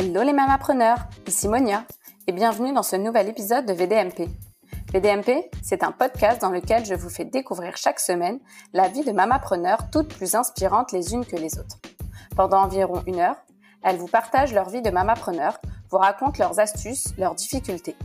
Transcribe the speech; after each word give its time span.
Hello 0.00 0.22
les 0.22 0.32
mamapreneurs, 0.32 1.08
ici 1.26 1.48
Monia 1.48 1.82
et 2.28 2.32
bienvenue 2.32 2.72
dans 2.72 2.84
ce 2.84 2.94
nouvel 2.94 3.28
épisode 3.28 3.66
de 3.66 3.72
VDMP. 3.72 4.28
VDMP, 4.92 5.50
c'est 5.60 5.82
un 5.82 5.90
podcast 5.90 6.40
dans 6.40 6.50
lequel 6.50 6.84
je 6.84 6.94
vous 6.94 7.10
fais 7.10 7.24
découvrir 7.24 7.76
chaque 7.76 7.98
semaine 7.98 8.38
la 8.72 8.86
vie 8.86 9.02
de 9.02 9.10
mamapreneurs 9.10 9.90
toutes 9.90 10.14
plus 10.14 10.36
inspirantes 10.36 10.92
les 10.92 11.14
unes 11.14 11.26
que 11.26 11.34
les 11.34 11.58
autres. 11.58 11.80
Pendant 12.36 12.62
environ 12.62 13.02
une 13.08 13.18
heure, 13.18 13.34
elles 13.82 13.96
vous 13.96 14.06
partagent 14.06 14.54
leur 14.54 14.68
vie 14.68 14.82
de 14.82 14.90
mamapreneurs, 14.90 15.58
vous 15.90 15.98
racontent 15.98 16.38
leurs 16.38 16.60
astuces, 16.60 17.12
leurs 17.18 17.34
difficultés. 17.34 17.96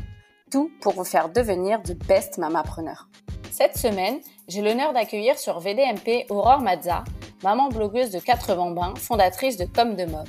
Tout 0.49 0.71
pour 0.81 0.93
vous 0.93 1.03
faire 1.03 1.29
devenir 1.29 1.79
de 1.83 1.93
best 1.93 2.39
mamapreneurs. 2.39 3.07
Cette 3.51 3.77
semaine, 3.77 4.17
j'ai 4.47 4.63
l'honneur 4.63 4.93
d'accueillir 4.93 5.37
sur 5.37 5.59
VDMP 5.59 6.25
Aurore 6.31 6.61
Mazza, 6.61 7.03
maman 7.43 7.69
blogueuse 7.69 8.09
de 8.09 8.17
80 8.17 8.71
bains, 8.71 8.95
fondatrice 8.95 9.57
de 9.57 9.65
Comme 9.65 9.95
de 9.95 10.05
Mom. 10.05 10.25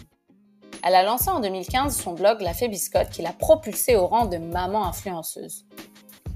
Elle 0.86 0.96
a 0.96 1.02
lancé 1.02 1.30
en 1.30 1.40
2015 1.40 1.96
son 1.96 2.12
blog 2.12 2.42
La 2.42 2.52
Fée 2.52 2.68
Biscotte 2.68 3.08
qui 3.08 3.22
l'a 3.22 3.32
propulsée 3.32 3.96
au 3.96 4.06
rang 4.06 4.26
de 4.26 4.36
maman 4.36 4.84
influenceuse. 4.84 5.64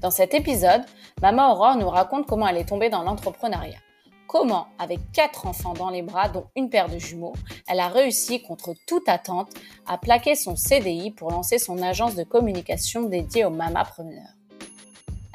Dans 0.01 0.09
cet 0.09 0.33
épisode, 0.33 0.81
Maman 1.21 1.51
Aurore 1.51 1.75
nous 1.75 1.87
raconte 1.87 2.25
comment 2.25 2.47
elle 2.47 2.57
est 2.57 2.67
tombée 2.67 2.89
dans 2.89 3.03
l'entrepreneuriat. 3.03 3.77
Comment, 4.27 4.65
avec 4.79 5.11
quatre 5.11 5.45
enfants 5.45 5.73
dans 5.73 5.91
les 5.91 6.01
bras, 6.01 6.29
dont 6.29 6.47
une 6.55 6.71
paire 6.71 6.89
de 6.89 6.97
jumeaux, 6.97 7.35
elle 7.67 7.79
a 7.79 7.89
réussi, 7.89 8.41
contre 8.41 8.73
toute 8.87 9.07
attente, 9.07 9.51
à 9.85 9.99
plaquer 9.99 10.33
son 10.33 10.55
CDI 10.55 11.11
pour 11.11 11.29
lancer 11.29 11.59
son 11.59 11.79
agence 11.83 12.15
de 12.15 12.23
communication 12.23 13.03
dédiée 13.03 13.45
aux 13.45 13.51
mamapreneurs. 13.51 14.33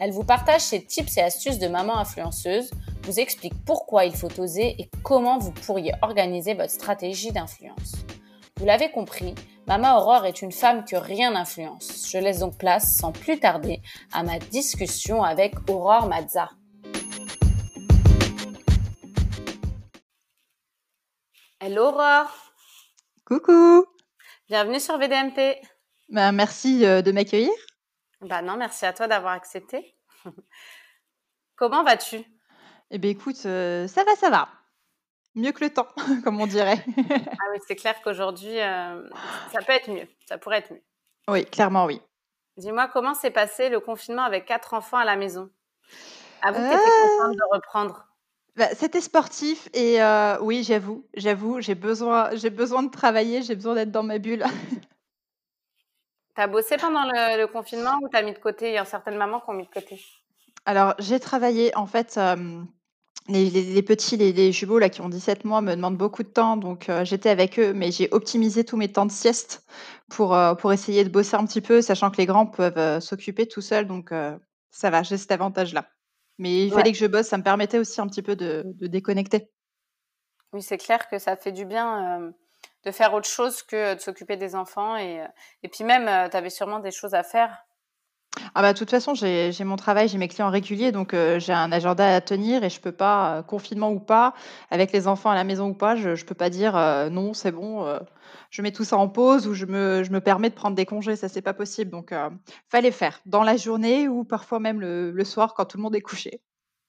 Elle 0.00 0.10
vous 0.10 0.24
partage 0.24 0.62
ses 0.62 0.84
tips 0.84 1.18
et 1.18 1.22
astuces 1.22 1.60
de 1.60 1.68
maman 1.68 1.98
influenceuse, 1.98 2.72
vous 3.04 3.20
explique 3.20 3.54
pourquoi 3.64 4.06
il 4.06 4.16
faut 4.16 4.40
oser 4.40 4.74
et 4.80 4.90
comment 5.04 5.38
vous 5.38 5.52
pourriez 5.52 5.92
organiser 6.02 6.54
votre 6.54 6.72
stratégie 6.72 7.30
d'influence. 7.30 7.92
Vous 8.56 8.66
l'avez 8.66 8.92
compris, 8.92 9.34
Mama 9.66 9.96
Aurore 9.96 10.26
est 10.26 10.40
une 10.40 10.52
femme 10.52 10.84
que 10.84 10.94
rien 10.94 11.32
n'influence. 11.32 12.08
Je 12.08 12.18
laisse 12.18 12.38
donc 12.38 12.56
place, 12.56 12.96
sans 12.96 13.10
plus 13.10 13.40
tarder, 13.40 13.82
à 14.12 14.22
ma 14.22 14.38
discussion 14.38 15.24
avec 15.24 15.54
Aurore 15.68 16.06
Mazza. 16.06 16.50
Hello 21.58 21.86
Aurore 21.86 22.32
Coucou 23.24 23.86
Bienvenue 24.48 24.78
sur 24.78 24.98
VDMP 24.98 25.60
bah, 26.10 26.30
Merci 26.30 26.86
euh, 26.86 27.02
de 27.02 27.10
m'accueillir. 27.10 27.50
Bah 28.20 28.40
non, 28.40 28.56
merci 28.56 28.86
à 28.86 28.92
toi 28.92 29.08
d'avoir 29.08 29.32
accepté. 29.32 29.96
Comment 31.56 31.82
vas-tu? 31.82 32.24
Eh 32.92 32.98
bien 32.98 33.10
écoute, 33.10 33.46
euh, 33.46 33.88
ça 33.88 34.04
va, 34.04 34.14
ça 34.14 34.30
va 34.30 34.48
mieux 35.34 35.52
que 35.52 35.64
le 35.64 35.70
temps, 35.70 35.88
comme 36.24 36.40
on 36.40 36.46
dirait. 36.46 36.84
ah 36.98 37.44
oui, 37.52 37.58
c'est 37.66 37.76
clair 37.76 37.94
qu'aujourd'hui, 38.02 38.60
euh, 38.60 39.08
ça 39.52 39.60
peut 39.62 39.72
être 39.72 39.90
mieux. 39.90 40.06
Ça 40.26 40.38
pourrait 40.38 40.58
être 40.58 40.72
mieux. 40.72 40.82
Oui, 41.28 41.44
clairement, 41.46 41.86
oui. 41.86 42.00
Dis-moi, 42.56 42.88
comment 42.88 43.14
s'est 43.14 43.30
passé 43.30 43.68
le 43.68 43.80
confinement 43.80 44.22
avec 44.22 44.46
quatre 44.46 44.74
enfants 44.74 44.98
à 44.98 45.04
la 45.04 45.16
maison? 45.16 45.50
Avoue 46.42 46.60
que 46.60 46.68
tu 46.68 46.74
étais 46.74 47.18
contente 47.18 47.36
de 47.36 47.54
reprendre. 47.54 48.06
Bah, 48.56 48.68
c'était 48.74 49.00
sportif 49.00 49.68
et 49.72 50.00
euh, 50.00 50.38
oui, 50.40 50.62
j'avoue, 50.62 51.04
j'avoue, 51.14 51.60
j'ai 51.60 51.74
besoin, 51.74 52.30
j'ai 52.34 52.50
besoin 52.50 52.84
de 52.84 52.90
travailler, 52.90 53.42
j'ai 53.42 53.56
besoin 53.56 53.74
d'être 53.74 53.90
dans 53.90 54.04
ma 54.04 54.18
bulle. 54.18 54.44
T'as 56.36 56.46
bossé 56.46 56.76
pendant 56.76 57.04
le, 57.04 57.40
le 57.40 57.46
confinement 57.46 57.98
ou 58.02 58.08
t'as 58.08 58.22
mis 58.22 58.32
de 58.32 58.38
côté? 58.38 58.68
Il 58.68 58.74
y 58.74 58.78
a 58.78 58.84
certaines 58.84 59.16
mamans 59.16 59.40
qui 59.40 59.50
ont 59.50 59.54
mis 59.54 59.66
de 59.66 59.70
côté. 59.70 60.04
Alors, 60.66 60.94
j'ai 60.98 61.20
travaillé 61.20 61.74
en 61.76 61.86
fait. 61.86 62.18
Euh, 63.30 63.32
les 63.32 63.82
petits, 63.82 64.16
les 64.16 64.52
jumeaux 64.52 64.78
là 64.78 64.90
qui 64.90 65.00
ont 65.00 65.08
17 65.08 65.44
mois 65.44 65.62
me 65.62 65.74
demandent 65.74 65.96
beaucoup 65.96 66.22
de 66.22 66.28
temps, 66.28 66.56
donc 66.56 66.90
j'étais 67.04 67.30
avec 67.30 67.58
eux, 67.58 67.72
mais 67.72 67.90
j'ai 67.90 68.08
optimisé 68.10 68.64
tous 68.64 68.76
mes 68.76 68.92
temps 68.92 69.06
de 69.06 69.12
sieste 69.12 69.64
pour, 70.10 70.36
pour 70.58 70.72
essayer 70.74 71.04
de 71.04 71.08
bosser 71.08 71.36
un 71.36 71.46
petit 71.46 71.62
peu, 71.62 71.80
sachant 71.80 72.10
que 72.10 72.18
les 72.18 72.26
grands 72.26 72.46
peuvent, 72.46 73.00
s'occuper 73.00 73.48
tout 73.48 73.62
seuls, 73.62 73.86
donc 73.86 74.12
ça 74.70 74.90
va, 74.90 75.02
j'ai 75.02 75.16
cet 75.16 75.32
avantage-là. 75.32 75.88
Mais 76.36 76.66
il 76.66 76.72
fallait 76.72 76.92
que 76.92 76.98
je 76.98 77.06
bosse, 77.06 77.28
ça 77.28 77.38
me 77.38 77.42
permettait 77.42 77.78
aussi 77.78 77.98
un 78.00 78.08
petit 78.08 78.22
peu 78.22 78.36
de 78.36 78.62
déconnecter. 78.82 79.48
Oui, 80.52 80.62
c'est 80.62 80.78
clair 80.78 81.08
que 81.08 81.18
ça 81.18 81.34
fait 81.34 81.50
du 81.50 81.64
bien, 81.64 82.32
de 82.84 82.90
faire 82.90 83.14
autre 83.14 83.28
chose 83.28 83.62
que 83.62 83.94
de 83.94 84.00
s'occuper 84.00 84.36
des 84.36 84.54
enfants. 84.54 84.96
Et 84.96 85.20
et 85.62 85.68
puis 85.68 85.82
même, 85.82 86.30
tu 86.30 86.36
avais 86.36 86.50
sûrement 86.50 86.78
des 86.78 86.90
choses 86.90 87.14
à 87.14 87.22
faire 87.22 87.64
ah 88.54 88.62
bah, 88.62 88.72
de 88.72 88.78
toute 88.78 88.90
façon, 88.90 89.14
j'ai 89.14 89.52
mon 89.64 89.76
travail, 89.76 90.08
j'ai 90.08 90.18
mes 90.18 90.28
clients 90.28 90.50
réguliers, 90.50 90.92
donc 90.92 91.14
j'ai 91.38 91.52
un 91.52 91.72
agenda 91.72 92.14
à 92.14 92.20
tenir 92.20 92.62
et 92.64 92.70
je 92.70 92.80
peux 92.80 92.92
pas, 92.92 93.42
confinement 93.44 93.90
ou 93.90 94.00
pas, 94.00 94.34
avec 94.70 94.92
les 94.92 95.08
enfants 95.08 95.30
à 95.30 95.34
la 95.34 95.44
maison 95.44 95.68
ou 95.68 95.74
pas, 95.74 95.96
je 95.96 96.10
ne 96.10 96.24
peux 96.24 96.34
pas 96.34 96.50
dire, 96.50 96.74
«Non, 97.10 97.34
c'est 97.34 97.52
bon, 97.52 97.98
je 98.50 98.62
mets 98.62 98.72
tout 98.72 98.84
ça 98.84 98.96
en 98.96 99.08
pause» 99.08 99.46
ou 99.46 99.54
«Je 99.54 99.66
me 99.66 100.02
je 100.04 100.10
me 100.10 100.20
permets 100.20 100.50
de 100.50 100.54
prendre 100.54 100.76
des 100.76 100.86
congés», 100.86 101.16
ça, 101.16 101.28
c'est 101.28 101.42
pas 101.42 101.54
possible, 101.54 101.90
donc 101.90 102.12
fallait 102.68 102.90
faire 102.92 103.20
dans 103.26 103.42
la 103.42 103.56
journée 103.56 104.08
ou 104.08 104.24
parfois 104.24 104.60
même 104.60 104.80
le 104.80 105.24
soir 105.24 105.54
quand 105.54 105.64
tout 105.64 105.76
le 105.76 105.82
monde 105.82 105.96
est 105.96 106.00
couché. 106.02 106.40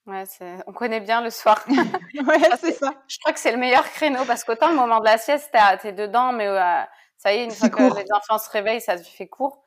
Ouais, 0.06 0.22
on 0.68 0.72
connaît 0.72 1.00
bien 1.00 1.20
le 1.20 1.30
soir. 1.30 1.64
Ouais, 2.26 2.38
c'est 2.60 2.72
ça. 2.72 2.92
Je 3.08 3.18
crois 3.18 3.32
que 3.32 3.40
c'est 3.40 3.50
le 3.50 3.58
meilleur 3.58 3.84
créneau 3.84 4.24
parce 4.24 4.44
qu'autant 4.44 4.68
le 4.68 4.76
moment 4.76 5.00
de 5.00 5.04
la 5.04 5.18
sieste, 5.18 5.50
tu 5.80 5.88
es 5.88 5.92
dedans, 5.92 6.32
mais 6.32 6.46
ça 7.16 7.34
y 7.34 7.38
est, 7.38 7.44
une 7.44 7.50
fois 7.50 7.68
que 7.68 7.82
les 7.82 8.06
enfants 8.12 8.38
se 8.38 8.48
réveillent, 8.50 8.80
ça 8.80 8.98
se 8.98 9.10
fait 9.10 9.26
court. 9.26 9.64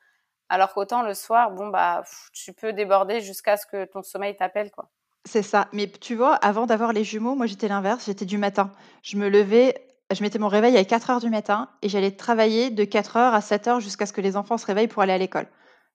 Alors 0.50 0.74
qu'autant 0.74 1.02
le 1.02 1.14
soir, 1.14 1.52
bon, 1.52 1.68
bah, 1.68 2.02
tu 2.32 2.52
peux 2.52 2.72
déborder 2.72 3.20
jusqu'à 3.20 3.56
ce 3.56 3.66
que 3.66 3.84
ton 3.84 4.02
sommeil 4.02 4.36
t'appelle, 4.36 4.72
quoi. 4.72 4.90
C'est 5.24 5.42
ça. 5.42 5.68
Mais 5.72 5.86
tu 5.88 6.16
vois, 6.16 6.34
avant 6.34 6.66
d'avoir 6.66 6.92
les 6.92 7.04
jumeaux, 7.04 7.36
moi, 7.36 7.46
j'étais 7.46 7.68
l'inverse, 7.68 8.06
j'étais 8.06 8.24
du 8.24 8.36
matin. 8.36 8.72
Je 9.02 9.16
me 9.16 9.28
levais, 9.28 9.74
je 10.12 10.22
mettais 10.22 10.40
mon 10.40 10.48
réveil 10.48 10.76
à 10.76 10.84
4 10.84 11.10
heures 11.10 11.20
du 11.20 11.30
matin 11.30 11.68
et 11.82 11.88
j'allais 11.88 12.10
travailler 12.10 12.70
de 12.70 12.82
4 12.82 13.16
heures 13.16 13.34
à 13.34 13.40
7 13.40 13.68
heures 13.68 13.80
jusqu'à 13.80 14.06
ce 14.06 14.12
que 14.12 14.20
les 14.20 14.36
enfants 14.36 14.58
se 14.58 14.66
réveillent 14.66 14.88
pour 14.88 15.02
aller 15.02 15.12
à 15.12 15.18
l'école. 15.18 15.46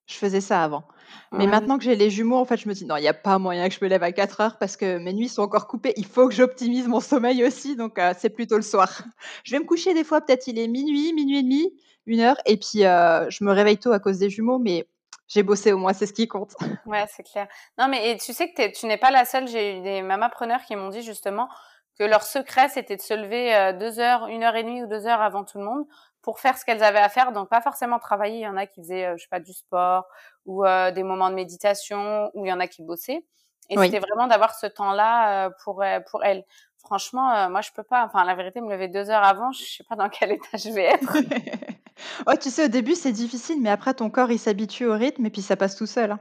Je 0.06 0.14
faisais 0.14 0.40
ça 0.40 0.62
avant. 0.62 0.84
Mais 1.32 1.46
maintenant 1.46 1.76
que 1.76 1.84
j'ai 1.84 1.96
les 1.96 2.08
jumeaux, 2.08 2.36
en 2.36 2.44
fait, 2.44 2.56
je 2.56 2.68
me 2.68 2.72
dis 2.72 2.86
non, 2.86 2.96
il 2.96 3.02
n'y 3.02 3.08
a 3.08 3.14
pas 3.14 3.38
moyen 3.38 3.68
que 3.68 3.74
je 3.74 3.84
me 3.84 3.88
lève 3.88 4.04
à 4.04 4.12
4 4.12 4.40
heures 4.40 4.58
parce 4.58 4.76
que 4.76 4.98
mes 4.98 5.12
nuits 5.12 5.28
sont 5.28 5.42
encore 5.42 5.66
coupées. 5.66 5.92
Il 5.96 6.06
faut 6.06 6.28
que 6.28 6.34
j'optimise 6.34 6.88
mon 6.88 7.00
sommeil 7.00 7.44
aussi, 7.44 7.76
donc 7.76 7.98
euh, 7.98 8.14
c'est 8.16 8.30
plutôt 8.30 8.56
le 8.56 8.62
soir. 8.62 9.02
Je 9.44 9.52
vais 9.52 9.58
me 9.58 9.64
coucher 9.64 9.92
des 9.92 10.04
fois, 10.04 10.20
peut-être 10.20 10.46
il 10.46 10.58
est 10.58 10.68
minuit, 10.68 11.12
minuit 11.12 11.38
et 11.38 11.42
demi 11.42 11.72
une 12.06 12.20
heure. 12.20 12.36
Et 12.46 12.56
puis, 12.56 12.80
je 12.80 13.44
me 13.44 13.52
réveille 13.52 13.78
tôt 13.78 13.92
à 13.92 13.98
cause 13.98 14.18
des 14.18 14.30
jumeaux, 14.30 14.58
mais 14.58 14.86
j'ai 15.28 15.42
bossé 15.42 15.72
au 15.72 15.78
moins, 15.78 15.92
c'est 15.92 16.06
ce 16.06 16.12
qui 16.12 16.28
compte. 16.28 16.54
Ouais, 16.86 17.04
c'est 17.08 17.24
clair. 17.24 17.48
Non, 17.78 17.88
mais 17.88 18.10
et 18.10 18.16
tu 18.16 18.32
sais 18.32 18.52
que 18.52 18.72
tu 18.72 18.86
n'es 18.86 18.96
pas 18.96 19.10
la 19.10 19.24
seule. 19.24 19.48
J'ai 19.48 19.78
eu 19.78 19.82
des 19.82 20.02
mamapreneurs 20.02 20.62
qui 20.62 20.76
m'ont 20.76 20.88
dit 20.88 21.02
justement 21.02 21.48
que 21.98 22.04
leur 22.04 22.22
secret, 22.22 22.68
c'était 22.68 22.96
de 22.96 23.00
se 23.00 23.12
lever 23.12 23.72
deux 23.78 23.98
heures, 23.98 24.28
une 24.28 24.44
heure 24.44 24.54
et 24.54 24.62
demie 24.62 24.84
ou 24.84 24.86
deux 24.86 25.06
heures 25.06 25.20
avant 25.20 25.44
tout 25.44 25.58
le 25.58 25.64
monde 25.64 25.84
pour 26.22 26.38
faire 26.38 26.56
ce 26.56 26.64
qu'elles 26.64 26.84
avaient 26.84 27.00
à 27.00 27.08
faire. 27.08 27.32
Donc, 27.32 27.48
pas 27.48 27.60
forcément 27.60 27.98
travailler. 27.98 28.36
Il 28.36 28.42
y 28.42 28.48
en 28.48 28.56
a 28.56 28.66
qui 28.66 28.82
faisaient, 28.82 29.12
je 29.16 29.22
sais 29.22 29.28
pas, 29.28 29.40
du 29.40 29.52
sport 29.52 30.06
ou 30.44 30.64
des 30.64 31.02
moments 31.02 31.30
de 31.30 31.34
méditation 31.34 32.30
ou 32.34 32.44
il 32.46 32.48
y 32.48 32.52
en 32.52 32.60
a 32.60 32.68
qui 32.68 32.82
bossaient. 32.82 33.24
Et 33.68 33.76
c'était 33.76 33.98
vraiment 33.98 34.28
d'avoir 34.28 34.54
ce 34.54 34.66
temps-là 34.66 35.50
pour, 35.64 35.82
pour 36.08 36.24
elles. 36.24 36.44
Franchement, 36.78 37.50
moi, 37.50 37.62
je 37.62 37.70
peux 37.74 37.82
pas. 37.82 38.04
Enfin, 38.04 38.24
la 38.24 38.36
vérité, 38.36 38.60
me 38.60 38.70
lever 38.70 38.86
deux 38.86 39.10
heures 39.10 39.24
avant, 39.24 39.50
je 39.50 39.64
sais 39.64 39.84
pas 39.84 39.96
dans 39.96 40.08
quel 40.08 40.30
état 40.30 40.56
je 40.56 40.70
vais 40.70 40.84
être. 40.84 41.16
Ouais, 42.26 42.36
tu 42.36 42.50
sais, 42.50 42.66
au 42.66 42.68
début, 42.68 42.94
c'est 42.94 43.12
difficile, 43.12 43.60
mais 43.60 43.70
après, 43.70 43.94
ton 43.94 44.10
corps, 44.10 44.30
il 44.30 44.38
s'habitue 44.38 44.86
au 44.86 44.94
rythme 44.94 45.26
et 45.26 45.30
puis 45.30 45.42
ça 45.42 45.56
passe 45.56 45.76
tout 45.76 45.86
seul. 45.86 46.12
Hein. 46.12 46.20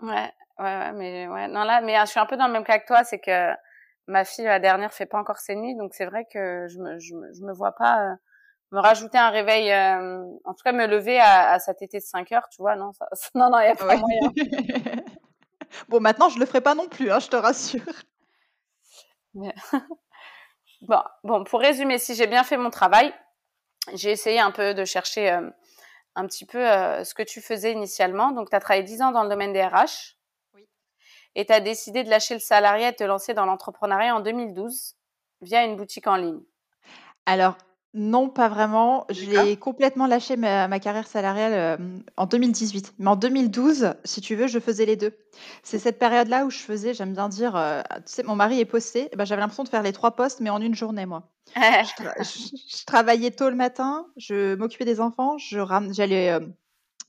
Ouais, 0.00 0.32
ouais, 0.58 0.64
ouais, 0.64 0.92
mais 0.92 1.28
ouais, 1.28 1.48
non 1.48 1.64
là, 1.64 1.80
mais 1.80 1.98
je 2.00 2.06
suis 2.06 2.20
un 2.20 2.26
peu 2.26 2.36
dans 2.36 2.46
le 2.46 2.52
même 2.52 2.64
cas 2.64 2.78
que 2.78 2.86
toi, 2.86 3.02
c'est 3.04 3.18
que 3.18 3.52
ma 4.06 4.24
fille 4.24 4.44
la 4.44 4.60
dernière 4.60 4.92
fait 4.92 5.06
pas 5.06 5.18
encore 5.18 5.38
ses 5.38 5.56
nuits, 5.56 5.76
donc 5.76 5.94
c'est 5.94 6.06
vrai 6.06 6.26
que 6.32 6.66
je 6.68 6.78
me, 6.78 6.98
je 6.98 7.14
me, 7.14 7.32
je 7.32 7.42
me 7.42 7.52
vois 7.52 7.72
pas 7.72 8.02
euh, 8.02 8.14
me 8.72 8.80
rajouter 8.80 9.18
un 9.18 9.30
réveil, 9.30 9.72
euh, 9.72 10.22
en 10.44 10.54
tout 10.54 10.62
cas 10.64 10.72
me 10.72 10.86
lever 10.86 11.18
à, 11.18 11.50
à 11.50 11.58
cet 11.58 11.82
été 11.82 11.98
de 11.98 12.04
5 12.04 12.30
heures, 12.32 12.48
tu 12.50 12.62
vois, 12.62 12.76
non, 12.76 12.92
ça, 12.92 13.08
non, 13.34 13.50
non, 13.50 13.58
il 13.60 13.66
y 13.66 13.68
a 13.68 13.74
pas 13.74 13.96
moyen. 13.96 14.32
bon, 15.88 16.00
maintenant, 16.00 16.28
je 16.28 16.38
le 16.38 16.46
ferai 16.46 16.60
pas 16.60 16.74
non 16.74 16.88
plus, 16.88 17.10
hein, 17.10 17.18
je 17.18 17.28
te 17.28 17.36
rassure. 17.36 17.82
bon, 20.82 21.02
bon, 21.24 21.44
pour 21.44 21.60
résumer, 21.60 21.98
si 21.98 22.14
j'ai 22.14 22.26
bien 22.26 22.44
fait 22.44 22.56
mon 22.56 22.70
travail, 22.70 23.12
j'ai 23.94 24.10
essayé 24.10 24.40
un 24.40 24.50
peu 24.50 24.74
de 24.74 24.84
chercher 24.84 25.30
euh, 25.30 25.50
un 26.14 26.26
petit 26.26 26.46
peu 26.46 26.58
euh, 26.58 27.04
ce 27.04 27.14
que 27.14 27.22
tu 27.22 27.40
faisais 27.40 27.72
initialement. 27.72 28.32
Donc, 28.32 28.50
tu 28.50 28.56
as 28.56 28.60
travaillé 28.60 28.82
10 28.82 29.02
ans 29.02 29.12
dans 29.12 29.22
le 29.22 29.28
domaine 29.28 29.52
des 29.52 29.62
RH. 29.62 30.16
Oui. 30.54 30.66
Et 31.34 31.46
tu 31.46 31.52
as 31.52 31.60
décidé 31.60 32.04
de 32.04 32.10
lâcher 32.10 32.34
le 32.34 32.40
salariat 32.40 32.88
et 32.88 32.92
de 32.92 32.96
te 32.96 33.04
lancer 33.04 33.34
dans 33.34 33.46
l'entrepreneuriat 33.46 34.14
en 34.14 34.20
2012 34.20 34.96
via 35.42 35.64
une 35.64 35.76
boutique 35.76 36.06
en 36.06 36.16
ligne. 36.16 36.40
Alors, 37.26 37.56
non, 37.96 38.28
pas 38.28 38.48
vraiment. 38.48 39.06
J'ai 39.08 39.56
complètement 39.56 40.06
lâché 40.06 40.36
ma 40.36 40.78
carrière 40.78 41.06
salariale, 41.06 41.78
en 42.16 42.26
2018. 42.26 42.94
Mais 42.98 43.08
en 43.08 43.16
2012, 43.16 43.94
si 44.04 44.20
tu 44.20 44.36
veux, 44.36 44.46
je 44.46 44.58
faisais 44.58 44.84
les 44.84 44.96
deux. 44.96 45.16
C'est 45.62 45.78
cette 45.78 45.98
période-là 45.98 46.44
où 46.44 46.50
je 46.50 46.58
faisais, 46.58 46.94
j'aime 46.94 47.14
bien 47.14 47.28
dire, 47.28 47.52
tu 47.96 48.02
sais, 48.06 48.22
mon 48.22 48.36
mari 48.36 48.60
est 48.60 48.66
posté 48.66 49.10
ben, 49.16 49.24
j'avais 49.24 49.40
l'impression 49.40 49.64
de 49.64 49.68
faire 49.68 49.82
les 49.82 49.92
trois 49.92 50.12
postes, 50.12 50.40
mais 50.40 50.50
en 50.50 50.60
une 50.60 50.74
journée, 50.74 51.06
moi. 51.06 51.32
Je 51.56 52.84
travaillais 52.84 53.30
tôt 53.30 53.48
le 53.48 53.56
matin, 53.56 54.06
je 54.16 54.54
m'occupais 54.56 54.84
des 54.84 55.00
enfants, 55.00 55.38
je 55.38 55.58
j'allais, 55.92 56.38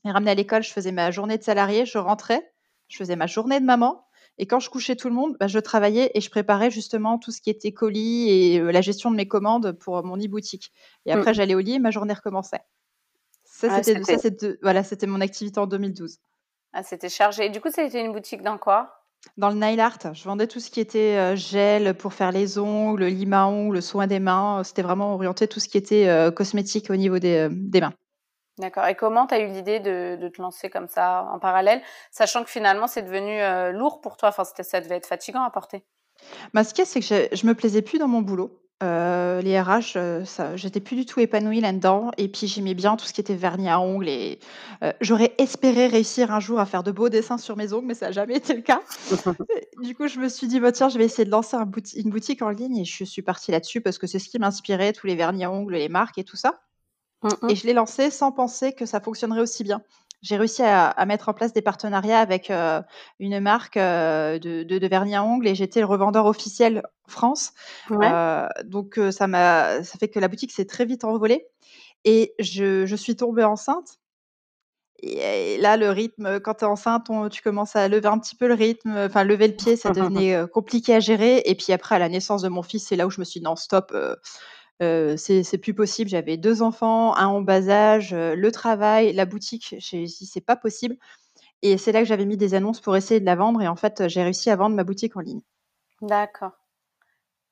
les 0.04 0.10
ramener 0.10 0.30
à 0.30 0.34
l'école, 0.34 0.62
je 0.62 0.72
faisais 0.72 0.92
ma 0.92 1.10
journée 1.10 1.36
de 1.36 1.42
salarié, 1.42 1.84
je 1.84 1.98
rentrais, 1.98 2.50
je 2.88 2.96
faisais 2.96 3.16
ma 3.16 3.26
journée 3.26 3.60
de 3.60 3.64
maman 3.66 4.07
et 4.38 4.46
quand 4.46 4.60
je 4.60 4.70
couchais 4.70 4.96
tout 4.96 5.08
le 5.08 5.14
monde, 5.14 5.36
bah, 5.38 5.48
je 5.48 5.58
travaillais 5.58 6.10
et 6.14 6.20
je 6.20 6.30
préparais 6.30 6.70
justement 6.70 7.18
tout 7.18 7.32
ce 7.32 7.40
qui 7.40 7.50
était 7.50 7.72
colis 7.72 8.30
et 8.30 8.60
la 8.60 8.80
gestion 8.80 9.10
de 9.10 9.16
mes 9.16 9.28
commandes 9.28 9.72
pour 9.72 10.04
mon 10.04 10.16
e-boutique. 10.16 10.72
Et 11.06 11.12
après, 11.12 11.32
mmh. 11.32 11.34
j'allais 11.34 11.54
au 11.54 11.60
lit 11.60 11.74
et 11.74 11.78
ma 11.78 11.90
journée 11.90 12.14
recommençait. 12.14 12.60
Ça, 13.44 13.82
c'était 13.82 14.58
voilà, 14.62 14.84
c'était 14.84 15.06
mon 15.06 15.20
activité 15.20 15.58
en 15.58 15.66
2012. 15.66 16.18
Ah, 16.72 16.82
c'était 16.82 17.08
chargé. 17.08 17.46
Et 17.46 17.50
du 17.50 17.60
coup, 17.60 17.70
c'était 17.72 18.04
une 18.04 18.12
boutique 18.12 18.42
dans 18.42 18.58
quoi? 18.58 18.94
Dans 19.36 19.48
le 19.48 19.56
nail 19.56 19.80
art. 19.80 19.98
Je 20.12 20.24
vendais 20.24 20.46
tout 20.46 20.60
ce 20.60 20.70
qui 20.70 20.80
était 20.80 21.16
euh, 21.16 21.36
gel 21.36 21.94
pour 21.94 22.14
faire 22.14 22.30
les 22.30 22.58
ongles, 22.58 23.06
le 23.08 23.34
ongles, 23.34 23.74
le 23.74 23.80
soin 23.80 24.06
des 24.06 24.20
mains. 24.20 24.62
C'était 24.64 24.82
vraiment 24.82 25.14
orienté 25.14 25.48
tout 25.48 25.60
ce 25.60 25.68
qui 25.68 25.76
était 25.76 26.08
euh, 26.08 26.30
cosmétique 26.30 26.90
au 26.90 26.96
niveau 26.96 27.18
des, 27.18 27.48
euh, 27.48 27.48
des 27.50 27.80
mains. 27.80 27.94
D'accord. 28.58 28.86
Et 28.86 28.94
comment 28.94 29.26
tu 29.26 29.34
as 29.34 29.40
eu 29.40 29.48
l'idée 29.48 29.80
de, 29.80 30.16
de, 30.20 30.28
te 30.28 30.42
lancer 30.42 30.68
comme 30.68 30.88
ça 30.88 31.28
en 31.32 31.38
parallèle, 31.38 31.80
sachant 32.10 32.42
que 32.44 32.50
finalement 32.50 32.86
c'est 32.86 33.02
devenu 33.02 33.38
lourd 33.72 34.00
pour 34.00 34.16
toi? 34.16 34.30
Enfin, 34.30 34.44
ça 34.44 34.80
devait 34.80 34.96
être 34.96 35.06
fatigant 35.06 35.42
à 35.42 35.50
porter. 35.50 35.84
Bah, 36.54 36.64
ce 36.64 36.74
qu'il 36.74 36.80
y 36.80 36.82
a, 36.82 36.90
c'est 36.90 37.00
que 37.00 37.36
je, 37.36 37.46
me 37.46 37.54
plaisais 37.54 37.82
plus 37.82 37.98
dans 37.98 38.08
mon 38.08 38.22
boulot. 38.22 38.60
Euh, 38.82 39.42
les 39.42 39.60
RH, 39.60 39.96
euh, 39.96 40.24
ça 40.24 40.54
j'étais 40.54 40.78
plus 40.78 40.94
du 40.94 41.04
tout 41.04 41.18
épanouie 41.18 41.60
là-dedans 41.60 42.12
et 42.16 42.28
puis 42.28 42.46
j'aimais 42.46 42.74
bien 42.74 42.94
tout 42.94 43.06
ce 43.06 43.12
qui 43.12 43.20
était 43.20 43.34
vernis 43.34 43.68
à 43.68 43.80
ongles 43.80 44.08
et 44.08 44.38
euh, 44.84 44.92
j'aurais 45.00 45.34
espéré 45.38 45.88
réussir 45.88 46.32
un 46.32 46.38
jour 46.38 46.60
à 46.60 46.64
faire 46.64 46.84
de 46.84 46.92
beaux 46.92 47.08
dessins 47.08 47.38
sur 47.38 47.56
mes 47.56 47.72
ongles, 47.72 47.88
mais 47.88 47.94
ça 47.94 48.06
n'a 48.06 48.12
jamais 48.12 48.36
été 48.36 48.54
le 48.54 48.62
cas. 48.62 48.80
du 49.82 49.96
coup, 49.96 50.06
je 50.06 50.20
me 50.20 50.28
suis 50.28 50.46
dit: 50.46 50.60
«Bah, 50.60 50.70
tiens, 50.70 50.88
je 50.88 50.96
vais 50.96 51.04
essayer 51.04 51.24
de 51.24 51.30
lancer 51.30 51.56
une 51.96 52.10
boutique 52.10 52.40
en 52.40 52.50
ligne» 52.50 52.78
et 52.78 52.84
je 52.84 53.02
suis 53.02 53.22
partie 53.22 53.50
là-dessus 53.50 53.80
parce 53.80 53.98
que 53.98 54.06
c'est 54.06 54.20
ce 54.20 54.28
qui 54.28 54.38
m'inspirait, 54.38 54.92
tous 54.92 55.08
les 55.08 55.16
vernis 55.16 55.44
à 55.44 55.50
ongles, 55.50 55.74
les 55.74 55.88
marques 55.88 56.18
et 56.18 56.24
tout 56.24 56.36
ça 56.36 56.60
mmh 57.22 57.48
et 57.48 57.56
je 57.56 57.66
l'ai 57.66 57.72
lancé 57.72 58.10
sans 58.10 58.30
penser 58.30 58.72
que 58.72 58.86
ça 58.86 59.00
fonctionnerait 59.00 59.40
aussi 59.40 59.64
bien 59.64 59.82
j'ai 60.22 60.36
réussi 60.36 60.62
à, 60.62 61.04
mettre 61.06 61.28
en 61.28 61.34
place 61.34 61.52
des 61.52 61.62
partenariats 61.62 62.20
avec 62.20 62.50
euh, 62.50 62.82
une 63.20 63.40
marque 63.40 63.76
euh, 63.76 64.38
de, 64.38 64.62
de, 64.64 64.86
vernis 64.86 65.14
à 65.14 65.22
ongles 65.22 65.46
et 65.46 65.54
j'étais 65.54 65.80
le 65.80 65.86
revendeur 65.86 66.26
officiel 66.26 66.82
France. 67.06 67.52
Euh, 67.90 68.46
donc 68.64 69.00
ça 69.12 69.26
m'a, 69.26 69.82
ça 69.84 69.98
fait 69.98 70.08
que 70.08 70.18
la 70.18 70.28
boutique 70.28 70.52
s'est 70.52 70.66
très 70.66 70.84
vite 70.84 71.04
envolée 71.04 71.46
et 72.04 72.34
je, 72.40 72.84
je 72.84 72.96
suis 72.96 73.16
tombée 73.16 73.44
enceinte. 73.44 73.98
Et, 75.00 75.58
là, 75.58 75.76
le 75.76 75.90
rythme, 75.90 76.40
quand 76.40 76.54
tu 76.54 76.64
es 76.64 76.68
enceinte, 76.68 77.08
tu 77.30 77.40
commences 77.40 77.76
à 77.76 77.86
lever 77.86 78.08
un 78.08 78.18
petit 78.18 78.34
peu 78.34 78.48
le 78.48 78.54
rythme, 78.54 78.96
enfin 78.96 79.22
lever 79.22 79.46
le 79.46 79.54
pied, 79.54 79.76
ça 79.76 79.90
devenait 79.92 80.36
compliqué 80.52 80.96
à 80.96 81.00
gérer. 81.00 81.42
Et 81.44 81.54
puis 81.54 81.72
après, 81.72 81.94
à 81.94 81.98
la 82.00 82.08
naissance 82.08 82.42
de 82.42 82.48
mon 82.48 82.62
fils, 82.62 82.88
c'est 82.88 82.96
là 82.96 83.06
où 83.06 83.10
je 83.10 83.20
me 83.20 83.24
suis 83.24 83.38
dit 83.38 83.44
non, 83.44 83.54
stop, 83.54 83.96
c'est 84.80 85.58
plus 85.60 85.74
possible. 85.74 86.10
J'avais 86.10 86.36
deux 86.36 86.62
enfants, 86.62 87.16
un 87.16 87.26
en 87.26 87.40
bas 87.42 87.68
âge, 87.68 88.14
le 88.14 88.50
travail, 88.52 89.12
la 89.12 89.26
boutique. 89.26 89.76
«C'est 89.80 90.40
pas 90.44 90.56
possible» 90.56 90.96
et 91.62 91.78
c'est 91.78 91.92
là 91.92 92.00
que 92.00 92.06
j'avais 92.08 92.26
mis 92.26 92.36
des 92.38 92.54
annonces 92.54 92.80
pour 92.80 92.96
essayer 92.96 93.20
de 93.20 93.26
la 93.26 93.36
vendre 93.36 93.62
et 93.62 93.68
en 93.68 93.76
fait, 93.76 94.08
j'ai 94.08 94.22
réussi 94.22 94.50
à 94.50 94.56
vendre 94.56 94.76
ma 94.76 94.84
boutique 94.84 95.16
en 95.16 95.20
ligne. 95.20 95.42
D'accord. 96.02 96.58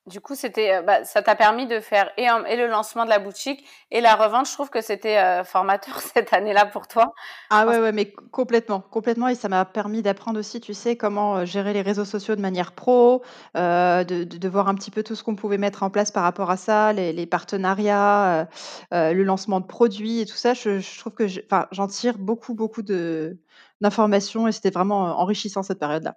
Du 0.06 0.20
coup, 0.20 0.37
c'était, 0.37 0.73
euh, 0.73 0.82
bah, 0.82 1.05
ça 1.05 1.20
t'a 1.20 1.35
permis 1.35 1.67
de 1.67 1.81
faire 1.81 2.11
et, 2.17 2.29
et, 2.49 2.56
le 2.56 2.69
lancement 2.69 3.05
de 3.05 3.11
la 3.11 3.19
boutique 3.19 3.67
et 3.91 4.00
la 4.00 4.14
revente. 4.14 4.47
Je 4.47 4.53
trouve 4.53 4.70
que 4.70 4.81
c'était 4.81 5.19
euh, 5.19 5.43
formateur 5.43 6.00
cette 6.14 6.32
année-là 6.32 6.64
pour 6.64 6.87
toi. 6.87 7.12
Ah 7.50 7.67
ouais, 7.67 7.81
ouais, 7.81 7.91
mais 7.91 8.12
complètement, 8.31 8.81
complètement. 8.81 9.26
Et 9.26 9.35
ça 9.35 9.49
m'a 9.49 9.64
permis 9.64 10.03
d'apprendre 10.03 10.38
aussi, 10.38 10.61
tu 10.61 10.75
sais, 10.75 10.97
comment 10.97 11.38
euh, 11.38 11.44
gérer 11.44 11.73
les 11.73 11.82
réseaux 11.82 12.05
sociaux 12.05 12.37
de 12.37 12.41
manière 12.41 12.73
pro, 12.73 13.23
de, 13.55 14.03
de, 14.25 14.49
voir 14.49 14.69
un 14.69 14.76
petit 14.76 14.93
peu 14.93 15.03
tout 15.03 15.17
ce 15.17 15.25
qu'on 15.25 15.35
pouvait 15.35 15.58
mettre 15.58 15.82
en 15.82 15.91
place 15.91 16.12
par 16.12 16.23
rapport 16.23 16.50
à 16.50 16.56
ça, 16.56 16.93
les, 16.93 17.12
les 17.12 17.26
partenariats, 17.26 18.49
le 18.93 19.23
lancement 19.25 19.61
de 19.61 19.67
produits 19.67 20.20
et 20.20 20.26
tout 20.26 20.37
ça. 20.37 20.55
Je, 20.55 20.79
je 20.79 20.99
trouve 21.00 21.14
que 21.14 21.26
j'en 21.26 21.87
tire 21.88 22.19
beaucoup, 22.19 22.55
beaucoup 22.55 22.82
de 22.82 23.38
d'informations 23.81 24.49
et 24.49 24.52
c'était 24.52 24.70
vraiment 24.70 25.19
enrichissant 25.20 25.62
cette 25.62 25.79
période-là. 25.79 26.17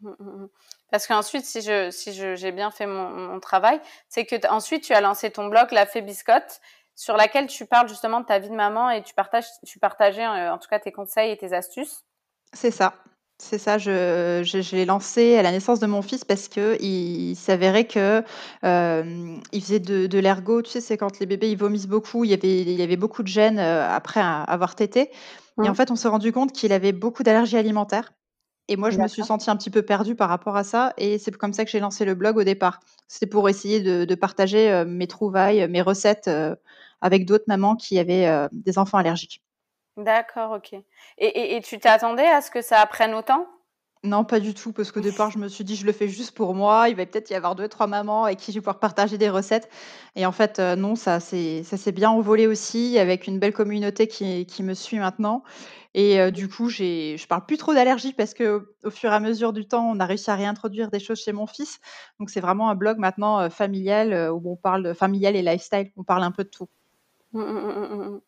Mmh, 0.00 0.10
mmh, 0.10 0.24
mmh. 0.24 0.48
Parce 0.90 1.06
qu'ensuite, 1.06 1.44
si 1.44 1.62
je 1.62 1.90
si 1.90 2.12
j'ai 2.12 2.52
bien 2.52 2.70
fait 2.70 2.86
mon, 2.86 3.40
travail, 3.40 3.80
c'est 4.08 4.24
que 4.24 4.36
ensuite 4.48 4.84
tu 4.84 4.92
as 4.92 5.00
lancé 5.00 5.30
ton 5.30 5.46
blog 5.46 5.72
La 5.72 5.86
Fée 5.86 6.02
Biscotte, 6.02 6.60
sur 6.94 7.16
laquelle 7.16 7.46
tu 7.46 7.66
parles 7.66 7.88
justement 7.88 8.20
de 8.20 8.26
ta 8.26 8.38
vie 8.38 8.48
de 8.48 8.54
maman 8.54 8.90
et 8.90 9.02
tu 9.02 9.14
partages 9.14 9.46
tu 9.66 9.78
partageais 9.78 10.24
euh, 10.24 10.52
en 10.52 10.58
tout 10.58 10.68
cas 10.68 10.78
tes 10.78 10.92
conseils 10.92 11.30
et 11.30 11.36
tes 11.36 11.52
astuces. 11.52 12.04
C'est 12.52 12.70
ça. 12.70 12.94
C'est 13.38 13.58
ça, 13.58 13.76
je, 13.76 14.40
je, 14.42 14.76
l'ai 14.76 14.86
lancé 14.86 15.36
à 15.36 15.42
la 15.42 15.52
naissance 15.52 15.78
de 15.78 15.86
mon 15.86 16.00
fils 16.00 16.24
parce 16.24 16.48
que 16.48 16.82
il 16.82 17.36
s'avérait 17.36 17.86
que 17.86 18.24
euh, 18.64 19.36
il 19.52 19.60
faisait 19.60 19.78
de, 19.78 20.06
de 20.06 20.18
l'ergot. 20.18 20.62
Tu 20.62 20.70
sais, 20.70 20.80
c'est 20.80 20.96
quand 20.96 21.20
les 21.20 21.26
bébés 21.26 21.50
ils 21.50 21.58
vomissent 21.58 21.86
beaucoup. 21.86 22.24
Il 22.24 22.30
y 22.30 22.34
avait, 22.34 22.62
il 22.62 22.70
y 22.70 22.82
avait 22.82 22.96
beaucoup 22.96 23.22
de 23.22 23.28
gènes 23.28 23.58
euh, 23.58 23.86
après 23.86 24.22
avoir 24.22 24.74
tété. 24.74 25.10
Et 25.62 25.68
en 25.68 25.74
fait, 25.74 25.90
on 25.90 25.96
s'est 25.96 26.08
rendu 26.08 26.32
compte 26.32 26.52
qu'il 26.52 26.72
avait 26.72 26.92
beaucoup 26.92 27.22
d'allergies 27.22 27.58
alimentaires. 27.58 28.12
Et 28.68 28.76
moi, 28.76 28.90
je 28.90 28.98
me 28.98 29.06
suis 29.06 29.22
sentie 29.22 29.48
un 29.48 29.56
petit 29.56 29.70
peu 29.70 29.82
perdue 29.82 30.16
par 30.16 30.28
rapport 30.28 30.56
à 30.56 30.64
ça 30.64 30.92
et 30.96 31.18
c'est 31.18 31.34
comme 31.36 31.52
ça 31.52 31.64
que 31.64 31.70
j'ai 31.70 31.80
lancé 31.80 32.04
le 32.04 32.14
blog 32.14 32.36
au 32.36 32.44
départ. 32.44 32.80
C'était 33.08 33.26
pour 33.26 33.48
essayer 33.48 33.80
de 33.80 34.14
partager, 34.14 34.84
mes 34.86 35.06
trouvailles, 35.06 35.68
mes 35.68 35.82
recettes, 35.82 36.30
avec 37.00 37.26
d'autres 37.26 37.44
mamans 37.46 37.76
qui 37.76 37.98
avaient, 37.98 38.48
des 38.52 38.78
enfants 38.78 38.98
allergiques. 38.98 39.42
D'accord, 39.96 40.52
OK. 40.52 40.74
Et 41.18 41.56
et 41.56 41.60
tu 41.62 41.78
t'attendais 41.78 42.26
à 42.26 42.42
ce 42.42 42.50
que 42.50 42.60
ça 42.60 42.84
prenne 42.86 43.14
autant? 43.14 43.46
Non, 44.04 44.24
pas 44.24 44.40
du 44.40 44.54
tout, 44.54 44.72
parce 44.72 44.92
qu'au 44.92 45.00
départ, 45.00 45.30
je 45.30 45.38
me 45.38 45.48
suis 45.48 45.64
dit: 45.64 45.74
«Je 45.74 45.86
le 45.86 45.92
fais 45.92 46.06
juste 46.08 46.32
pour 46.36 46.54
moi, 46.54 46.88
il 46.90 46.96
va 46.96 47.06
peut-être 47.06 47.30
y 47.30 47.34
avoir 47.34 47.54
deux, 47.56 47.66
trois 47.66 47.86
mamans 47.86 48.24
avec 48.24 48.38
qui 48.38 48.52
je 48.52 48.56
vais 48.58 48.60
pouvoir 48.60 48.78
partager 48.78 49.16
des 49.18 49.30
recettes» 49.30 49.68
et 50.14 50.26
en 50.26 50.32
fait, 50.32 50.58
non, 50.60 50.94
ça 50.96 51.18
s'est 51.18 51.62
ça 51.64 51.76
s'est 51.76 51.92
bien 51.92 52.10
envolé 52.10 52.46
aussi 52.46 52.98
avec 52.98 53.26
une 53.26 53.38
belle 53.38 53.52
communauté 53.54 54.06
qui 54.06 54.46
qui 54.46 54.62
me 54.62 54.74
suit 54.74 54.98
maintenant 54.98 55.42
et 55.94 56.30
du 56.30 56.46
coup, 56.48 56.68
j'ai 56.68 57.16
je 57.16 57.26
parle 57.26 57.46
plus 57.46 57.56
trop 57.56 57.72
d'allergie 57.74 58.12
parce 58.12 58.34
qu'au 58.34 58.60
fur 58.90 59.10
et 59.10 59.14
à 59.14 59.20
mesure 59.20 59.52
du 59.54 59.66
temps, 59.66 59.88
on 59.90 59.98
a 59.98 60.04
réussi 60.06 60.30
à 60.30 60.34
réintroduire 60.36 60.90
des 60.90 61.00
choses 61.00 61.20
chez 61.22 61.32
mon 61.32 61.46
fils. 61.46 61.80
Donc 62.20 62.28
c'est 62.30 62.40
vraiment 62.40 62.68
un 62.70 62.74
blog 62.74 62.98
maintenant, 62.98 63.48
familial, 63.50 64.30
où 64.30 64.52
on 64.52 64.56
parle 64.56 64.82
de 64.84 64.92
familial 64.92 65.34
et 65.36 65.42
lifestyle, 65.42 65.90
on 65.96 66.04
parle 66.04 66.22
un 66.22 66.32
peu 66.32 66.44
de 66.44 66.50
tout. 66.50 66.68
Mmh, 67.32 67.40
mmh, 67.42 67.94
mmh, 67.96 68.20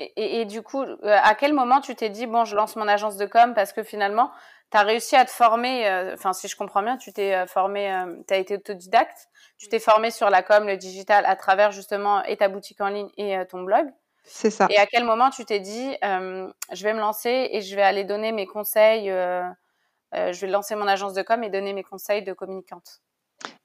et 0.00 0.40
et 0.40 0.44
du 0.46 0.62
coup, 0.62 0.84
à 1.04 1.34
quel 1.36 1.54
moment 1.54 1.80
tu 1.80 1.94
t'es 1.96 2.10
dit: 2.10 2.26
«Bon, 2.26 2.44
je 2.44 2.56
lance 2.56 2.76
mon 2.76 2.88
agence 2.88 3.16
de 3.16 3.26
com» 3.26 3.54
parce 3.54 3.72
que 3.72 3.82
finalement, 3.82 4.30
tu 4.70 4.76
as 4.76 4.82
réussi 4.82 5.16
à 5.16 5.24
te 5.24 5.30
former, 5.30 5.88
enfin 6.12 6.32
si 6.32 6.48
je 6.48 6.56
comprends 6.56 6.82
bien, 6.82 6.96
tu 6.96 7.12
t'es 7.12 7.46
formé, 7.46 7.90
tu 8.26 8.34
as 8.34 8.36
été 8.36 8.54
autodidacte, 8.54 9.28
tu 9.56 9.68
t'es 9.68 9.78
formé 9.78 10.10
sur 10.10 10.30
la 10.30 10.42
com, 10.42 10.66
le 10.66 10.76
digital 10.76 11.24
à 11.26 11.36
travers 11.36 11.72
justement 11.72 12.22
et 12.24 12.36
ta 12.36 12.48
boutique 12.48 12.80
en 12.80 12.88
ligne 12.88 13.10
et 13.16 13.38
ton 13.46 13.62
blog. 13.62 13.88
C'est 14.30 14.50
ça. 14.50 14.66
Et 14.68 14.76
à 14.76 14.86
quel 14.86 15.04
moment 15.04 15.30
tu 15.30 15.44
t'es 15.46 15.58
dit, 15.58 15.96
euh, 16.04 16.52
je 16.72 16.84
vais 16.84 16.92
me 16.92 17.00
lancer 17.00 17.48
et 17.50 17.62
je 17.62 17.74
vais 17.74 17.82
aller 17.82 18.04
donner 18.04 18.30
mes 18.30 18.46
conseils, 18.46 19.10
euh, 19.10 19.42
euh, 20.14 20.32
je 20.32 20.40
vais 20.42 20.52
lancer 20.52 20.74
mon 20.74 20.86
agence 20.86 21.14
de 21.14 21.22
com 21.22 21.42
et 21.42 21.48
donner 21.48 21.72
mes 21.72 21.82
conseils 21.82 22.22
de 22.22 22.34
communicante? 22.34 23.00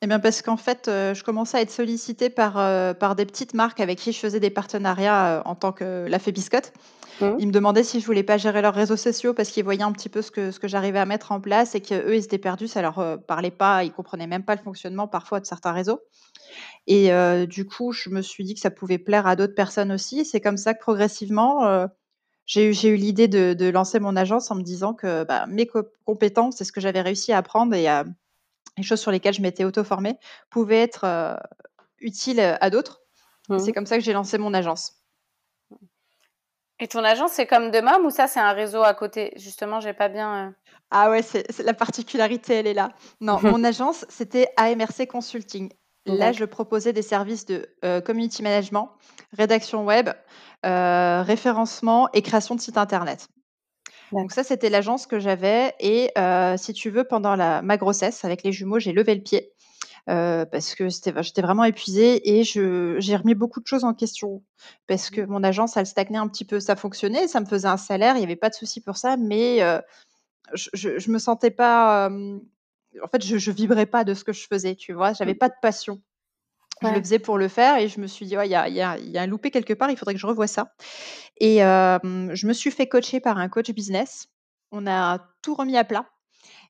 Eh 0.01 0.07
bien, 0.07 0.19
parce 0.19 0.41
qu'en 0.41 0.57
fait, 0.57 0.83
je 0.87 1.23
commençais 1.23 1.57
à 1.57 1.61
être 1.61 1.71
sollicitée 1.71 2.29
par, 2.29 2.53
par 2.97 3.15
des 3.15 3.25
petites 3.25 3.53
marques 3.53 3.79
avec 3.79 3.99
qui 3.99 4.11
je 4.11 4.19
faisais 4.19 4.39
des 4.39 4.49
partenariats, 4.49 5.41
en 5.45 5.55
tant 5.55 5.71
que 5.71 6.05
la 6.07 6.19
Fée 6.19 6.31
Biscotte. 6.31 6.73
Mmh. 7.21 7.35
Ils 7.39 7.47
me 7.47 7.51
demandaient 7.51 7.83
si 7.83 7.99
je 7.99 8.05
voulais 8.05 8.23
pas 8.23 8.37
gérer 8.37 8.61
leurs 8.61 8.73
réseaux 8.73 8.97
sociaux 8.97 9.33
parce 9.33 9.49
qu'ils 9.49 9.63
voyaient 9.63 9.83
un 9.83 9.91
petit 9.91 10.09
peu 10.09 10.21
ce 10.21 10.31
que 10.31 10.51
ce 10.51 10.59
que 10.59 10.67
j'arrivais 10.67 10.99
à 10.99 11.05
mettre 11.05 11.31
en 11.31 11.39
place 11.39 11.75
et 11.75 11.81
qu'eux, 11.81 12.15
ils 12.15 12.23
étaient 12.23 12.37
perdus, 12.37 12.67
ça 12.67 12.81
leur, 12.81 13.19
parlait 13.27 13.51
pas, 13.51 13.83
ils 13.83 13.91
comprenaient 13.91 14.27
même 14.27 14.43
pas 14.43 14.55
le 14.55 14.61
fonctionnement 14.61 15.07
parfois 15.07 15.39
de 15.39 15.45
certains 15.45 15.71
réseaux. 15.71 16.01
Et 16.87 17.11
du 17.47 17.65
coup, 17.65 17.91
je 17.91 18.09
me 18.09 18.21
suis 18.21 18.43
dit 18.43 18.55
que 18.55 18.59
ça 18.59 18.71
pouvait 18.71 18.97
plaire 18.97 19.27
à 19.27 19.35
d'autres 19.35 19.55
personnes 19.55 19.91
aussi. 19.91 20.25
C'est 20.25 20.41
comme 20.41 20.57
ça 20.57 20.73
que 20.73 20.79
progressivement, 20.79 21.87
j'ai 22.45 22.69
eu 22.69 22.73
j'ai 22.73 22.89
eu 22.89 22.95
l'idée 22.95 23.27
de 23.27 23.53
de 23.53 23.69
lancer 23.69 23.99
mon 23.99 24.15
agence 24.15 24.51
en 24.51 24.55
me 24.55 24.63
disant 24.63 24.93
que, 24.93 25.23
bah, 25.23 25.45
mes 25.47 25.69
compétences 26.05 26.61
et 26.61 26.65
ce 26.65 26.71
que 26.71 26.81
j'avais 26.81 27.01
réussi 27.01 27.31
à 27.31 27.37
apprendre 27.37 27.73
et 27.75 27.87
à 27.87 28.05
les 28.77 28.83
choses 28.83 28.99
sur 28.99 29.11
lesquelles 29.11 29.33
je 29.33 29.41
m'étais 29.41 29.63
auto-formée 29.63 30.17
pouvaient 30.49 30.81
être, 30.81 31.37
utiles, 31.99 32.39
à 32.39 32.69
d'autres. 32.69 33.01
C'est 33.47 33.71
mmh. 33.71 33.73
comme 33.73 33.85
ça 33.85 33.97
que 33.97 34.03
j'ai 34.03 34.13
lancé 34.13 34.37
mon 34.37 34.53
agence. 34.53 35.03
Et 36.79 36.87
ton 36.87 37.03
agence, 37.03 37.31
c'est 37.31 37.45
comme 37.45 37.71
de 37.71 38.03
ou 38.03 38.09
ça, 38.09 38.27
c'est 38.27 38.39
un 38.39 38.51
réseau 38.51 38.83
à 38.83 38.93
côté? 38.93 39.33
Justement, 39.37 39.79
j'ai 39.79 39.93
pas 39.93 40.09
bien, 40.09 40.53
Ah 40.91 41.09
ouais, 41.09 41.21
c'est 41.21 41.59
la 41.59 41.73
particularité, 41.73 42.55
elle 42.55 42.67
est 42.67 42.73
là. 42.73 42.91
Non, 43.21 43.39
mon 43.43 43.63
agence, 43.63 44.05
c'était 44.09 44.49
AMRC 44.57 45.07
Consulting. 45.07 45.71
Là, 46.05 46.33
je 46.33 46.43
proposais 46.43 46.91
des 46.91 47.01
services 47.01 47.45
de 47.45 47.69
community 48.01 48.43
management, 48.43 48.91
rédaction 49.31 49.85
web, 49.85 50.09
référencement 50.63 52.09
et 52.13 52.21
création 52.21 52.55
de 52.55 52.61
site 52.61 52.77
internet. 52.77 53.27
Donc 54.13 54.31
ça, 54.31 54.43
c'était 54.43 54.69
l'agence 54.69 55.07
que 55.07 55.19
j'avais 55.19 55.73
et 55.79 56.11
si 56.57 56.73
tu 56.73 56.89
veux, 56.89 57.03
pendant 57.03 57.35
la 57.35 57.61
ma 57.61 57.77
grossesse 57.77 58.23
avec 58.25 58.43
les 58.43 58.51
jumeaux, 58.51 58.79
j'ai 58.79 58.93
levé 58.93 59.15
le 59.15 59.21
pied, 59.21 59.51
parce 60.05 60.75
que 60.75 60.87
j'étais 60.89 61.41
vraiment 61.41 61.63
épuisée 61.63 62.37
et 62.37 62.43
j'ai 62.43 63.15
remis 63.15 63.35
beaucoup 63.35 63.59
de 63.59 63.67
choses 63.67 63.83
en 63.83 63.93
question. 63.93 64.43
Parce 64.87 65.09
que 65.09 65.21
mmh. 65.21 65.27
mon 65.27 65.43
agence, 65.43 65.77
elle 65.77 65.85
stagnait 65.85 66.17
un 66.17 66.27
petit 66.27 66.45
peu. 66.45 66.59
Ça 66.59 66.75
fonctionnait, 66.75 67.27
ça 67.27 67.39
me 67.39 67.45
faisait 67.45 67.67
un 67.67 67.77
salaire, 67.77 68.15
il 68.15 68.21
y 68.21 68.23
avait 68.23 68.35
pas 68.35 68.49
de 68.49 68.55
souci 68.55 68.81
pour 68.81 68.97
ça, 68.97 69.17
mais 69.17 69.59
je 70.53 70.69
je 70.99 71.11
me 71.11 71.19
sentais 71.19 71.51
pas, 71.51 72.09
en 72.09 73.07
fait, 73.11 73.23
je, 73.25 73.37
je 73.37 73.51
vibrais 73.51 73.85
pas 73.87 74.03
de 74.03 74.13
ce 74.13 74.23
que 74.23 74.33
je 74.33 74.45
faisais, 74.47 74.75
tu 74.75 74.93
vois? 74.93 75.13
J'avais 75.13 75.33
mmh. 75.33 75.37
pas 75.37 75.49
de 75.49 75.55
passion. 75.61 76.01
Je 76.83 76.95
le 76.95 76.99
faisais 77.01 77.19
pour 77.19 77.37
le 77.37 77.47
faire 77.47 77.77
et 77.77 77.87
je 77.87 77.99
me 77.99 78.07
suis 78.07 78.25
dit, 78.25 78.33
il 78.33 78.49
y, 78.49 78.55
a, 78.55 78.67
y, 78.67 78.81
a, 78.81 78.97
y, 78.97 79.17
a, 79.17 79.21
un 79.21 79.27
loupé 79.27 79.51
quelque 79.51 79.73
part, 79.73 79.89
il 79.89 79.97
faudrait 79.97 80.13
que 80.13 80.19
je 80.19 80.27
revoie 80.27 80.47
ça. 80.47 80.73
Et 81.39 81.57
je 81.59 82.47
me 82.47 82.53
suis 82.53 82.71
fait 82.71 82.87
coacher 82.87 83.19
par 83.19 83.37
un 83.37 83.49
coach 83.49 83.71
business. 83.71 84.27
On 84.71 84.87
a 84.87 85.19
tout 85.41 85.55
remis 85.55 85.77
à 85.77 85.83
plat. 85.83 86.05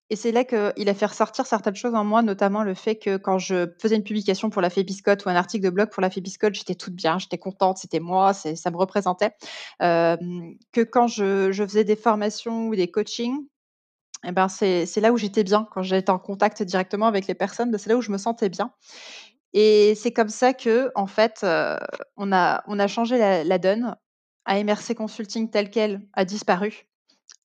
Et 0.09 0.15
c'est 0.15 0.31
là 0.31 0.43
qu'il 0.43 0.89
a 0.89 0.93
fait 0.93 1.05
ressortir 1.05 1.47
certaines 1.47 1.75
choses 1.75 1.95
en 1.95 2.03
moi, 2.03 2.21
notamment 2.21 2.63
le 2.63 2.73
fait 2.73 2.97
que 2.97 3.17
quand 3.17 3.39
je 3.39 3.67
faisais 3.81 3.95
une 3.95 4.03
publication 4.03 4.49
pour 4.49 4.61
la 4.61 4.69
Fébiscotte 4.69 5.25
ou 5.25 5.29
un 5.29 5.35
article 5.35 5.63
de 5.65 5.69
blog 5.69 5.89
pour 5.89 6.01
la 6.01 6.09
Fébiscotte, 6.09 6.53
j'étais 6.53 6.75
toute 6.75 6.93
bien, 6.93 7.17
j'étais 7.17 7.37
contente, 7.37 7.77
c'était 7.77 7.99
moi, 7.99 8.33
ça 8.33 8.71
me 8.71 8.77
représentait. 8.77 9.31
que 9.79 10.83
quand 10.83 11.07
je, 11.07 11.51
faisais 11.51 11.83
des 11.83 11.95
formations 11.95 12.67
ou 12.67 12.75
des 12.75 12.91
coachings, 12.91 13.47
eh 14.25 14.31
ben 14.31 14.47
c'est 14.49 15.01
là 15.01 15.11
où 15.11 15.17
j'étais 15.17 15.43
bien, 15.43 15.67
quand 15.71 15.81
j'étais 15.81 16.09
en 16.09 16.19
contact 16.19 16.61
directement 16.63 17.07
avec 17.07 17.27
les 17.27 17.33
personnes, 17.33 17.71
ben, 17.71 17.77
c'est 17.77 17.89
là 17.89 17.97
où 17.97 18.01
je 18.01 18.11
me 18.11 18.17
sentais 18.17 18.49
bien. 18.49 18.71
Et 19.53 19.93
c'est 19.95 20.11
comme 20.11 20.29
ça 20.29 20.53
que, 20.53 20.91
en 20.95 21.07
fait, 21.07 21.45
on, 22.17 22.31
a, 22.31 22.63
on 22.67 22.79
a 22.79 22.87
changé 22.87 23.17
la, 23.17 23.43
la 23.43 23.57
donne. 23.57 23.95
AMRC 24.45 24.93
Consulting 24.95 25.49
tel 25.49 25.69
quel 25.69 26.01
a 26.13 26.25
disparu 26.25 26.85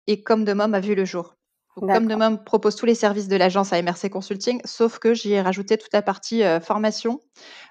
et 0.06 0.22
Comme 0.22 0.44
de 0.44 0.52
Mom 0.52 0.74
a 0.74 0.80
vu 0.80 0.94
le 0.94 1.04
jour. 1.04 1.34
Comme 1.76 2.08
de 2.08 2.16
Mom 2.16 2.42
propose 2.42 2.74
tous 2.74 2.86
les 2.86 2.96
services 2.96 3.28
de 3.28 3.36
l'agence 3.36 3.72
à 3.72 3.80
MRC 3.80 4.10
Consulting, 4.10 4.60
sauf 4.64 4.98
que 4.98 5.14
j'y 5.14 5.34
ai 5.34 5.40
rajouté 5.40 5.78
toute 5.78 5.92
la 5.92 6.02
partie 6.02 6.42
formation. 6.60 7.20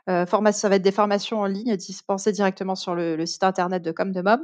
formation. 0.05 0.59
Ça 0.61 0.69
va 0.69 0.75
être 0.77 0.81
des 0.81 0.93
formations 0.93 1.41
en 1.41 1.45
ligne 1.45 1.75
dispensées 1.75 2.31
directement 2.31 2.75
sur 2.75 2.95
le, 2.95 3.25
site 3.25 3.43
internet 3.43 3.83
de 3.83 3.91
Comme 3.91 4.13
de 4.13 4.21
Mom 4.21 4.39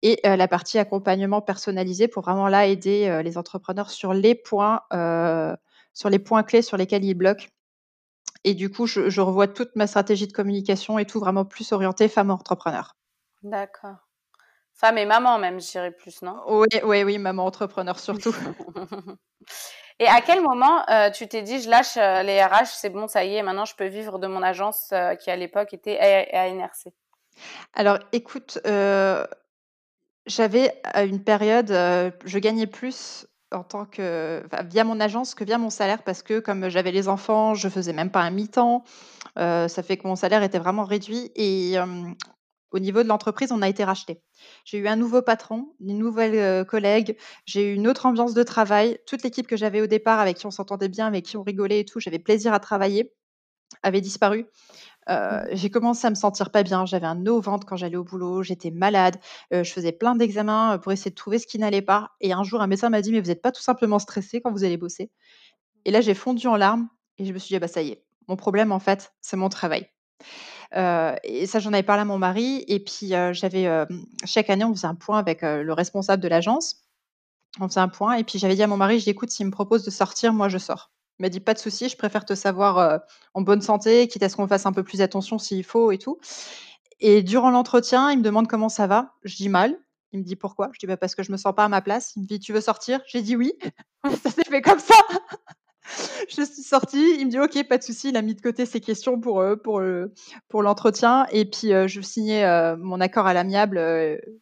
et 0.00 0.20
la 0.24 0.48
partie 0.48 0.78
accompagnement 0.78 1.42
personnalisé 1.42 2.08
pour 2.08 2.22
vraiment 2.22 2.48
là 2.48 2.66
aider 2.66 3.20
les 3.22 3.36
entrepreneurs 3.36 3.90
sur 3.90 4.14
les 4.14 4.34
points, 4.34 4.80
sur 5.92 6.08
les 6.08 6.18
points 6.18 6.42
clés 6.42 6.62
sur 6.62 6.78
lesquels 6.78 7.04
ils 7.04 7.12
bloquent. 7.12 7.48
Et 8.44 8.54
du 8.54 8.70
coup, 8.70 8.86
je, 8.86 9.08
je 9.08 9.20
revois 9.20 9.48
toute 9.48 9.74
ma 9.74 9.86
stratégie 9.86 10.26
de 10.26 10.32
communication 10.32 10.98
et 10.98 11.06
tout 11.06 11.18
vraiment 11.18 11.44
plus 11.44 11.72
orienté 11.72 12.08
femme 12.08 12.30
entrepreneur. 12.30 12.94
D'accord. 13.42 13.96
Femme 14.74 14.98
et 14.98 15.06
maman 15.06 15.38
même, 15.38 15.60
je 15.60 15.70
dirais 15.70 15.92
plus, 15.92 16.20
non? 16.22 16.40
Oui, 16.48 16.66
oui, 16.82 17.04
oui, 17.04 17.18
maman 17.18 17.46
entrepreneur 17.46 17.98
surtout. 17.98 18.34
et 20.00 20.06
à 20.08 20.20
quel 20.20 20.42
moment 20.42 20.88
euh, 20.90 21.10
tu 21.10 21.28
t'es 21.28 21.42
dit, 21.42 21.62
je 21.62 21.70
lâche 21.70 21.96
euh, 21.96 22.22
les 22.22 22.42
RH, 22.42 22.66
c'est 22.72 22.90
bon, 22.90 23.06
ça 23.06 23.24
y 23.24 23.36
est, 23.36 23.42
maintenant 23.42 23.66
je 23.66 23.76
peux 23.76 23.86
vivre 23.86 24.18
de 24.18 24.26
mon 24.26 24.42
agence 24.42 24.90
euh, 24.92 25.14
qui 25.14 25.30
à 25.30 25.36
l'époque 25.36 25.72
était 25.74 25.98
ANRC 26.32 26.92
Alors, 27.72 28.00
écoute, 28.12 28.58
j'avais 30.26 30.80
à 30.82 31.04
une 31.04 31.22
période, 31.22 31.68
je 31.68 32.38
gagnais 32.38 32.66
plus 32.66 33.28
en 33.54 33.62
tant 33.62 33.86
que 33.86 34.42
via 34.68 34.84
mon 34.84 35.00
agence 35.00 35.34
que 35.34 35.44
via 35.44 35.58
mon 35.58 35.70
salaire 35.70 36.02
parce 36.02 36.22
que 36.22 36.40
comme 36.40 36.68
j'avais 36.68 36.92
les 36.92 37.08
enfants, 37.08 37.54
je 37.54 37.68
faisais 37.68 37.92
même 37.92 38.10
pas 38.10 38.20
un 38.20 38.30
mi-temps. 38.30 38.84
ça 39.36 39.82
fait 39.82 39.96
que 39.96 40.06
mon 40.06 40.16
salaire 40.16 40.42
était 40.42 40.58
vraiment 40.58 40.84
réduit 40.84 41.30
et 41.36 41.78
au 42.74 42.80
niveau 42.80 43.04
de 43.04 43.08
l'entreprise, 43.08 43.52
on 43.52 43.62
a 43.62 43.68
été 43.68 43.84
racheté. 43.84 44.20
J'ai 44.64 44.78
eu 44.78 44.88
un 44.88 44.96
nouveau 44.96 45.22
patron, 45.22 45.72
une 45.80 45.96
nouvelle 45.96 46.34
euh, 46.34 46.64
collègue, 46.64 47.16
j'ai 47.46 47.70
eu 47.70 47.74
une 47.74 47.86
autre 47.86 48.04
ambiance 48.04 48.34
de 48.34 48.42
travail. 48.42 48.98
Toute 49.06 49.22
l'équipe 49.22 49.46
que 49.46 49.56
j'avais 49.56 49.80
au 49.80 49.86
départ, 49.86 50.18
avec 50.18 50.38
qui 50.38 50.46
on 50.46 50.50
s'entendait 50.50 50.88
bien, 50.88 51.06
avec 51.06 51.24
qui 51.24 51.36
on 51.36 51.44
rigolait 51.44 51.80
et 51.80 51.84
tout, 51.84 52.00
j'avais 52.00 52.18
plaisir 52.18 52.52
à 52.52 52.58
travailler, 52.58 53.12
avait 53.82 54.00
disparu. 54.00 54.46
Euh, 55.10 55.42
mmh. 55.42 55.46
j'ai 55.52 55.70
commencé 55.70 56.06
à 56.06 56.10
me 56.10 56.14
sentir 56.14 56.50
pas 56.50 56.62
bien. 56.62 56.86
J'avais 56.86 57.06
un 57.06 57.14
nœud 57.14 57.32
au 57.32 57.40
ventre 57.40 57.66
quand 57.66 57.76
j'allais 57.76 57.96
au 57.96 58.04
boulot. 58.04 58.42
J'étais 58.42 58.70
malade. 58.70 59.16
Euh, 59.52 59.64
je 59.64 59.72
faisais 59.72 59.92
plein 59.92 60.14
d'examens 60.14 60.78
pour 60.78 60.92
essayer 60.92 61.10
de 61.10 61.16
trouver 61.16 61.38
ce 61.38 61.46
qui 61.46 61.58
n'allait 61.58 61.82
pas. 61.82 62.12
Et 62.20 62.32
un 62.32 62.42
jour, 62.42 62.60
un 62.60 62.66
médecin 62.66 62.88
m'a 62.90 63.02
dit 63.02 63.12
Mais 63.12 63.20
vous 63.20 63.28
n'êtes 63.28 63.42
pas 63.42 63.52
tout 63.52 63.62
simplement 63.62 63.98
stressé 63.98 64.40
quand 64.40 64.52
vous 64.52 64.64
allez 64.64 64.76
bosser? 64.76 65.10
Et 65.84 65.90
là, 65.90 66.00
j'ai 66.00 66.14
fondu 66.14 66.46
en 66.46 66.56
larmes 66.56 66.88
et 67.18 67.24
je 67.24 67.32
me 67.32 67.38
suis 67.38 67.48
dit 67.48 67.56
ah 67.56 67.60
Bah, 67.60 67.68
ça 67.68 67.82
y 67.82 67.90
est. 67.90 68.04
Mon 68.28 68.36
problème, 68.36 68.72
en 68.72 68.80
fait, 68.80 69.12
c'est 69.20 69.36
mon 69.36 69.48
travail 69.48 69.88
et 71.22 71.46
ça, 71.46 71.60
j'en 71.60 71.72
avais 71.72 71.84
parlé 71.84 72.02
à 72.02 72.04
mon 72.04 72.18
mari. 72.18 72.64
Et 72.66 72.80
puis, 72.80 73.12
j'avais 73.30 73.86
chaque 74.24 74.50
année, 74.50 74.64
on 74.64 74.74
faisait 74.74 74.88
un 74.88 74.96
point 74.96 75.20
avec 75.20 75.42
le 75.42 75.72
responsable 75.72 76.20
de 76.20 76.26
l'agence. 76.26 76.84
On 77.60 77.68
faisait 77.68 77.78
un 77.78 77.86
point. 77.86 78.14
Et 78.14 78.24
puis, 78.24 78.40
j'avais 78.40 78.56
dit 78.56 78.62
à 78.64 78.66
mon 78.66 78.76
mari, 78.76 78.98
je 78.98 79.04
dis, 79.04 79.10
écoute, 79.10 79.30
s'il 79.30 79.46
me 79.46 79.52
propose 79.52 79.84
de 79.84 79.90
sortir, 79.90 80.32
moi, 80.32 80.48
je 80.48 80.58
sors. 80.58 80.90
Il 81.18 81.22
m'a 81.22 81.28
dit, 81.28 81.40
pas 81.40 81.54
de 81.54 81.58
souci, 81.58 81.88
je 81.88 81.96
préfère 81.96 82.24
te 82.24 82.34
savoir 82.34 83.00
en 83.34 83.42
bonne 83.42 83.60
santé, 83.60 84.08
quitte 84.08 84.22
à 84.24 84.28
ce 84.28 84.36
qu'on 84.36 84.48
fasse 84.48 84.66
un 84.66 84.72
peu 84.72 84.82
plus 84.82 85.00
attention 85.00 85.38
s'il 85.38 85.64
faut 85.64 85.92
et 85.92 85.98
tout. 85.98 86.18
Et 87.00 87.22
durant 87.22 87.50
l'entretien, 87.50 88.10
il 88.10 88.18
me 88.18 88.22
demande 88.22 88.48
comment 88.48 88.68
ça 88.68 88.86
va. 88.86 89.14
Je 89.24 89.36
dis 89.36 89.48
mal. 89.48 89.78
Il 90.12 90.20
me 90.20 90.24
dit 90.24 90.36
pourquoi? 90.36 90.70
Je 90.72 90.78
dis 90.78 90.86
bah 90.86 90.96
parce 90.96 91.14
que 91.14 91.22
je 91.22 91.32
me 91.32 91.36
sens 91.36 91.54
pas 91.54 91.64
à 91.64 91.68
ma 91.68 91.82
place. 91.82 92.12
Il 92.16 92.22
me 92.22 92.26
dit 92.26 92.38
tu 92.38 92.52
veux 92.52 92.60
sortir? 92.60 93.00
J'ai 93.06 93.20
dit 93.20 93.36
oui. 93.36 93.52
ça 94.22 94.30
s'est 94.30 94.44
fait 94.44 94.62
comme 94.62 94.78
ça. 94.78 94.94
je 96.28 96.44
suis 96.44 96.62
sortie. 96.62 97.16
Il 97.18 97.26
me 97.26 97.30
dit 97.30 97.40
OK, 97.40 97.60
pas 97.68 97.78
de 97.78 97.82
souci. 97.82 98.10
Il 98.10 98.16
a 98.16 98.22
mis 98.22 98.34
de 98.34 98.40
côté 98.40 98.64
ses 98.64 98.80
questions 98.80 99.20
pour 99.20 99.40
euh, 99.40 99.56
pour 99.56 99.80
euh, 99.80 100.12
pour 100.48 100.62
l'entretien. 100.62 101.26
Et 101.32 101.44
puis 101.44 101.72
euh, 101.72 101.88
je 101.88 102.00
signais 102.00 102.46
mon 102.76 103.00
accord 103.00 103.26
à 103.26 103.34
l'amiable 103.34 103.78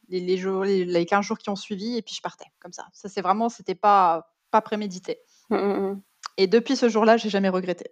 les, 0.09 0.37
jours, 0.37 0.64
les, 0.64 1.07
15 1.07 1.25
jours 1.25 1.38
qui 1.38 1.49
ont 1.49 1.57
suivi. 1.57 1.97
Et 1.97 2.02
puis 2.02 2.14
je 2.14 2.21
partais 2.21 2.47
comme 2.61 2.73
ça. 2.73 2.85
Ça 2.93 3.09
c'est 3.09 3.23
vraiment, 3.23 3.49
c'était 3.49 3.75
pas 3.75 4.31
pas 4.50 4.61
prémédité. 4.61 5.21
Mmh, 5.49 5.57
mmh, 5.57 5.91
mmh. 5.91 6.02
Et 6.37 6.47
depuis 6.47 6.76
ce 6.76 6.88
jour-là, 6.88 7.17
j'ai 7.17 7.29
jamais 7.29 7.49
regretté. 7.49 7.91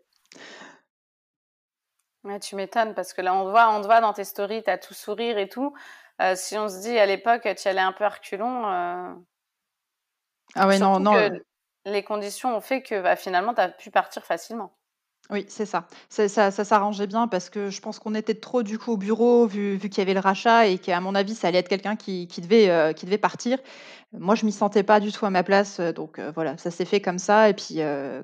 tu 2.41 2.57
m'étonnes 2.57 2.95
parce 2.95 3.13
que 3.13 3.23
là, 3.23 3.35
on 3.35 3.45
te 3.45 3.51
voit, 3.51 3.71
on 3.71 3.81
te 3.81 3.87
voit 3.87 4.01
dans 4.01 4.13
tes 4.13 4.25
stories, 4.25 4.63
tu 4.63 4.71
as 4.71 4.79
tout 4.79 4.95
sourire 4.95 5.39
et 5.39 5.49
tout. 5.49 5.75
si 6.35 6.59
on 6.59 6.69
se 6.69 6.81
dit 6.81 6.99
à 6.99 7.07
l'époque, 7.07 7.49
tu 7.57 7.69
allais 7.69 7.81
un 7.81 7.93
peu 7.93 8.05
à 8.05 8.11
reculons. 8.11 8.65
Ah 10.55 10.67
ouais, 10.67 10.79
non, 10.79 11.01
non 11.01 11.31
les 11.85 12.03
conditions 12.03 12.57
ont 12.57 12.61
fait 12.61 12.83
que 12.83 13.01
bah, 13.01 13.17
finalement, 13.17 13.55
tu 13.55 13.61
as 13.61 13.69
pu 13.69 13.91
partir 13.91 14.25
facilement. 14.25 14.77
Oui, 15.33 15.45
c'est 15.49 15.67
ça. 15.67 15.87
Ça, 16.09 16.51
s'arrangeait 16.51 17.07
bien 17.07 17.29
parce 17.29 17.51
que 17.51 17.71
je 17.71 17.81
pense 17.81 18.01
qu'on 18.01 18.17
était 18.17 18.35
trop 18.35 18.65
du 18.65 18.79
coup 18.79 18.93
au 18.93 18.97
bureau 18.97 19.47
vu, 19.47 19.79
qu'il 19.79 19.99
y 19.99 20.01
avait 20.01 20.15
le 20.15 20.21
rachat 20.21 20.67
et 20.67 20.79
qu'à 20.79 21.01
mon 21.01 21.15
avis, 21.15 21.37
ça 21.37 21.49
allait 21.49 21.59
être 21.59 21.69
quelqu'un 21.69 21.95
qui, 21.95 22.29
euh, 22.51 22.93
devait 22.93 23.19
partir. 23.19 23.59
Moi, 24.13 24.35
je 24.35 24.45
m'y 24.45 24.51
sentais 24.51 24.83
pas 24.83 24.99
du 24.99 25.13
tout 25.13 25.25
à 25.25 25.31
ma 25.31 25.45
place, 25.45 25.79
euh, 25.79 25.93
donc 25.93 26.19
euh, 26.19 26.33
voilà, 26.35 26.59
ça 26.59 26.73
s'est 26.73 26.85
fait 26.85 27.01
comme 27.01 27.19
ça. 27.19 27.49
Et 27.49 27.55
puis, 27.55 27.79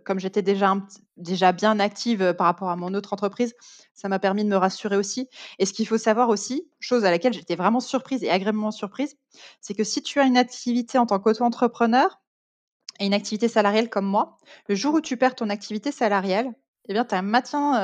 comme 0.04 0.18
j'étais 0.18 0.42
déjà, 0.42 0.76
déjà 1.16 1.52
bien 1.52 1.78
active 1.78 2.34
par 2.34 2.48
rapport 2.48 2.70
à 2.70 2.76
mon 2.76 2.92
autre 2.92 3.12
entreprise, 3.12 3.54
ça 3.94 4.08
m'a 4.08 4.18
permis 4.18 4.42
de 4.42 4.48
me 4.48 4.56
rassurer 4.56 4.96
aussi. 4.96 5.28
Et 5.60 5.66
ce 5.66 5.72
qu'il 5.72 5.86
faut 5.86 5.98
savoir 5.98 6.28
aussi, 6.28 6.68
chose 6.80 7.04
à 7.04 7.12
laquelle 7.12 7.32
j'étais 7.32 7.54
vraiment 7.54 7.80
surprise 7.80 8.24
et 8.24 8.30
agréablement 8.30 8.72
surprise, 8.72 9.16
c'est 9.60 9.74
que 9.74 9.84
si 9.84 10.02
tu 10.02 10.18
as 10.18 10.24
une 10.24 10.36
activité 10.36 10.98
en 10.98 11.06
tant 11.06 11.20
qu'auto-entrepreneur, 11.20 12.18
et 12.98 13.06
une 13.06 13.14
activité 13.14 13.48
salariale 13.48 13.90
comme 13.90 14.06
moi, 14.06 14.38
le 14.68 14.74
jour 14.74 14.94
où 14.94 15.00
tu 15.00 15.16
perds 15.16 15.34
ton 15.34 15.50
activité 15.50 15.92
salariale, 15.92 16.52
eh 16.88 16.92
bien, 16.92 17.04
tu 17.04 17.14
as, 17.14 17.22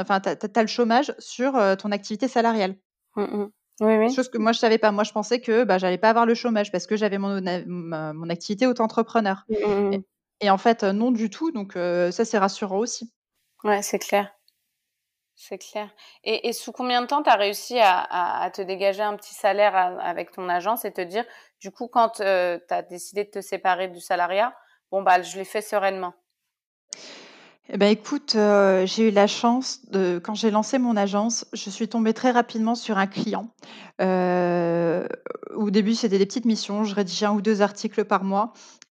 enfin, 0.01 0.21
le 0.57 0.67
chômage 0.67 1.15
sur 1.19 1.53
ton 1.79 1.93
activité 1.93 2.29
salariale. 2.29 2.77
Mmh, 3.17 3.23
mmh. 3.23 3.51
Oui, 3.81 3.97
oui. 3.97 4.15
Chose 4.15 4.29
que 4.29 4.39
moi, 4.39 4.53
je 4.53 4.59
savais 4.59 4.79
pas. 4.79 4.93
Moi, 4.93 5.05
je 5.05 5.13
pensais 5.13 5.41
que 5.41 5.65
bah, 5.65 5.79
j'allais 5.79 5.99
pas 5.99 6.11
avoir 6.11 6.27
le 6.27 6.35
chômage 6.35 6.71
parce 6.71 6.87
que 6.87 6.97
j'avais 6.97 7.19
mon, 7.19 7.41
mon 7.67 8.31
activité 8.31 8.67
auto-entrepreneur. 8.67 9.45
Mmh, 9.49 9.99
et, 10.41 10.51
en 10.51 10.59
fait, 10.59 10.85
non 10.85 11.11
du 11.11 11.31
tout. 11.31 11.51
Donc, 11.51 11.73
ça, 11.75 12.25
c'est 12.25 12.39
rassurant 12.39 12.79
aussi. 12.79 13.13
Ouais, 13.65 13.83
c'est 13.83 13.99
clair. 13.99 14.33
C'est 15.35 15.59
clair. 15.59 15.89
Et, 16.23 16.53
sous 16.53 16.71
combien 16.71 17.03
de 17.03 17.07
temps 17.07 17.23
tu 17.23 17.31
as 17.31 17.35
réussi 17.35 17.79
à, 17.81 18.51
te 18.55 18.63
dégager 18.63 19.03
un 19.03 19.17
petit 19.17 19.35
salaire 19.35 19.75
avec 19.75 20.31
ton 20.31 20.49
agence 20.49 20.85
et 20.85 20.93
te 20.93 21.01
dire, 21.01 21.25
du 21.61 21.71
coup, 21.73 21.89
quand 21.89 22.11
tu 22.11 22.23
as 22.23 22.83
décidé 22.83 23.25
de 23.25 23.31
te 23.31 23.41
séparer 23.41 23.89
du 23.89 24.01
salariat, 24.01 24.55
bon, 24.91 25.03
bah, 25.03 25.23
je 25.23 25.37
l'ai 25.39 25.45
fait 25.45 25.63
sereinement? 25.63 26.15
Eh 27.69 27.79
ben, 27.79 27.87
écoute, 27.87 28.35
euh, 28.35 28.87
j'ai 28.87 29.09
eu 29.09 29.11
la 29.11 29.27
chance 29.27 29.87
de 29.91 30.21
quand 30.23 30.35
j'ai 30.35 30.51
lancé 30.51 30.79
mon 30.79 30.97
agence, 30.97 31.47
je 31.53 31.71
suis 31.71 31.89
tombée 31.89 32.13
très 32.13 32.33
rapidement 32.33 32.75
sur 32.75 32.99
un 32.99 33.07
client. 33.07 33.49
Euh, 34.01 35.07
au 35.55 35.71
début, 35.71 35.95
c'était 35.95 36.19
des 36.19 36.27
petites 36.27 36.45
missions, 36.45 36.85
je 36.85 36.95
rédigeais 36.95 37.27
un 37.27 37.33
ou 37.33 37.41
deux 37.41 37.63
articles 37.63 38.05
par 38.05 38.25
mois 38.25 38.53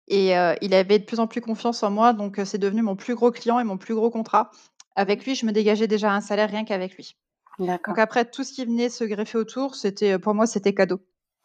et 0.08 0.38
euh, 0.38 0.56
il 0.62 0.74
avait 0.74 1.00
de 1.00 1.04
plus 1.04 1.20
en 1.20 1.28
plus 1.28 1.42
confiance 1.42 1.84
en 1.84 1.92
moi, 1.92 2.14
donc 2.14 2.40
c'est 2.46 2.58
devenu 2.58 2.82
mon 2.82 2.96
plus 2.96 3.16
gros 3.16 3.32
client 3.32 3.60
et 3.60 3.64
mon 3.64 3.78
plus 3.78 3.96
gros 3.96 4.10
contrat. 4.10 4.50
Avec 4.96 5.26
lui, 5.26 5.36
je 5.36 5.46
me 5.46 5.52
dégageais 5.52 5.88
déjà 5.88 6.12
un 6.12 6.22
salaire 6.22 6.50
rien 6.50 6.64
qu'avec 6.64 6.96
lui. 6.96 7.18
Donc 7.60 8.00
après, 8.00 8.26
tout 8.26 8.44
ce 8.44 8.54
qui 8.54 8.66
venait 8.66 8.90
se 8.90 9.04
greffer 9.04 9.38
autour, 9.38 9.76
c'était 9.76 10.18
pour 10.18 10.34
moi, 10.34 10.48
c'était 10.48 10.74
cadeau. 10.74 11.00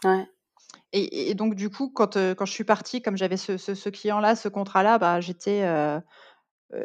Ouais. 0.04 0.26
Et, 0.92 1.34
donc, 1.34 1.54
du 1.54 1.68
coup, 1.68 1.90
quand, 1.90 2.16
quand 2.16 2.46
je 2.46 2.52
suis 2.52 2.64
partie, 2.64 3.02
comme 3.02 3.16
j'avais 3.16 3.36
ce, 3.36 3.88
client-là, 3.90 4.36
ce 4.36 4.48
contrat-là, 4.48 4.96
bah, 4.98 5.20
j'étais, 5.20 5.62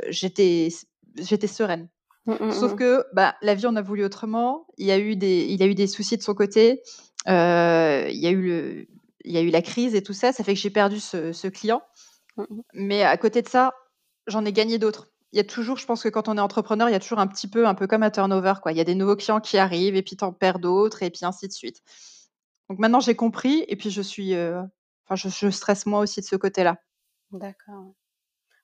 j'étais, 0.10 0.70
j'étais 1.18 1.48
sereine. 1.48 1.90
Mmh, 2.26 2.34
mmh, 2.40 2.52
Sauf 2.52 2.74
mmh. 2.74 2.76
que 2.76 3.06
bah, 3.14 3.36
la 3.42 3.54
vie, 3.54 3.68
on 3.68 3.76
a 3.76 3.82
voulu 3.82 4.06
autrement. 4.06 4.66
Il, 4.78 4.86
y 4.86 4.92
a 4.92 5.00
eu 5.00 5.16
des, 5.16 5.46
il 5.50 5.62
a 5.62 5.66
eu 5.66 5.76
des 5.76 5.88
soucis 5.88 6.18
de 6.18 6.24
son 6.24 6.34
côté. 6.34 6.82
il, 7.28 7.32
y 7.32 8.28
a 8.28 8.32
eu 8.32 8.42
le, 8.42 8.88
il 9.24 9.32
y 9.32 9.38
a 9.38 9.42
eu 9.42 9.50
la 9.50 9.62
crise 9.62 9.96
et 9.96 10.04
tout 10.04 10.14
ça. 10.14 10.32
Ça 10.32 10.44
fait 10.44 10.54
que 10.54 10.60
j'ai 10.60 10.70
perdu 10.70 11.00
ce, 11.00 11.48
client. 11.48 11.82
Mais 12.74 13.04
à 13.04 13.18
côté 13.18 13.42
de 13.42 13.50
ça, 13.50 13.74
j'en 14.28 14.46
ai 14.46 14.54
gagné 14.54 14.78
d'autres. 14.78 15.10
Il 15.32 15.38
y 15.38 15.40
a 15.40 15.44
toujours, 15.44 15.78
je 15.78 15.86
pense 15.86 16.04
que 16.04 16.10
quand 16.10 16.28
on 16.28 16.38
est 16.38 16.42
entrepreneur, 16.42 16.90
il 16.90 16.92
y 16.92 16.96
a 16.96 17.00
toujours 17.00 17.20
un 17.20 17.28
petit 17.28 17.48
peu, 17.48 17.68
un 17.68 17.74
peu 17.74 17.88
comme 17.88 18.04
un 18.04 18.12
turnover. 18.12 18.54
Quoi. 18.62 18.72
Il 18.72 18.78
y 18.78 18.82
a 18.82 18.84
des 18.84 18.96
nouveaux 18.96 19.16
clients 19.16 19.40
qui 19.40 19.58
arrivent 19.58 19.96
et 19.96 20.04
puis 20.04 20.16
tu 20.16 20.24
en 20.24 20.32
perds 20.32 20.60
d'autres 20.60 21.02
et 21.02 21.10
puis 21.10 21.26
ainsi 21.26 21.48
de 21.48 21.54
suite. 21.54 21.82
Donc 22.70 22.80
maintenant, 22.80 23.00
j'ai 23.00 23.16
compris 23.16 23.66
et 23.68 23.76
puis 23.76 23.90
je 23.90 24.02
suis, 24.02 24.36
euh, 24.36 24.62
enfin, 25.06 25.30
je, 25.30 25.50
stresse 25.50 25.86
moi 25.86 26.02
aussi 26.02 26.22
de 26.22 26.26
ce 26.26 26.36
côté-là. 26.36 26.78
D'accord. 27.32 27.94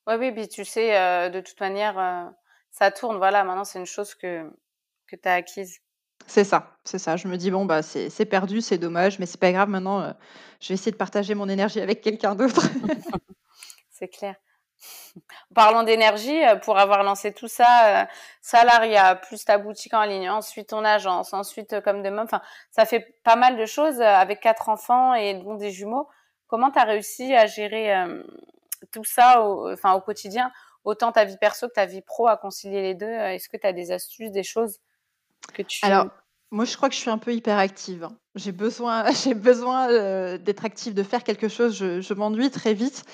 Oui, 0.10 0.16
oui, 0.20 0.32
puis 0.32 0.48
tu 0.48 0.66
sais, 0.66 0.98
euh, 0.98 1.30
de 1.30 1.40
toute 1.40 1.60
manière, 1.60 1.98
euh, 1.98 2.30
ça 2.72 2.92
tourne. 2.92 3.18
Voilà, 3.18 3.44
maintenant, 3.44 3.64
c'est 3.64 3.80
une 3.80 3.86
chose 3.86 4.16
que, 4.16 4.50
que 5.08 5.16
tu 5.16 5.30
as 5.30 5.36
acquise. 5.36 5.80
C'est 6.28 6.44
ça, 6.44 6.78
c'est 6.84 7.00
ça. 7.00 7.16
Je 7.16 7.28
me 7.28 7.38
dis, 7.38 7.52
bon, 7.52 7.66
bah, 7.66 7.82
c'est 7.82 8.26
perdu, 8.26 8.62
c'est 8.62 8.78
dommage, 8.78 9.20
mais 9.20 9.26
c'est 9.26 9.40
pas 9.40 9.52
grave. 9.52 9.70
Maintenant, 9.70 10.14
je 10.60 10.68
vais 10.68 10.74
essayer 10.74 10.92
de 10.92 10.98
partager 10.98 11.34
mon 11.34 11.48
énergie 11.48 11.80
avec 11.80 12.02
quelqu'un 12.02 12.36
d'autre. 12.36 12.62
c'est 13.90 14.10
clair. 14.10 14.36
Parlons 15.56 15.84
d'énergie, 15.84 16.44
euh, 16.46 16.56
pour 16.56 16.78
avoir 16.78 17.04
lancé 17.04 17.34
tout 17.34 17.48
ça, 17.48 18.04
euh, 18.04 18.06
salariat, 18.42 19.16
plus 19.16 19.44
ta 19.44 19.58
boutique 19.58 19.94
en 19.94 20.04
ligne, 20.04 20.30
ensuite 20.30 20.70
ton 20.70 20.86
agence, 20.86 21.34
ensuite 21.34 21.74
euh, 21.74 21.82
comme 21.82 22.02
de 22.02 22.10
même, 22.10 22.20
enfin, 22.20 22.42
ça 22.72 22.86
fait 22.86 23.16
pas 23.24 23.36
mal 23.36 23.58
de 23.58 23.66
choses 23.66 24.02
avec 24.02 24.40
quatre 24.40 24.70
enfants 24.70 25.14
et 25.14 25.34
dont 25.34 25.56
des 25.56 25.72
jumeaux. 25.72 26.08
Comment 26.48 26.72
tu 26.72 26.80
as 26.80 26.84
réussi 26.84 27.36
à 27.36 27.46
gérer 27.46 27.94
tout 28.92 29.04
ça 29.04 29.42
au, 29.42 29.72
enfin, 29.72 29.94
au 29.94 30.02
quotidien, 30.02 30.52
autant 30.84 31.12
ta 31.12 31.26
vie 31.26 31.38
perso 31.38 31.68
que 31.68 31.74
ta 31.74 31.86
vie 31.86 32.02
pro, 32.02 32.28
à 32.28 32.38
concilier 32.38 32.82
les 32.82 32.96
deux 32.96 33.06
Est-ce 33.06 33.50
que 33.50 33.58
tu 33.58 33.68
as 33.68 33.74
des 33.74 33.92
astuces, 33.92 34.32
des 34.32 34.44
choses 34.44 34.80
que 35.54 35.62
tu... 35.62 35.86
Alors, 35.86 36.08
moi, 36.52 36.66
je 36.66 36.76
crois 36.76 36.90
que 36.90 36.96
je 36.96 37.00
suis 37.00 37.10
un 37.10 37.18
peu 37.18 37.34
hyperactive. 37.34 38.06
Hein. 38.06 38.18
J'ai 38.36 38.52
besoin, 38.52 39.12
j'ai 39.24 39.34
besoin 39.34 39.88
d'être 40.38 40.66
active, 40.66 40.94
de 40.94 41.04
faire 41.04 41.24
quelque 41.24 41.48
chose. 41.48 41.78
Je, 41.78 42.02
je 42.02 42.14
m'ennuie 42.14 42.50
très 42.50 42.74
vite. 42.74 43.06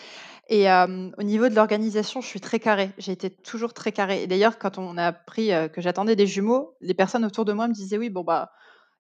Et 0.48 0.70
au 0.70 1.24
niveau 1.24 1.50
de 1.50 1.56
l'organisation, 1.56 2.22
je 2.22 2.28
suis 2.28 2.40
très 2.40 2.60
carrée. 2.60 2.92
J'ai 3.00 3.12
été 3.12 3.32
toujours 3.32 3.74
très 3.74 3.92
carrée 3.92 4.22
et 4.22 4.28
d'ailleurs, 4.28 4.60
quand 4.60 4.78
on 4.78 4.96
a 4.98 5.08
appris, 5.08 5.50
que 5.74 5.82
j'attendais 5.82 6.16
des 6.16 6.28
jumeaux, 6.28 6.76
les 6.82 6.94
personnes 6.94 7.26
autour 7.26 7.46
de 7.46 7.54
moi 7.54 7.68
me 7.68 7.74
disaient: 7.74 7.98
«Oui, 7.98 8.12
bon, 8.12 8.24
bah, 8.24 8.52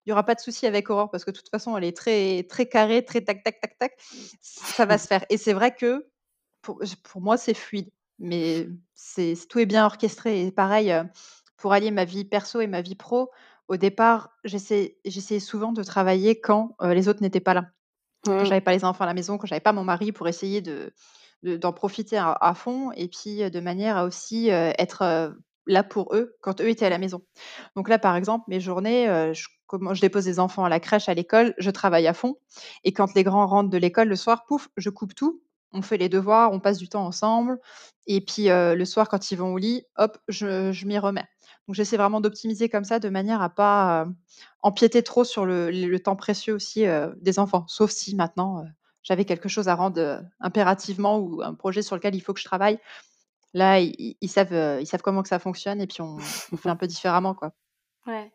il 0.05 0.09
y 0.09 0.11
aura 0.11 0.23
pas 0.23 0.33
de 0.33 0.39
souci 0.39 0.65
avec 0.65 0.89
Aurore 0.89 1.11
parce 1.11 1.23
que 1.23 1.29
de 1.29 1.37
toute 1.37 1.49
façon, 1.49 1.77
elle 1.77 1.83
est 1.83 1.95
très 1.95 2.43
très 2.49 2.65
carrée, 2.65 3.05
très 3.05 3.21
tac, 3.21 3.43
tac, 3.43 3.61
tac, 3.61 3.77
tac, 3.77 3.93
ça 4.41 4.85
va 4.87 4.97
se 4.97 5.05
faire» 5.05 5.23
et 5.29 5.37
c'est 5.37 5.53
vrai 5.53 5.75
que 5.75 6.07
pour 6.65 6.79
pour 7.03 7.21
moi, 7.21 7.37
c'est 7.37 7.53
fluide, 7.53 7.89
mais 8.19 8.67
c'est 8.95 9.35
tout 9.49 9.59
est 9.59 9.65
bien 9.65 9.85
orchestré 9.85 10.45
et 10.45 10.51
pareil, 10.51 10.93
pour 11.57 11.73
allier 11.73 11.91
ma 11.91 12.05
vie 12.05 12.25
perso 12.25 12.59
et 12.61 12.67
ma 12.67 12.81
vie 12.81 12.95
pro, 12.95 13.29
au 13.67 13.77
départ, 13.77 14.31
j'essaie 14.43 14.97
j'essayais 15.05 15.39
souvent 15.39 15.71
de 15.71 15.83
travailler 15.83 16.39
quand, 16.41 16.75
les 16.81 17.07
autres 17.07 17.21
n'étaient 17.21 17.39
pas 17.39 17.53
là. 17.53 17.65
Quand 18.25 18.37
Quand 18.37 18.43
Mmh. 18.43 18.45
j'avais 18.45 18.61
pas 18.61 18.71
les 18.73 18.83
enfants 18.85 19.03
à 19.03 19.07
la 19.07 19.13
maison, 19.13 19.37
quand 19.37 19.47
j'avais 19.47 19.61
pas 19.61 19.73
mon 19.73 19.83
mari 19.83 20.11
pour 20.11 20.27
essayer 20.27 20.61
de 20.61 20.91
d'en 21.43 21.73
profiter 21.73 22.17
à 22.17 22.31
à 22.41 22.53
fond 22.55 22.91
et 22.93 23.07
puis, 23.07 23.49
de 23.51 23.59
manière 23.59 23.97
à 23.97 24.05
aussi, 24.05 24.49
être, 24.49 25.35
là 25.67 25.83
pour 25.83 26.15
eux 26.15 26.35
quand 26.41 26.61
eux 26.61 26.69
étaient 26.69 26.85
à 26.87 26.89
la 26.89 26.97
maison. 26.97 27.21
Donc 27.75 27.89
là, 27.89 27.99
par 27.99 28.15
exemple, 28.15 28.45
mes 28.47 28.59
journées, 28.59 29.31
je 29.33 29.47
je 29.93 30.01
dépose 30.01 30.27
les 30.27 30.39
enfants 30.39 30.63
à 30.65 30.69
la 30.69 30.79
crèche, 30.79 31.09
à 31.09 31.13
l'école, 31.13 31.53
je 31.57 31.71
travaille 31.71 32.07
à 32.07 32.13
fond 32.13 32.35
et 32.83 32.93
quand 32.93 33.13
les 33.15 33.23
grands 33.23 33.47
rentrent 33.47 33.69
de 33.69 33.77
l'école 33.77 34.07
le 34.09 34.15
soir, 34.15 34.45
pouf, 34.45 34.69
je 34.77 34.89
coupe 34.89 35.15
tout. 35.15 35.41
On 35.75 35.81
fait 35.81 35.97
les 35.97 36.09
devoirs, 36.09 36.51
on 36.53 36.59
passe 36.59 36.77
du 36.79 36.89
temps 36.89 37.05
ensemble 37.05 37.59
et 38.07 38.21
puis, 38.21 38.49
heu, 38.49 38.75
le 38.75 38.85
soir 38.85 39.09
quand 39.09 39.31
ils 39.31 39.35
vont 39.37 39.53
au 39.53 39.57
lit, 39.57 39.83
hop, 39.97 40.17
je 40.27 40.71
je 40.71 40.85
m'y 40.85 40.97
remets. 40.99 41.27
Donc 41.67 41.75
j'essaie 41.75 41.97
vraiment 41.97 42.21
d'optimiser 42.21 42.69
comme 42.69 42.83
ça 42.85 42.99
de 42.99 43.09
manière 43.09 43.41
à 43.41 43.49
pas, 43.49 44.05
heu, 44.05 44.15
empiéter 44.61 45.03
trop 45.03 45.23
sur 45.23 45.45
le 45.45 45.71
le 45.71 45.99
temps 45.99 46.15
précieux 46.15 46.53
aussi, 46.53 46.85
heu, 46.85 47.15
des 47.21 47.39
enfants. 47.39 47.65
Sauf 47.67 47.91
si 47.91 48.15
maintenant, 48.15 48.65
j'avais 49.03 49.25
quelque 49.25 49.49
chose 49.49 49.67
à 49.67 49.75
rendre, 49.75 50.21
impérativement 50.39 51.17
ou 51.19 51.41
un 51.43 51.53
projet 51.55 51.81
sur 51.81 51.95
lequel 51.95 52.15
il 52.15 52.21
faut 52.21 52.33
que 52.33 52.39
je 52.39 52.45
travaille. 52.45 52.79
Là, 53.55 53.79
ils 53.79 54.17
ils 54.21 54.29
savent, 54.29 54.53
heu, 54.53 54.81
ils 54.81 54.87
savent 54.87 55.01
comment 55.03 55.23
que 55.23 55.29
ça 55.29 55.39
fonctionne 55.39 55.81
et 55.81 55.87
puis 55.87 56.01
on 56.01 56.35
on 56.51 56.57
fait 56.57 56.69
un 56.69 56.75
peu 56.77 56.87
différemment, 56.87 57.35
quoi. 57.35 57.53
Ouais 58.07 58.31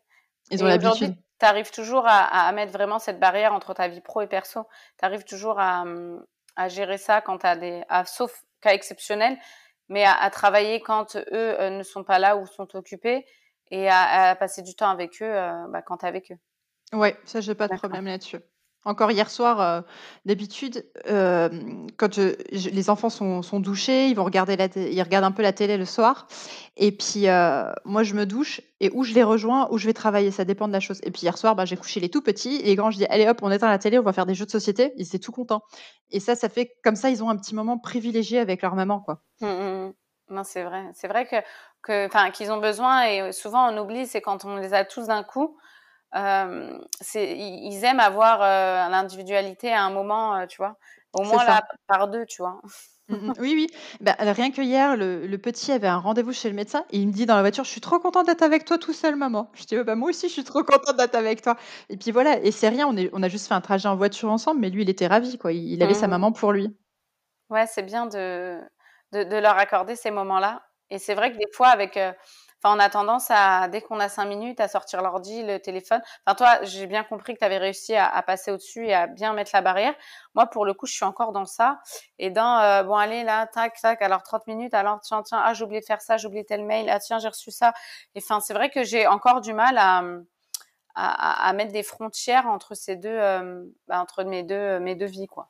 Ils 0.51 0.63
ont 0.63 0.67
l'habitude. 0.67 1.17
tu 1.39 1.45
arrives 1.45 1.71
toujours 1.71 2.07
à 2.07 2.25
à 2.47 2.51
mettre 2.53 2.73
vraiment 2.73 2.99
cette 2.99 3.19
barrière 3.19 3.53
entre 3.53 3.73
ta 3.73 3.87
vie 3.87 4.01
pro 4.01 4.21
et 4.21 4.27
perso? 4.27 4.67
Tu 4.99 5.05
arrives 5.05 5.23
toujours 5.25 5.59
à, 5.59 5.85
mmh, 5.85 6.25
à 6.55 6.69
gérer 6.69 6.97
ça 6.97 7.21
quand 7.21 7.45
as 7.45 7.55
des 7.57 7.83
sauf 8.05 8.33
cas 8.61 8.73
exceptionnel, 8.73 9.37
mais 9.89 10.03
à 10.05 10.13
à 10.15 10.29
travailler 10.29 10.81
quand 10.81 11.15
eux, 11.17 11.25
heu, 11.61 11.69
ne 11.69 11.83
sont 11.83 12.03
pas 12.03 12.19
là 12.19 12.37
ou 12.37 12.45
sont 12.47 12.75
occupés 12.75 13.25
et 13.71 13.89
à 13.89 14.31
à 14.31 14.35
passer 14.35 14.61
du 14.63 14.75
temps 14.75 14.89
avec 14.89 15.21
eux, 15.21 15.25
heu, 15.25 15.51
bah, 15.69 15.81
quand 15.83 15.97
tu 15.99 16.05
avec 16.05 16.31
eux? 16.31 16.37
Ouais, 16.93 17.17
ça, 17.25 17.41
j'ai 17.41 17.53
pas 17.55 17.67
de 17.67 17.73
problème 17.73 18.05
là-dessus. 18.05 18.37
Encore 18.85 19.11
hier 19.11 19.29
soir, 19.29 19.61
heu, 19.61 19.83
d'habitude, 20.25 20.83
hem, 21.05 21.85
quand 21.97 22.17
les 22.17 22.89
enfants 22.89 23.11
sont 23.11 23.43
sont 23.43 23.59
douchés, 23.59 24.07
ils 24.07 24.15
vont 24.15 24.23
regarder 24.23 24.57
la 24.57 24.65
ils 24.75 25.01
regardent 25.03 25.25
un 25.25 25.31
peu 25.31 25.43
la 25.43 25.53
télé 25.53 25.77
le 25.77 25.85
soir 25.85 26.25
et 26.77 26.91
puis, 26.91 27.27
heu, 27.27 27.65
moi 27.85 28.01
je 28.01 28.15
me 28.15 28.25
douche 28.25 28.59
et 28.79 28.89
ou 28.93 29.03
je 29.03 29.13
les 29.13 29.21
rejoins 29.21 29.67
ou 29.69 29.77
je 29.77 29.85
vais 29.85 29.93
travailler, 29.93 30.31
ça 30.31 30.45
dépend 30.45 30.67
de 30.67 30.73
la 30.73 30.79
chose 30.79 30.99
et 31.03 31.11
puis 31.11 31.21
hier 31.23 31.37
soir, 31.37 31.55
bah, 31.55 31.65
j'ai 31.65 31.77
couché 31.77 31.99
les 31.99 32.09
tout 32.09 32.21
petits 32.23 32.55
et 32.55 32.63
les 32.65 32.75
grands, 32.75 32.89
je 32.89 32.97
dis: 32.97 33.05
«Allez 33.05 33.27
hop, 33.27 33.37
on 33.43 33.51
éteint 33.51 33.69
la 33.69 33.77
télé, 33.77 33.99
on 33.99 34.03
va 34.03 34.13
faire 34.13 34.25
des 34.25 34.33
jeux 34.33 34.45
de 34.47 34.51
société». 34.51 34.93
Ils 34.97 35.05
étaient 35.05 35.19
tout 35.19 35.31
contents 35.31 35.61
et 36.09 36.19
ça, 36.19 36.35
ça 36.35 36.49
fait 36.49 36.71
comme 36.83 36.95
ça, 36.95 37.11
ils 37.11 37.23
ont 37.23 37.29
un 37.29 37.37
petit 37.37 37.53
moment 37.53 37.77
privilégié 37.77 38.39
avec 38.39 38.63
leur 38.63 38.73
maman, 38.73 38.99
quoi. 38.99 39.21
Mmh, 39.41 39.47
mmh 39.47 39.87
mh. 39.89 39.93
Non, 40.29 40.43
c'est 40.43 40.63
vrai. 40.63 40.85
C'est 40.93 41.07
vrai 41.07 41.25
que 41.27 42.31
qu'ils 42.31 42.51
ont 42.51 42.59
besoin 42.59 43.03
et 43.05 43.31
souvent 43.33 43.69
on 43.73 43.77
oublie, 43.79 44.05
c'est 44.07 44.21
quand 44.21 44.45
on 44.45 44.55
les 44.57 44.73
a 44.73 44.85
tous 44.85 45.07
d'un 45.07 45.23
coup, 45.23 45.57
c'est 47.01 47.37
ils 47.37 47.83
aiment 47.85 47.99
avoir, 47.99 48.41
heu, 48.41 48.91
l'individualité 48.91 49.71
à 49.73 49.83
un 49.83 49.89
moment, 49.91 50.37
heu, 50.41 50.47
tu 50.47 50.57
vois? 50.57 50.77
Au 51.13 51.23
moins 51.23 51.43
là, 51.43 51.61
par 51.87 52.07
2, 52.09 52.25
tu 52.25 52.41
vois? 52.41 52.61
Mmh 53.09 53.15
mh. 53.29 53.33
Oui, 53.39 53.53
oui. 53.55 53.67
Bah, 53.99 54.15
rien 54.19 54.51
que 54.51 54.61
hier, 54.61 54.95
le 54.95 55.25
le 55.27 55.37
petit 55.37 55.71
avait 55.71 55.87
un 55.87 55.97
rendez-vous 55.97 56.31
chez 56.33 56.49
le 56.49 56.55
médecin 56.55 56.85
et 56.91 56.99
il 56.99 57.07
me 57.07 57.11
dit 57.11 57.25
dans 57.25 57.35
la 57.35 57.41
voiture: 57.41 57.63
«Je 57.63 57.69
suis 57.69 57.81
trop 57.81 57.99
content 57.99 58.23
d'être 58.23 58.41
avec 58.43 58.63
toi 58.65 58.77
tout 58.77 58.93
seul 58.93 59.15
maman». 59.15 59.51
Je 59.53 59.65
dis: 59.65 59.77
«Oh 59.77 59.83
bah, 59.83 59.95
moi 59.95 60.09
aussi 60.09 60.27
je 60.27 60.33
suis 60.33 60.43
trop 60.43 60.63
contente 60.63 60.95
d'être 60.97 61.15
avec 61.15 61.41
toi» 61.41 61.57
et 61.89 61.97
puis 61.97 62.11
voilà 62.11 62.39
et 62.41 62.51
c'est 62.51 62.69
rien, 62.69 62.87
on 62.87 62.95
est 62.95 63.09
on 63.13 63.23
a 63.23 63.27
juste 63.29 63.47
fait 63.47 63.53
un 63.55 63.61
trajet 63.61 63.87
en 63.89 63.95
voiture 63.95 64.29
ensemble, 64.29 64.59
mais 64.61 64.69
lui 64.69 64.83
il 64.83 64.89
était 64.89 65.07
ravi 65.07 65.37
quoi, 65.37 65.51
il 65.51 65.67
il 65.73 65.81
avait 65.83 65.93
sa 65.95 66.07
Mmh 66.07 66.15
mh. 66.15 66.21
maman 66.21 66.31
pour 66.31 66.51
lui. 66.53 66.75
Ouais, 67.49 67.67
c'est 67.67 67.83
bien 67.83 68.05
de 68.05 68.61
de 69.11 69.23
de 69.23 69.35
leur 69.37 69.57
accorder 69.57 69.95
ces 69.95 70.09
moments-là 70.11 70.63
et 70.89 70.99
c'est 70.99 71.15
vrai 71.15 71.31
que 71.33 71.37
des 71.37 71.51
fois 71.53 71.67
avec, 71.69 71.97
enfin, 72.63 72.75
on 72.75 72.79
a 72.79 72.89
tendance 72.89 73.27
à 73.29 73.67
dès 73.67 73.81
qu'on 73.81 73.99
a 73.99 74.09
5 74.09 74.25
minutes 74.25 74.59
à 74.59 74.67
sortir 74.67 75.01
l'ordi, 75.01 75.43
le 75.43 75.59
téléphone. 75.59 76.01
Enfin, 76.25 76.35
toi, 76.35 76.63
j'ai 76.63 76.87
bien 76.87 77.03
compris 77.03 77.33
que 77.33 77.39
tu 77.39 77.45
avais 77.45 77.57
réussi 77.57 77.95
à 77.95 78.21
passer 78.23 78.51
au-dessus 78.51 78.85
et 78.87 78.93
à 78.93 79.07
bien 79.07 79.33
mettre 79.33 79.51
la 79.53 79.61
barrière. 79.61 79.93
Moi, 80.35 80.45
pour 80.47 80.65
le 80.65 80.73
coup, 80.73 80.85
je 80.85 80.93
suis 80.93 81.05
encore 81.05 81.31
dans 81.31 81.45
ça 81.45 81.79
et 82.19 82.29
dans, 82.29 82.61
heu, 82.81 82.83
bon 82.83 82.95
allez 82.95 83.23
là, 83.23 83.47
tac, 83.47 83.79
tac, 83.81 84.01
alors 84.01 84.23
30 84.23 84.47
minutes, 84.47 84.73
alors 84.73 84.99
tiens, 85.01 85.23
tiens, 85.23 85.41
ah 85.43 85.53
j'ai 85.53 85.63
oublié 85.63 85.81
de 85.81 85.85
faire 85.85 86.01
ça, 86.01 86.17
j'ai 86.17 86.27
oublié 86.27 86.45
tel 86.45 86.63
mail, 86.65 86.89
ah 86.89 86.99
tiens, 86.99 87.19
j'ai 87.19 87.27
reçu 87.27 87.51
ça 87.51 87.73
et 88.15 88.19
enfin, 88.19 88.39
c'est 88.39 88.53
vrai 88.53 88.69
que 88.69 88.83
j'ai 88.83 89.07
encore 89.07 89.41
du 89.41 89.53
mal 89.53 89.77
à, 89.77 90.03
à 90.95 91.47
à 91.49 91.53
mettre 91.53 91.71
des 91.73 91.83
frontières 91.83 92.47
entre 92.47 92.75
ces 92.75 92.95
2, 92.95 93.09
hem, 93.09 93.71
bah, 93.87 94.01
entre 94.01 94.23
mes 94.23 94.43
2 94.43 94.79
mes 94.79 94.95
2 94.95 95.05
vies, 95.05 95.27
quoi. 95.27 95.49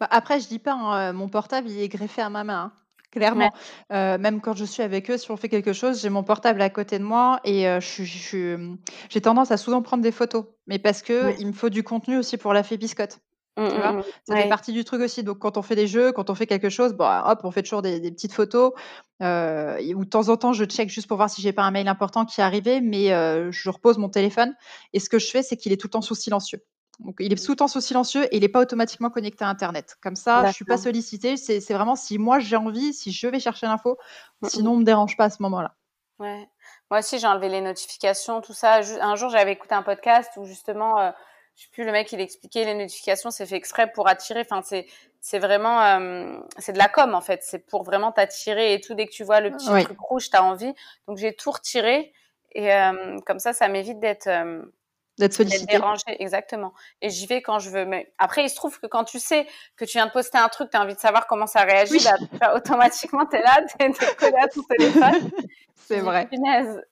Bah, 0.00 0.08
après 0.10 0.40
je 0.40 0.48
dis 0.48 0.58
pas, 0.58 0.72
hein, 0.74 1.10
heu, 1.10 1.12
mon 1.12 1.28
portable 1.28 1.68
il 1.70 1.80
est 1.80 1.88
greffé 1.88 2.22
à 2.22 2.30
ma 2.30 2.44
main, 2.44 2.72
hein, 2.74 2.85
Ouais. 3.32 3.48
clairement. 3.48 3.52
Heu, 3.92 4.18
même 4.18 4.40
quand 4.40 4.54
je 4.56 4.64
suis 4.64 4.82
avec 4.82 5.10
eux, 5.10 5.16
si 5.18 5.30
on 5.30 5.36
fait 5.36 5.48
quelque 5.48 5.72
chose, 5.72 6.00
j'ai 6.02 6.10
mon 6.10 6.24
portable 6.24 6.60
à 6.62 6.70
côté 6.70 6.98
de 6.98 7.04
moi 7.04 7.40
et 7.44 7.62
je 7.64 8.04
je 8.04 8.18
suis, 8.18 8.38
hem, 8.52 8.78
j'ai 9.10 9.20
tendance 9.20 9.50
à 9.50 9.56
souvent 9.56 9.82
prendre 9.82 10.02
des 10.02 10.12
photos, 10.12 10.46
mais 10.66 10.78
parce 10.78 11.02
Ouais. 11.20 11.36
qu'il 11.36 11.46
me 11.46 11.52
faut 11.52 11.68
du 11.70 11.82
contenu 11.82 12.16
aussi 12.18 12.36
pour 12.38 12.52
la 12.52 12.62
biscotte. 12.62 13.18
Mmh, 13.56 13.62
Tu 13.68 13.80
vois? 13.80 13.94
mmh 13.94 14.00
mh. 14.00 14.12
Ça 14.24 14.36
fait 14.36 14.46
partie 14.46 14.72
du 14.72 14.84
truc 14.84 15.00
aussi, 15.02 15.24
donc 15.24 15.38
quand 15.40 15.56
on 15.58 15.62
fait 15.62 15.74
des 15.76 15.86
jeux, 15.88 16.12
quand 16.12 16.30
on 16.30 16.34
fait 16.36 16.46
quelque 16.46 16.70
chose, 16.70 16.92
bah, 16.94 17.24
hop, 17.28 17.40
on 17.44 17.50
fait 17.50 17.62
toujours 17.62 17.82
des 17.82 18.00
des 18.00 18.12
petites 18.12 18.32
photos, 18.32 18.72
et 19.20 19.94
ou 19.94 20.04
de 20.04 20.08
temps 20.10 20.28
en 20.28 20.36
temps, 20.36 20.52
je 20.52 20.64
check 20.64 20.88
juste 20.90 21.08
pour 21.08 21.16
voir 21.16 21.30
si 21.30 21.42
j'ai 21.42 21.52
pas 21.52 21.62
un 21.64 21.70
mail 21.72 21.88
important 21.88 22.24
qui 22.26 22.40
est 22.40 22.44
arrivé, 22.44 22.80
mais 22.80 23.08
je 23.52 23.70
repose 23.70 23.98
mon 23.98 24.08
téléphone 24.10 24.54
et 24.92 25.00
ce 25.00 25.08
que 25.08 25.18
je 25.18 25.28
fais, 25.30 25.42
c'est 25.42 25.56
qu'il 25.56 25.72
est 25.72 25.76
tout 25.80 25.86
le 25.88 25.92
temps 25.92 26.02
sous 26.02 26.14
silencieux. 26.14 26.60
Donc 26.98 27.16
il 27.20 27.32
est 27.32 27.36
sous 27.36 27.54
silencieux 27.80 28.24
et 28.32 28.36
il 28.38 28.44
est 28.44 28.48
pas 28.48 28.60
automatiquement 28.60 29.10
connecté 29.10 29.44
à 29.44 29.48
internet. 29.48 29.96
Comme 30.02 30.16
ça, 30.16 30.44
je 30.44 30.52
suis 30.52 30.64
pas 30.64 30.76
sollicitée, 30.78 31.36
c'est 31.36 31.60
c'est 31.60 31.74
vraiment 31.74 31.96
si 31.96 32.18
moi 32.18 32.38
j'ai 32.38 32.56
envie, 32.56 32.92
si 32.94 33.12
je 33.12 33.26
vais 33.28 33.40
chercher 33.40 33.66
l'info, 33.66 33.98
Mmh 34.40 34.50
mh. 34.56 34.62
sinon 34.62 34.72
on 34.72 34.76
me 34.78 34.84
dérange 34.84 35.16
pas 35.16 35.24
à 35.24 35.30
ce 35.30 35.42
moment-là. 35.42 35.76
Ouais. 36.18 36.48
Moi 36.90 37.00
aussi, 37.00 37.18
j'ai 37.18 37.26
enlevé 37.26 37.48
les 37.48 37.60
notifications, 37.60 38.40
tout 38.40 38.54
ça. 38.54 38.80
Un 39.02 39.16
jour, 39.16 39.28
j'avais 39.30 39.52
écouté 39.52 39.74
un 39.74 39.82
podcast 39.82 40.30
où 40.38 40.44
justement, 40.46 40.98
heu, 41.00 41.12
je 41.56 41.64
sais 41.64 41.68
plus, 41.70 41.84
le 41.84 41.92
mec, 41.92 42.10
il 42.12 42.20
expliquait 42.20 42.64
les 42.64 42.74
notifications, 42.74 43.30
c'est 43.30 43.44
fait 43.46 43.56
exprès 43.56 43.90
pour 43.92 44.08
attirer. 44.08 44.40
Enfin, 44.40 44.62
c'est 44.64 44.86
c'est 45.20 45.38
vraiment, 45.38 45.82
hem, 45.82 46.42
c'est 46.58 46.72
de 46.72 46.78
la 46.78 46.88
com, 46.88 47.14
en 47.14 47.20
fait. 47.20 47.42
C'est 47.42 47.58
pour 47.66 47.82
vraiment 47.82 48.12
t'attirer 48.12 48.72
et 48.74 48.80
tout. 48.80 48.94
Dès 48.94 49.06
que 49.06 49.12
tu 49.12 49.24
vois 49.24 49.40
le 49.40 49.50
petit 49.52 49.72
Oui, 49.72 49.78
truc 49.78 49.98
rouge, 50.00 50.30
tu 50.30 50.36
as 50.36 50.44
envie. 50.44 50.72
Donc 51.06 51.18
j'ai 51.18 51.34
tout 51.34 51.50
retiré 51.50 52.12
et 52.52 52.64
hem, 52.64 53.20
comme 53.26 53.38
ça, 53.38 53.52
ça 53.52 53.68
m'évite 53.68 54.00
d'être, 54.00 54.26
hem, 54.26 54.70
d'être 55.18 55.30
d'être 55.30 55.36
sollicité. 55.36 55.72
dérangée 55.72 56.02
exactement 56.22 56.72
et 57.00 57.10
j'y 57.10 57.26
vais 57.26 57.42
quand 57.42 57.58
je 57.58 57.70
veux. 57.70 57.84
Mais 57.84 58.12
après, 58.18 58.44
il 58.44 58.50
se 58.50 58.56
trouve 58.56 58.78
que 58.78 58.86
quand 58.86 59.04
tu 59.04 59.18
sais 59.18 59.46
que 59.76 59.84
tu 59.84 59.92
viens 59.98 60.06
de 60.06 60.12
poster 60.12 60.38
un 60.38 60.48
truc, 60.48 60.70
tu 60.70 60.76
as 60.76 60.82
envie 60.82 60.94
de 60.94 61.00
savoir 61.00 61.26
comment 61.26 61.46
ça 61.46 61.62
réagit, 61.62 61.92
Oui. 61.98 62.04
bah, 62.40 62.54
automatiquement, 62.54 63.26
tu 63.26 63.36
es 63.36 63.42
là, 63.42 63.58
tu 63.68 63.84
es 63.84 63.88
es 63.88 64.14
collé 64.16 64.36
à 64.42 64.48
ton 64.48 64.62
téléphone. 64.62 65.30
C'est 65.76 66.00
vrai. 66.00 66.26
«Punaise!» 66.28 66.82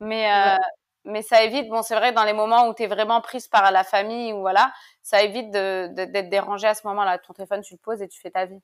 Mais 0.00 0.26
Ouais. 0.26 0.54
heu, 0.54 0.58
mais 1.04 1.22
ça 1.22 1.42
évite 1.42 1.68
bon, 1.70 1.82
c'est 1.82 1.94
vrai 1.94 2.12
dans 2.12 2.24
les 2.24 2.32
moments 2.34 2.68
où 2.68 2.74
tu 2.74 2.82
es 2.82 2.86
vraiment 2.86 3.20
prise 3.20 3.48
par 3.48 3.70
la 3.72 3.82
famille 3.82 4.32
ou 4.32 4.40
voilà, 4.40 4.72
ça 5.02 5.22
évite 5.22 5.50
d'être 5.50 6.28
dérangée 6.28 6.66
à 6.68 6.74
ce 6.74 6.86
moment-là. 6.88 7.18
Ton 7.18 7.32
téléphone, 7.32 7.62
tu 7.62 7.74
le 7.74 7.78
poses 7.78 8.02
et 8.02 8.08
tu 8.08 8.20
fais 8.20 8.30
ta 8.30 8.44
vie. 8.44 8.60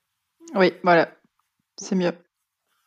Oui, 0.54 0.74
voilà, 0.82 1.08
c'est 1.76 1.94
mieux. 1.94 2.12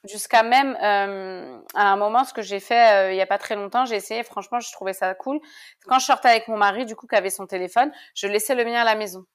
Jusqu'à 0.04 0.44
même, 0.44 0.78
hem, 0.80 1.64
à 1.74 1.92
un 1.92 1.96
moment, 1.98 2.24
ce 2.24 2.34
que 2.34 2.42
j'ai 2.42 2.60
fait, 2.60 3.10
heu, 3.10 3.14
il 3.14 3.18
y 3.18 3.22
a 3.22 3.26
pas 3.26 3.38
très 3.40 3.56
longtemps, 3.56 3.86
j'ai 3.86 3.96
essayé, 3.96 4.24
franchement, 4.24 4.60
je 4.60 4.72
trouvais 4.72 4.94
ça 4.94 5.14
cool. 5.16 5.40
Quand 5.88 6.00
je 6.00 6.06
sortais 6.06 6.30
avec 6.30 6.48
mon 6.48 6.56
mari, 6.58 6.86
du 6.86 6.96
coup, 6.96 7.08
qui 7.08 7.16
avait 7.16 7.30
son 7.32 7.48
téléphone, 7.48 7.92
je 8.16 8.28
laissais 8.28 8.56
le 8.56 8.64
mien 8.64 8.80
à 8.82 8.86
la 8.86 8.96
maison. 8.96 9.26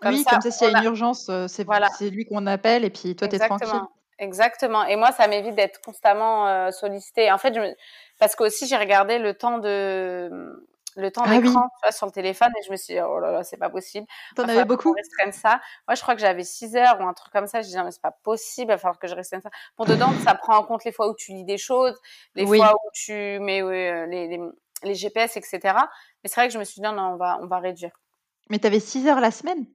Comme 0.00 0.16
Oui, 0.16 0.18
ça, 0.18 0.30
comme 0.30 0.40
ça, 0.42 0.50
s'il 0.50 0.66
y 0.66 0.70
a 0.70 0.72
une 0.72 0.82
urgence, 0.82 1.28
heu, 1.28 1.46
c'est 1.48 1.64
voilà. 1.66 1.88
lui 2.10 2.24
qu'on 2.26 2.46
appelle 2.46 2.84
et 2.84 2.90
puis 2.90 3.16
toi, 3.16 3.28
tu 3.28 3.36
es 3.36 3.40
tranquille. 3.40 3.80
Exactement, 3.80 3.88
exactement 4.18 4.84
et 4.84 4.96
moi, 4.96 5.12
ça 5.12 5.26
m'évite 5.28 5.54
d'être 5.54 5.80
constamment, 5.80 6.48
heu, 6.68 6.70
sollicitée. 6.70 7.30
En 7.32 7.38
fait, 7.38 7.54
je 7.54 7.60
me 7.60 7.74
parce 8.18 8.36
qu'aussi 8.36 8.66
j'ai 8.66 8.76
regardé 8.76 9.18
le 9.18 9.34
temps 9.34 9.58
de, 9.58 10.68
le 10.96 11.10
temps 11.10 11.22
ah 11.26 11.38
d'écran 11.38 11.68
sur 11.90 12.06
le 12.06 12.12
téléphone 12.12 12.50
et 12.58 12.62
je 12.64 12.70
me 12.70 12.76
suis 12.76 12.94
dit, 12.94 13.00
oh 13.00 13.20
là 13.20 13.30
là, 13.30 13.44
c'est 13.44 13.58
pas 13.58 13.68
possible. 13.68 14.06
T'en 14.34 14.44
avais 14.44 14.64
beaucoup 14.64 14.94
ça. 15.32 15.60
Moi, 15.86 15.94
je 15.94 16.02
crois 16.02 16.14
que 16.14 16.20
j'avais 16.20 16.42
6 16.42 16.76
heures 16.76 16.98
ou 17.00 17.04
un 17.04 17.12
truc 17.12 17.32
comme 17.32 17.46
ça. 17.46 17.60
Je 17.60 17.66
disais, 17.66 17.82
mais 17.84 17.90
c'est 17.90 18.02
pas 18.02 18.16
possible, 18.22 18.70
il 18.70 18.74
va 18.74 18.78
falloir 18.78 18.98
que 18.98 19.06
je 19.06 19.14
restreigne 19.14 19.42
ça. 19.42 19.50
Pour 19.76 19.86
dedans, 19.86 20.12
ça 20.24 20.34
prend 20.34 20.56
en 20.56 20.64
compte 20.64 20.84
les 20.84 20.92
fois 20.92 21.08
où 21.08 21.14
tu 21.14 21.32
lis 21.32 21.44
des 21.44 21.58
choses, 21.58 21.98
les 22.34 22.46
fois 22.46 22.74
où 22.74 22.90
tu 22.92 23.12
mets 23.40 23.62
euh, 23.62 24.06
les, 24.06 24.28
les, 24.28 24.40
les, 24.82 24.94
GPS, 24.94 25.36
etc. 25.36 25.60
Mais 25.64 25.70
c'est 26.24 26.40
vrai 26.40 26.48
que 26.48 26.54
je 26.54 26.58
me 26.58 26.64
suis 26.64 26.76
dit, 26.76 26.82
non, 26.82 26.92
non, 26.92 27.12
on 27.12 27.16
va, 27.16 27.38
on 27.42 27.46
va 27.46 27.58
réduire. 27.58 27.92
Mais 28.48 28.58
tu 28.58 28.66
avais 28.66 28.80
6 28.80 29.06
heures 29.08 29.20
la 29.20 29.30
semaine? 29.30 29.66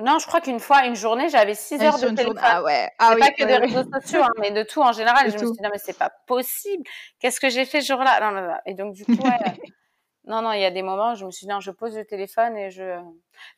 Non, 0.00 0.18
je 0.18 0.26
crois 0.26 0.40
qu'une 0.40 0.58
fois, 0.58 0.86
une 0.86 0.96
journée, 0.96 1.28
j'avais 1.28 1.54
6 1.54 1.80
heures 1.82 1.98
de 1.98 2.08
téléphone. 2.08 2.40
Ah 2.42 2.62
ouais. 2.64 2.90
Ah 2.98 3.12
oui, 3.14 3.20
pas 3.20 3.30
que 3.30 3.44
des 3.44 3.56
réseaux 3.56 3.84
sociaux, 3.92 4.22
hein, 4.24 4.32
mais 4.40 4.50
de 4.50 4.64
tout 4.64 4.82
en 4.82 4.92
général. 4.92 5.28
je 5.28 5.34
me 5.34 5.38
suis 5.38 5.52
dit, 5.52 5.62
non, 5.62 5.70
mais 5.72 5.78
c'est 5.78 5.96
pas 5.96 6.10
possible. 6.26 6.82
Qu'est-ce 7.20 7.38
que 7.38 7.48
j'ai 7.48 7.64
fait 7.64 7.80
ce 7.80 7.92
jour-là? 7.92 8.18
Non, 8.20 8.40
non, 8.40 8.48
non. 8.48 8.56
Et 8.66 8.74
donc, 8.74 8.94
du 8.94 9.04
coup, 9.04 9.12
ouais, 9.12 9.38
Non, 10.26 10.40
non, 10.40 10.52
il 10.52 10.60
y 10.60 10.64
a 10.64 10.70
des 10.70 10.82
moments 10.82 11.12
où 11.12 11.16
je 11.16 11.26
me 11.26 11.30
suis 11.30 11.46
dit, 11.46 11.52
non, 11.52 11.60
je 11.60 11.70
pose 11.70 11.94
le 11.96 12.04
téléphone 12.04 12.56
et 12.56 12.70
je. 12.70 12.98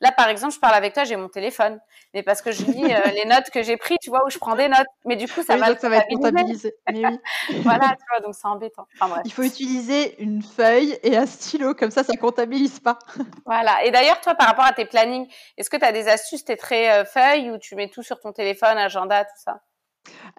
Là, 0.01 0.11
par 0.11 0.27
exemple, 0.27 0.53
je 0.53 0.59
parle 0.59 0.75
avec 0.75 0.93
toi, 0.93 1.05
j'ai 1.05 1.15
mon 1.15 1.29
téléphone. 1.29 1.79
Mais 2.13 2.23
parce 2.23 2.41
que 2.41 2.51
je 2.51 2.65
lis 2.65 2.93
euh, 2.93 2.99
les 3.13 3.25
notes 3.25 3.49
que 3.51 3.63
j'ai 3.63 3.77
prises, 3.77 3.99
tu 4.01 4.09
vois, 4.09 4.25
où 4.25 4.29
je 4.29 4.37
prends 4.37 4.55
des 4.55 4.67
notes. 4.67 4.87
Mais 5.05 5.15
du 5.15 5.27
coup, 5.29 5.43
ça 5.43 5.55
va. 5.55 5.77
ça 5.77 5.87
va 5.87 5.97
être 5.97 6.07
comptabilisé. 6.09 6.75
Mais 6.91 7.05
oui. 7.05 7.19
voilà, 7.61 7.95
tu 7.97 8.05
vois, 8.09 8.19
donc 8.19 8.35
c'est 8.35 8.47
embêtant. 8.47 8.85
Il 9.23 9.31
faut 9.31 9.43
utiliser 9.43 10.21
une 10.21 10.41
feuille 10.43 10.97
et 11.03 11.15
un 11.15 11.25
stylo, 11.25 11.73
comme 11.73 11.91
ça, 11.91 12.03
ça 12.03 12.17
comptabilise 12.17 12.81
pas. 12.81 12.99
voilà. 13.45 13.85
Et 13.85 13.91
d'ailleurs, 13.91 14.19
toi, 14.19 14.35
par 14.35 14.47
rapport 14.47 14.65
à 14.65 14.73
tes 14.73 14.85
plannings, 14.85 15.31
est-ce 15.57 15.69
que 15.69 15.77
tu 15.77 15.85
as 15.85 15.93
des 15.93 16.09
astuces, 16.09 16.43
tes 16.43 16.57
très 16.57 16.91
euh, 16.91 17.05
feuilles 17.05 17.49
ou 17.49 17.57
tu 17.57 17.75
mets 17.75 17.89
tout 17.89 18.03
sur 18.03 18.19
ton 18.19 18.33
téléphone, 18.33 18.77
agenda, 18.77 19.23
tout 19.23 19.31
ça? 19.37 19.61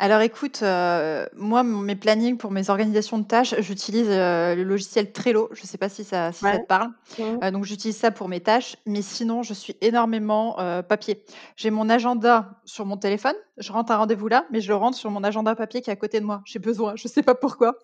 Alors 0.00 0.20
écoute, 0.20 0.60
euh, 0.62 1.26
moi, 1.34 1.64
mes 1.64 1.96
plannings 1.96 2.38
pour 2.38 2.52
mes 2.52 2.70
organisations 2.70 3.18
de 3.18 3.24
tâches, 3.24 3.56
j'utilise, 3.58 4.06
euh, 4.08 4.54
le 4.54 4.62
logiciel 4.62 5.10
Trello. 5.10 5.48
Je 5.52 5.62
ne 5.62 5.66
sais 5.66 5.76
pas 5.76 5.88
si 5.88 6.04
ça 6.04 6.30
si 6.30 6.40
ça 6.40 6.58
te 6.58 6.66
parle? 6.66 6.90
Mmh. 7.18 7.22
Euh, 7.42 7.50
donc 7.50 7.64
j'utilise 7.64 7.96
ça 7.96 8.12
pour 8.12 8.28
mes 8.28 8.40
tâches, 8.40 8.76
mais 8.86 9.02
sinon 9.02 9.42
je 9.42 9.54
suis 9.54 9.76
énormément, 9.80 10.56
papier. 10.88 11.24
J'ai 11.56 11.70
mon 11.70 11.88
agenda 11.88 12.60
sur 12.64 12.86
mon 12.86 12.96
téléphone, 12.96 13.34
je 13.56 13.72
rentre 13.72 13.90
un 13.90 13.96
rendez-vous 13.96 14.28
là, 14.28 14.46
mais 14.52 14.60
je 14.60 14.68
le 14.68 14.76
rentre 14.76 14.96
sur 14.96 15.10
mon 15.10 15.24
agenda 15.24 15.54
papier 15.56 15.80
qui 15.82 15.90
est 15.90 15.92
à 15.92 15.96
côté 15.96 16.20
de 16.20 16.24
moi. 16.24 16.42
J'ai 16.44 16.60
besoin, 16.60 16.94
je 16.94 17.08
ne 17.08 17.10
sais 17.10 17.22
pas 17.22 17.34
pourquoi. 17.34 17.74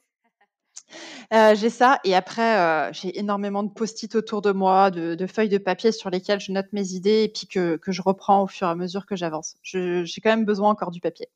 j'ai 1.33 1.71
ça 1.71 1.99
et 2.05 2.15
après, 2.15 2.93
j'ai 2.93 3.19
énormément 3.19 3.65
de 3.65 3.71
post-it 3.71 4.15
autour 4.15 4.41
de 4.41 4.53
moi, 4.53 4.91
de 4.93 5.27
feuilles 5.27 5.49
de 5.49 5.59
papier 5.59 5.91
sur 5.91 6.11
lesquelles 6.11 6.41
je 6.41 6.53
note 6.53 6.67
mes 6.73 6.93
idées 6.93 7.25
et 7.25 7.29
puis 7.29 7.49
que 7.49 7.77
que 7.77 7.91
je 7.91 8.03
reprends 8.03 8.43
au 8.45 8.47
fur 8.47 8.69
et 8.69 8.71
à 8.71 8.75
mesure 8.77 9.05
que 9.05 9.17
j'avance. 9.17 9.57
j'ai 9.63 10.21
quand 10.23 10.31
même 10.31 10.45
besoin 10.45 10.71
encore 10.71 10.93
du 10.93 11.01
papier. 11.01 11.29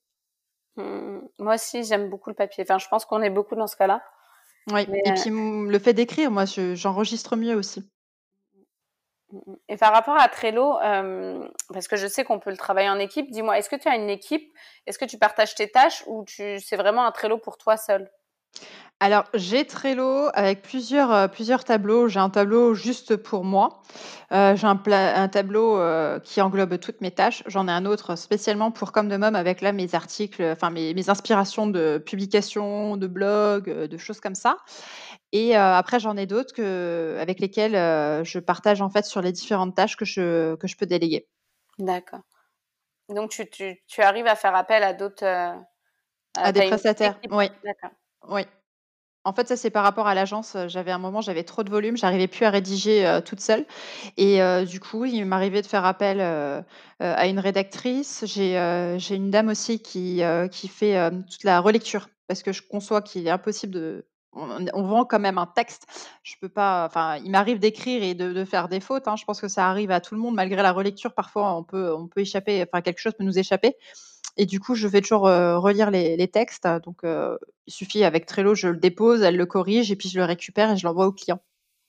Mmh, 0.78 1.18
moi 1.40 1.54
aussi, 1.54 1.82
j'aime 1.82 2.08
beaucoup 2.08 2.30
le 2.30 2.36
papier. 2.36 2.62
Enfin, 2.62 2.78
je 2.78 2.86
pense 2.88 3.04
qu'on 3.04 3.20
est 3.20 3.30
beaucoup 3.30 3.56
dans 3.56 3.66
ce 3.66 3.76
cas-là. 3.76 4.02
Oui, 4.70 4.82
et 5.04 5.12
puis 5.12 5.30
le 5.30 5.78
fait 5.78 5.92
d'écrire, 5.92 6.30
moi, 6.30 6.44
j'enregistre 6.46 7.36
mieux 7.36 7.56
aussi. 7.56 7.90
Mmh, 9.32 9.54
et 9.68 9.76
par 9.76 9.92
rapport 9.92 10.18
à 10.18 10.28
Trello, 10.28 10.78
parce 11.72 11.88
que 11.88 11.96
je 11.96 12.06
sais 12.06 12.24
qu'on 12.24 12.38
peut 12.38 12.50
le 12.50 12.56
travailler 12.56 12.88
en 12.88 12.98
équipe, 12.98 13.30
dis-moi, 13.30 13.58
est-ce 13.58 13.68
que 13.68 13.76
tu 13.76 13.88
as 13.88 13.96
une 13.96 14.08
équipe? 14.08 14.52
Est-ce 14.86 14.98
que 14.98 15.04
tu 15.04 15.18
partages 15.18 15.54
tes 15.54 15.70
tâches 15.70 16.04
ou 16.06 16.24
tu 16.24 16.60
c'est 16.60 16.76
vraiment 16.76 17.04
un 17.04 17.12
Trello 17.12 17.38
pour 17.38 17.58
toi 17.58 17.76
seul? 17.76 18.10
Alors, 19.00 19.26
j'ai 19.32 19.64
Trello 19.64 20.28
avec 20.34 20.62
plusieurs, 20.62 21.12
euh, 21.12 21.28
plusieurs 21.28 21.62
tableaux. 21.62 22.08
J'ai 22.08 22.18
un 22.18 22.30
tableau 22.30 22.74
juste 22.74 23.14
pour 23.16 23.44
moi. 23.44 23.80
Euh, 24.32 24.56
j'ai 24.56 24.66
un 24.66 25.28
tableau, 25.28 25.78
euh, 25.78 26.18
qui 26.18 26.40
englobe 26.40 26.78
toutes 26.80 27.00
mes 27.00 27.12
tâches. 27.12 27.44
J'en 27.46 27.68
ai 27.68 27.70
un 27.70 27.86
autre 27.86 28.16
spécialement 28.16 28.72
pour 28.72 28.90
Comme 28.90 29.08
de 29.08 29.16
Mom 29.16 29.36
avec 29.36 29.60
là 29.60 29.70
mes 29.70 29.94
articles, 29.94 30.42
enfin 30.42 30.70
mes 30.70 30.94
mes 30.94 31.10
inspirations 31.10 31.68
de 31.68 31.98
publications, 32.04 32.96
de 32.96 33.06
blogs, 33.06 33.70
de 33.70 33.98
choses 33.98 34.20
comme 34.20 34.34
ça 34.34 34.56
et 35.32 35.54
après 35.54 36.00
j'en 36.00 36.16
ai 36.16 36.24
d'autres 36.24 36.54
que 36.54 37.18
avec 37.20 37.38
lesquels, 37.38 37.74
je 38.24 38.38
partage 38.38 38.80
en 38.80 38.88
fait 38.88 39.04
sur 39.04 39.20
les 39.20 39.30
différentes 39.30 39.74
tâches 39.74 39.96
que 39.96 40.06
je 40.06 40.54
que 40.56 40.66
je 40.66 40.76
peux 40.76 40.86
déléguer. 40.86 41.28
D'accord. 41.78 42.20
Donc 43.10 43.30
tu 43.30 43.48
tu 43.48 43.82
tu 43.86 44.00
arrives 44.02 44.26
à 44.26 44.34
faire 44.34 44.54
appel 44.54 44.82
à 44.82 44.94
d'autres, 44.94 45.24
à 45.24 46.52
des 46.52 46.66
prestataires, 46.66 47.18
oui. 47.30 47.50
D'accord. 47.62 47.90
Oui. 48.26 48.42
En 49.24 49.32
fait, 49.34 49.48
ça, 49.48 49.56
c'est 49.56 49.70
par 49.70 49.84
rapport 49.84 50.06
à 50.06 50.14
l'agence. 50.14 50.56
J'avais 50.68 50.92
un 50.92 50.98
moment, 50.98 51.20
j'avais 51.20 51.44
trop 51.44 51.62
de 51.62 51.70
volume, 51.70 51.96
j'arrivais 51.96 52.28
plus 52.28 52.46
à 52.46 52.50
rédiger, 52.50 53.20
toute 53.26 53.40
seule 53.40 53.66
et 54.16 54.40
du 54.66 54.80
coup, 54.80 55.04
il 55.04 55.24
m'arrivait 55.26 55.62
de 55.62 55.66
faire 55.66 55.84
appel, 55.84 56.20
à 57.00 57.26
une 57.26 57.38
rédactrice. 57.38 58.24
J'ai, 58.26 58.56
une 59.14 59.30
dame 59.30 59.48
aussi 59.48 59.80
qui, 59.82 60.22
qui 60.50 60.68
fait, 60.68 61.10
toute 61.30 61.44
la 61.44 61.60
relecture 61.60 62.08
parce 62.28 62.42
que 62.42 62.52
je 62.52 62.62
conçois 62.62 63.02
qu'il 63.02 63.26
est 63.26 63.30
impossible 63.30 63.72
de 63.74 64.06
on 64.32 64.82
vend 64.82 65.04
quand 65.04 65.18
même 65.18 65.38
un 65.38 65.46
texte. 65.46 65.86
Je 66.22 66.34
peux 66.40 66.48
pas 66.48 66.86
enfin, 66.86 67.16
il 67.16 67.30
m'arrive 67.30 67.58
d'écrire 67.58 68.02
et 68.02 68.14
de 68.14 68.44
faire 68.44 68.68
des 68.68 68.80
fautes, 68.80 69.08
hein. 69.08 69.16
Je 69.16 69.24
pense 69.24 69.40
que 69.40 69.48
ça 69.48 69.68
arrive 69.68 69.90
à 69.90 70.00
tout 70.00 70.14
le 70.14 70.20
monde 70.20 70.34
malgré 70.36 70.62
la 70.62 70.72
relecture. 70.72 71.14
Parfois, 71.14 71.54
on 71.54 71.64
peut 71.64 71.92
on 71.94 72.06
peut 72.08 72.20
échapper, 72.20 72.62
enfin 72.62 72.82
quelque 72.82 73.00
chose 73.00 73.14
peut 73.14 73.24
nous 73.24 73.38
échapper 73.38 73.76
et 74.38 74.46
du 74.46 74.60
coup, 74.60 74.74
je 74.74 74.88
vais 74.88 75.00
toujours, 75.00 75.22
relire 75.22 75.90
les 75.90 76.28
textes. 76.28 76.66
Donc, 76.84 77.00
il 77.02 77.72
suffit 77.72 78.04
avec 78.04 78.24
Trello, 78.26 78.54
je 78.54 78.68
le 78.68 78.76
dépose, 78.76 79.22
elle 79.22 79.36
le 79.36 79.46
corrige 79.46 79.90
et 79.90 79.96
puis 79.96 80.08
je 80.08 80.18
le 80.18 80.24
récupère 80.24 80.70
et 80.70 80.76
je 80.76 80.86
l'envoie 80.86 81.06
au 81.06 81.12
client. 81.12 81.40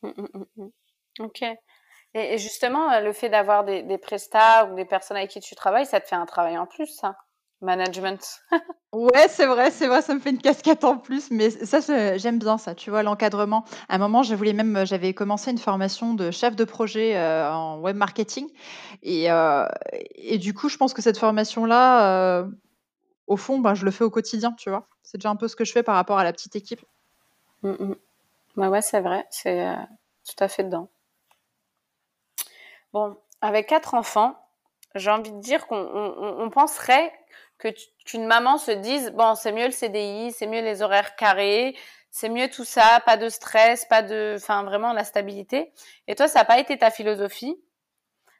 Mmh, 0.01 0.09
mmh, 0.17 0.45
mmh, 0.57 0.69
OK. 1.19 1.43
Et 2.15 2.37
justement, 2.37 2.99
le 2.99 3.13
fait 3.13 3.29
d'avoir 3.29 3.63
des 3.63 3.83
des 3.83 3.97
prestats 3.97 4.65
ou 4.65 4.75
des 4.75 4.85
personnes 4.85 5.17
avec 5.17 5.29
qui 5.29 5.39
tu 5.39 5.55
travailles, 5.55 5.85
ça 5.85 6.01
te 6.01 6.07
fait 6.07 6.15
un 6.15 6.25
travail 6.25 6.57
en 6.57 6.65
plus, 6.65 6.87
ça? 6.87 7.15
Management. 7.61 8.41
Ouais, 8.91 9.27
c'est 9.27 9.45
vrai, 9.45 9.69
c'est 9.69 9.85
vrai, 9.87 10.01
ça 10.01 10.15
me 10.15 10.19
fait 10.19 10.31
une 10.31 10.39
casquette 10.39 10.83
en 10.83 10.97
plus, 10.97 11.29
mais 11.29 11.51
ça, 11.51 11.79
j'aime 12.17 12.39
bien 12.39 12.57
ça, 12.57 12.73
tu 12.73 12.89
vois? 12.89 13.03
L'encadrement. 13.03 13.63
À 13.87 13.95
un 13.95 13.97
moment, 13.99 14.23
je 14.23 14.33
voulais 14.33 14.53
même 14.53 14.83
j'avais 14.83 15.13
commencé 15.13 15.51
une 15.51 15.59
formation 15.59 16.15
de 16.15 16.31
chef 16.31 16.55
de 16.55 16.63
projet, 16.63 17.15
euh, 17.15 17.53
en 17.53 17.79
web 17.81 17.95
marketing 17.95 18.47
et 19.03 19.31
euh, 19.31 19.67
et 20.15 20.39
du 20.39 20.55
coup, 20.55 20.69
je 20.69 20.77
pense 20.77 20.95
que 20.95 21.03
cette 21.03 21.19
formation-là, 21.19 22.39
euh, 22.39 22.47
au 23.27 23.37
fond, 23.37 23.59
ben, 23.59 23.75
je 23.75 23.85
le 23.85 23.91
fais 23.91 24.03
au 24.03 24.09
quotidien, 24.09 24.53
tu 24.53 24.71
vois? 24.71 24.87
C'est 25.03 25.19
déjà 25.19 25.29
un 25.29 25.35
peu 25.35 25.47
ce 25.47 25.55
que 25.55 25.65
je 25.65 25.71
fais 25.71 25.83
par 25.83 25.93
rapport 25.93 26.17
à 26.17 26.23
la 26.23 26.33
petite 26.33 26.55
équipe. 26.55 26.81
Bah, 27.61 28.69
ouais, 28.69 28.81
c'est 28.81 29.01
vrai, 29.01 29.27
c'est, 29.29 29.67
tout 30.25 30.43
à 30.43 30.47
fait 30.47 30.63
dedans. 30.63 30.89
Bon, 32.91 33.17
avec 33.41 33.67
quatre 33.67 33.93
enfants, 33.93 34.35
j'ai 34.95 35.11
envie 35.11 35.31
de 35.31 35.39
dire 35.39 35.67
qu'on 35.67 35.77
on 35.77 36.49
penserait 36.49 37.13
que 37.57 37.67
qu'une 38.05 38.25
maman 38.25 38.57
se 38.57 38.71
dise 38.71 39.11
bon 39.11 39.35
c'est 39.35 39.51
mieux 39.51 39.65
le 39.65 39.71
CDI, 39.71 40.31
c'est 40.31 40.47
mieux 40.47 40.61
les 40.61 40.81
horaires 40.81 41.15
carrés, 41.15 41.75
c'est 42.09 42.29
mieux 42.29 42.49
tout 42.49 42.63
ça, 42.63 43.01
pas 43.05 43.17
de 43.17 43.29
stress, 43.29 43.85
pas 43.85 44.01
de, 44.01 44.35
enfin 44.37 44.63
vraiment 44.63 44.93
la 44.93 45.03
stabilité. 45.03 45.71
Et 46.07 46.15
toi 46.15 46.27
ça 46.27 46.39
n'a 46.39 46.45
pas 46.45 46.59
été 46.59 46.77
ta 46.77 46.89
philosophie. 46.89 47.61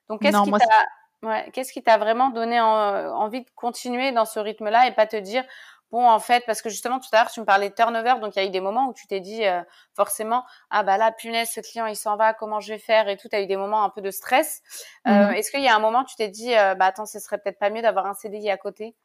Donc 0.08 0.22
qu'est-ce 0.22 0.42
qui 0.42 0.52
t'a, 0.52 1.28
ouais, 1.28 1.50
qu'est-ce 1.54 1.72
qui 1.72 1.84
t'a 1.84 1.98
vraiment 1.98 2.30
donné 2.30 2.60
envie 2.60 3.42
de 3.42 3.50
continuer 3.56 4.12
dans 4.12 4.26
ce 4.26 4.40
rythme-là 4.40 4.88
et 4.88 4.92
pas 4.94 5.06
te 5.06 5.18
dire 5.18 5.44
bon 5.91 6.08
en 6.08 6.19
fait 6.19 6.43
parce 6.45 6.62
que 6.62 6.69
justement 6.69 6.99
tout 6.99 7.08
à 7.12 7.17
l'heure 7.21 7.32
tu 7.32 7.39
me 7.39 7.45
parlais 7.45 7.69
de 7.69 7.73
turnover 7.73 8.15
donc 8.21 8.36
il 8.36 8.39
y 8.39 8.45
a 8.45 8.45
eu 8.45 8.52
des 8.52 8.62
moments 8.62 8.88
où 8.88 8.93
tu 8.93 9.08
t'es 9.08 9.19
dit 9.19 9.45
euh, 9.45 9.62
forcément 9.95 10.45
ah 10.69 10.84
bah 10.84 10.97
là 10.97 11.12
punaise 11.12 11.49
ce 11.49 11.62
client 11.62 11.86
il 11.86 11.95
s'en 11.95 12.15
va 12.15 12.34
comment 12.34 12.60
je 12.60 12.73
vais 12.73 12.80
faire? 12.80 13.08
et 13.10 13.17
tout 13.17 13.30
tu 13.30 13.36
as 13.36 13.41
eu 13.41 13.47
des 13.47 13.58
moments 13.58 13.84
un 13.84 13.89
peu 13.89 14.02
de 14.02 14.12
stress 14.12 14.62
euh, 15.08 15.12
mmh 15.12 15.34
est-ce 15.34 15.52
qu'il 15.52 15.62
y 15.62 15.67
a 15.67 15.75
un 15.75 15.80
moment 15.80 16.02
où 16.02 16.06
tu 16.06 16.15
t'es 16.15 16.28
dit 16.28 16.56
euh, 16.56 16.75
bah 16.75 16.86
attends 16.86 17.06
ce 17.06 17.19
serait 17.19 17.38
peut-être 17.38 17.60
pas 17.60 17.69
mieux 17.69 17.82
d'avoir 17.82 18.06
un 18.06 18.13
CDI 18.13 18.49
à 18.49 18.58
côté? 18.58 18.95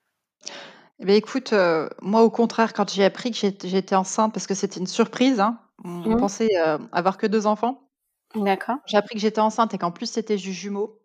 Eh 1.00 1.06
ben, 1.06 1.16
écoute, 1.16 1.52
moi, 2.02 2.22
au 2.22 2.30
contraire, 2.30 2.72
quand 2.72 2.92
j'ai 2.92 3.04
appris 3.04 3.32
que 3.32 3.36
j'étais 3.36 3.96
enceinte, 3.96 4.32
parce 4.32 4.46
que 4.46 4.54
c'était 4.54 4.78
une 4.78 4.86
surprise, 4.86 5.40
hein, 5.40 5.58
on 5.84 5.88
mmh. 5.88 6.16
pensait, 6.18 6.50
avoir 6.92 7.18
que 7.18 7.26
deux 7.26 7.48
enfants. 7.48 7.84
D'accord. 8.34 8.76
J'ai 8.86 8.96
appris 8.96 9.14
que 9.14 9.20
j'étais 9.20 9.40
enceinte 9.40 9.74
et 9.74 9.78
qu'en 9.78 9.90
plus 9.90 10.06
c'était 10.06 10.36
du 10.36 10.52
jumeau. 10.52 11.00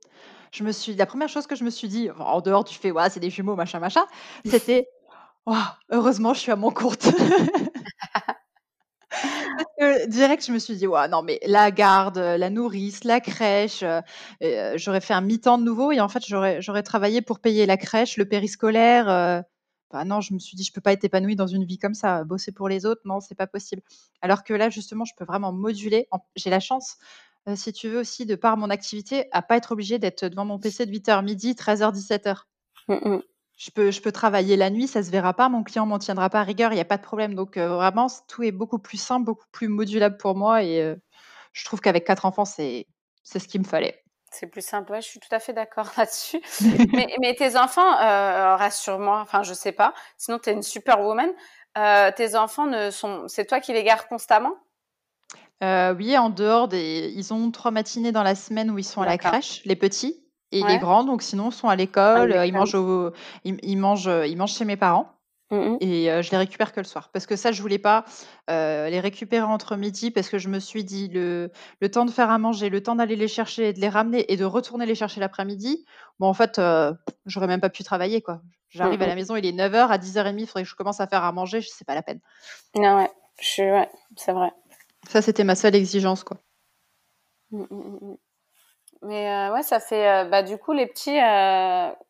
Je 0.51 0.63
me 0.63 0.71
suis 0.71 0.95
la 0.95 1.05
première 1.05 1.29
chose 1.29 1.45
que 1.47 1.55
je 1.55 1.63
me 1.63 1.69
suis 1.69 1.87
dit, 1.87 2.09
en 2.19 2.41
dehors 2.41 2.63
tu 2.63 2.77
fais: 2.77 2.91
«Ouais, 2.91 3.09
c'est 3.09 3.19
des 3.19 3.29
jumeaux, 3.29 3.55
machin, 3.55 3.79
machin», 3.79 4.05
c'était: 4.45 4.87
heureusement 5.91 6.33
je 6.33 6.39
suis 6.39 6.51
à 6.51 6.55
mon 6.55 6.71
compte». 6.71 7.03
Parce 9.57 9.65
que 9.79 10.07
direct, 10.07 10.45
je 10.45 10.51
me 10.51 10.59
suis 10.59 10.75
dit: 10.77 10.87
«Ouais, 10.87 11.07
non 11.07 11.21
mais 11.23 11.39
la 11.45 11.71
garde, 11.71 12.17
la 12.17 12.49
nourrice, 12.49 13.03
la 13.03 13.19
crèche», 13.19 13.83
j'aurais 14.75 15.01
fait 15.01 15.13
un 15.13 15.21
mi-temps 15.21 15.57
de 15.57 15.63
nouveau 15.63 15.91
et 15.91 15.99
en 15.99 16.09
fait 16.09 16.23
j'aurais 16.27 16.83
travaillé 16.83 17.21
pour 17.21 17.39
payer 17.39 17.65
la 17.65 17.77
crèche, 17.77 18.17
le 18.17 18.25
périscolaire, 18.27 19.43
bah, 19.91 20.05
non, 20.05 20.21
je 20.21 20.33
me 20.35 20.39
suis 20.39 20.55
dit: 20.57 20.63
«Je 20.63 20.71
peux 20.73 20.81
pas 20.81 20.93
être 20.93 21.03
épanouie 21.05 21.35
dans 21.35 21.47
une 21.47 21.65
vie 21.65 21.79
comme 21.79 21.95
ça, 21.95 22.23
bosser 22.23 22.51
pour 22.51 22.69
les 22.69 22.85
autres, 22.85 23.01
non, 23.05 23.19
c'est 23.21 23.35
pas 23.35 23.47
possible». 23.47 23.81
Alors 24.21 24.43
que 24.43 24.53
là, 24.53 24.69
justement, 24.69 25.05
je 25.05 25.13
peux 25.17 25.25
vraiment 25.25 25.51
moduler. 25.53 26.07
j'ai 26.35 26.49
la 26.51 26.59
chance, 26.59 26.97
si 27.55 27.73
tu 27.73 27.89
veux 27.89 27.99
aussi, 27.99 28.25
de 28.27 28.35
par 28.35 28.57
mon 28.57 28.69
activité, 28.69 29.25
à 29.31 29.41
pas 29.41 29.57
être 29.57 29.71
obligée 29.73 29.99
d'être 29.99 30.25
devant 30.27 30.45
mon 30.45 30.59
PC 30.59 30.85
de 30.85 30.91
8:00 30.91 31.23
midi, 31.23 31.55
13:00, 31.55 31.91
17:00. 31.93 32.47
Mmh 32.87 33.21
je 33.59 33.69
peux 33.71 33.91
je 33.91 34.01
peux 34.01 34.11
travailler 34.11 34.55
la 34.55 34.71
nuit, 34.71 34.87
ça 34.87 35.03
se 35.03 35.11
verra 35.11 35.33
pas, 35.33 35.49
mon 35.49 35.63
client 35.63 35.85
m'en 35.85 35.99
tiendra 35.99 36.29
pas 36.29 36.39
à 36.39 36.43
rigueur, 36.43 36.71
il 36.71 36.77
y 36.77 36.81
a 36.81 36.85
pas 36.85 36.97
de 36.97 37.03
problème. 37.03 37.35
Donc 37.35 37.57
vraiment, 37.57 38.07
tout 38.27 38.41
est 38.41 38.51
beaucoup 38.51 38.79
plus 38.79 38.99
simple, 38.99 39.25
beaucoup 39.25 39.45
plus 39.51 39.67
modulable 39.67 40.17
pour 40.17 40.35
moi 40.35 40.63
et 40.63 40.95
je 41.51 41.65
trouve 41.65 41.81
qu'avec 41.81 42.05
quatre 42.05 42.25
enfants, 42.25 42.45
c'est 42.45 42.87
ce 43.23 43.47
qu'il 43.47 43.61
me 43.61 43.65
fallait. 43.65 44.01
C'est 44.31 44.47
plus 44.47 44.65
simple, 44.65 44.91
ouais, 44.91 45.01
je 45.01 45.07
suis 45.07 45.19
tout 45.19 45.33
à 45.33 45.39
fait 45.39 45.53
d'accord 45.53 45.91
là-dessus. 45.97 46.41
mais, 47.19 47.35
tes 47.35 47.57
enfants, 47.57 47.97
euh, 47.99 48.55
rassure-moi, 48.55 49.19
enfin 49.21 49.43
je 49.43 49.53
sais 49.53 49.71
pas, 49.71 49.93
sinon 50.17 50.39
tu 50.39 50.49
es 50.49 50.53
une 50.53 50.63
superwoman. 50.63 51.29
Euh, 51.77 52.11
tes 52.15 52.35
enfants 52.35 52.65
ne 52.65 52.89
sont, 52.91 53.27
c'est 53.27 53.45
toi 53.45 53.59
qui 53.59 53.73
les 53.73 53.83
gardes 53.83 54.07
constamment? 54.07 54.55
Oui, 55.61 56.17
en 56.17 56.29
dehors 56.29 56.69
des 56.69 57.11
ils 57.13 57.33
ont 57.33 57.51
trois 57.51 57.71
matinées 57.71 58.13
dans 58.13 58.23
la 58.23 58.35
semaine 58.35 58.71
où 58.71 58.77
ils 58.77 58.85
sont 58.85 59.01
à 59.01 59.05
la 59.05 59.17
crèche, 59.17 59.61
les 59.65 59.75
petits 59.75 60.23
et 60.51 60.63
les 60.63 60.77
grands, 60.77 61.03
donc 61.03 61.21
sinon 61.21 61.51
sont 61.51 61.69
à 61.69 61.75
l'école, 61.75 62.31
ils 62.45 62.53
mangent 62.53 62.75
ils 63.43 63.77
mangent, 63.77 64.09
ils 64.27 64.37
mangent 64.37 64.53
chez 64.55 64.65
mes 64.65 64.77
parents. 64.77 65.13
Mmh 65.51 65.79
et 65.81 66.07
je 66.23 66.31
les 66.31 66.37
récupère 66.37 66.73
que 66.73 66.79
le 66.81 66.85
soir. 66.85 67.09
Parce 67.13 67.25
que 67.25 67.35
ça, 67.37 67.51
je 67.53 67.61
voulais 67.61 67.79
pas, 67.79 68.05
les 68.49 68.99
récupérer 68.99 69.43
entre 69.45 69.75
midi 69.77 70.11
parce 70.11 70.29
que 70.29 70.37
je 70.37 70.49
me 70.49 70.59
suis 70.59 70.83
dit: 70.83 71.09
«Le 71.09 71.51
le 71.81 71.91
temps 71.91 72.05
de 72.05 72.11
faire 72.11 72.29
à 72.31 72.37
manger, 72.39 72.69
le 72.69 72.83
temps 72.83 72.95
d'aller 72.95 73.15
les 73.15 73.27
chercher 73.29 73.69
et 73.69 73.73
de 73.73 73.79
les 73.81 73.89
ramener 73.89 74.31
et 74.31 74.37
de 74.37 74.45
retourner 74.45 74.85
les 74.85 74.95
chercher 74.95 75.19
l'après-midi, 75.21 75.85
bon, 76.19 76.27
en 76.27 76.33
fait, 76.33 76.61
j'aurais 77.25 77.47
même 77.47 77.61
pas 77.61 77.69
pu 77.69 77.83
travailler, 77.83 78.21
quoi». 78.21 78.41
J'arrive 78.69 79.01
à 79.01 79.07
mmh 79.07 79.07
la 79.07 79.15
maison, 79.15 79.35
il 79.35 79.45
est 79.45 79.51
9:00, 79.53 79.91
à 79.91 79.97
10:30, 79.97 80.41
il 80.41 80.47
faudrait 80.47 80.63
que 80.63 80.69
je 80.69 80.75
commence 80.75 80.99
à 81.01 81.07
faire 81.07 81.23
à 81.23 81.31
manger, 81.31 81.61
c'est 81.61 81.85
pas 81.87 81.95
la 81.95 82.03
peine. 82.03 82.19
Non, 82.75 82.97
ouais, 82.97 83.11
je 83.41 83.63
ouais, 83.63 83.89
c'est 84.15 84.31
vrai. 84.33 84.51
Ça, 85.07 85.21
c'était 85.21 85.43
ma 85.43 85.55
seule 85.55 85.75
exigence, 85.75 86.23
quoi. 86.23 86.37
Mmh, 87.51 88.17
Mais 89.01 89.49
ouais, 89.49 89.63
ça 89.63 89.79
fait, 89.79 90.29
bah, 90.29 90.43
du 90.43 90.57
coup, 90.57 90.73
les 90.73 90.85
petits, 90.85 91.17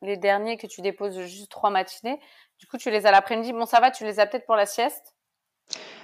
les 0.02 0.18
derniers 0.18 0.58
que 0.58 0.68
tu 0.68 0.82
déposes 0.82 1.20
juste 1.22 1.52
trois 1.52 1.70
matinées, 1.70 2.20
du 2.60 2.68
coup, 2.68 2.78
tu 2.78 2.92
les 2.92 3.06
as 3.06 3.12
l'après-midi. 3.12 3.54
Bon, 3.54 3.66
ça 3.66 3.80
va, 3.80 3.90
tu 3.90 4.04
les 4.04 4.20
as 4.20 4.26
peut-être 4.26 4.46
pour 4.46 4.56
la 4.56 4.66
sieste? 4.66 5.16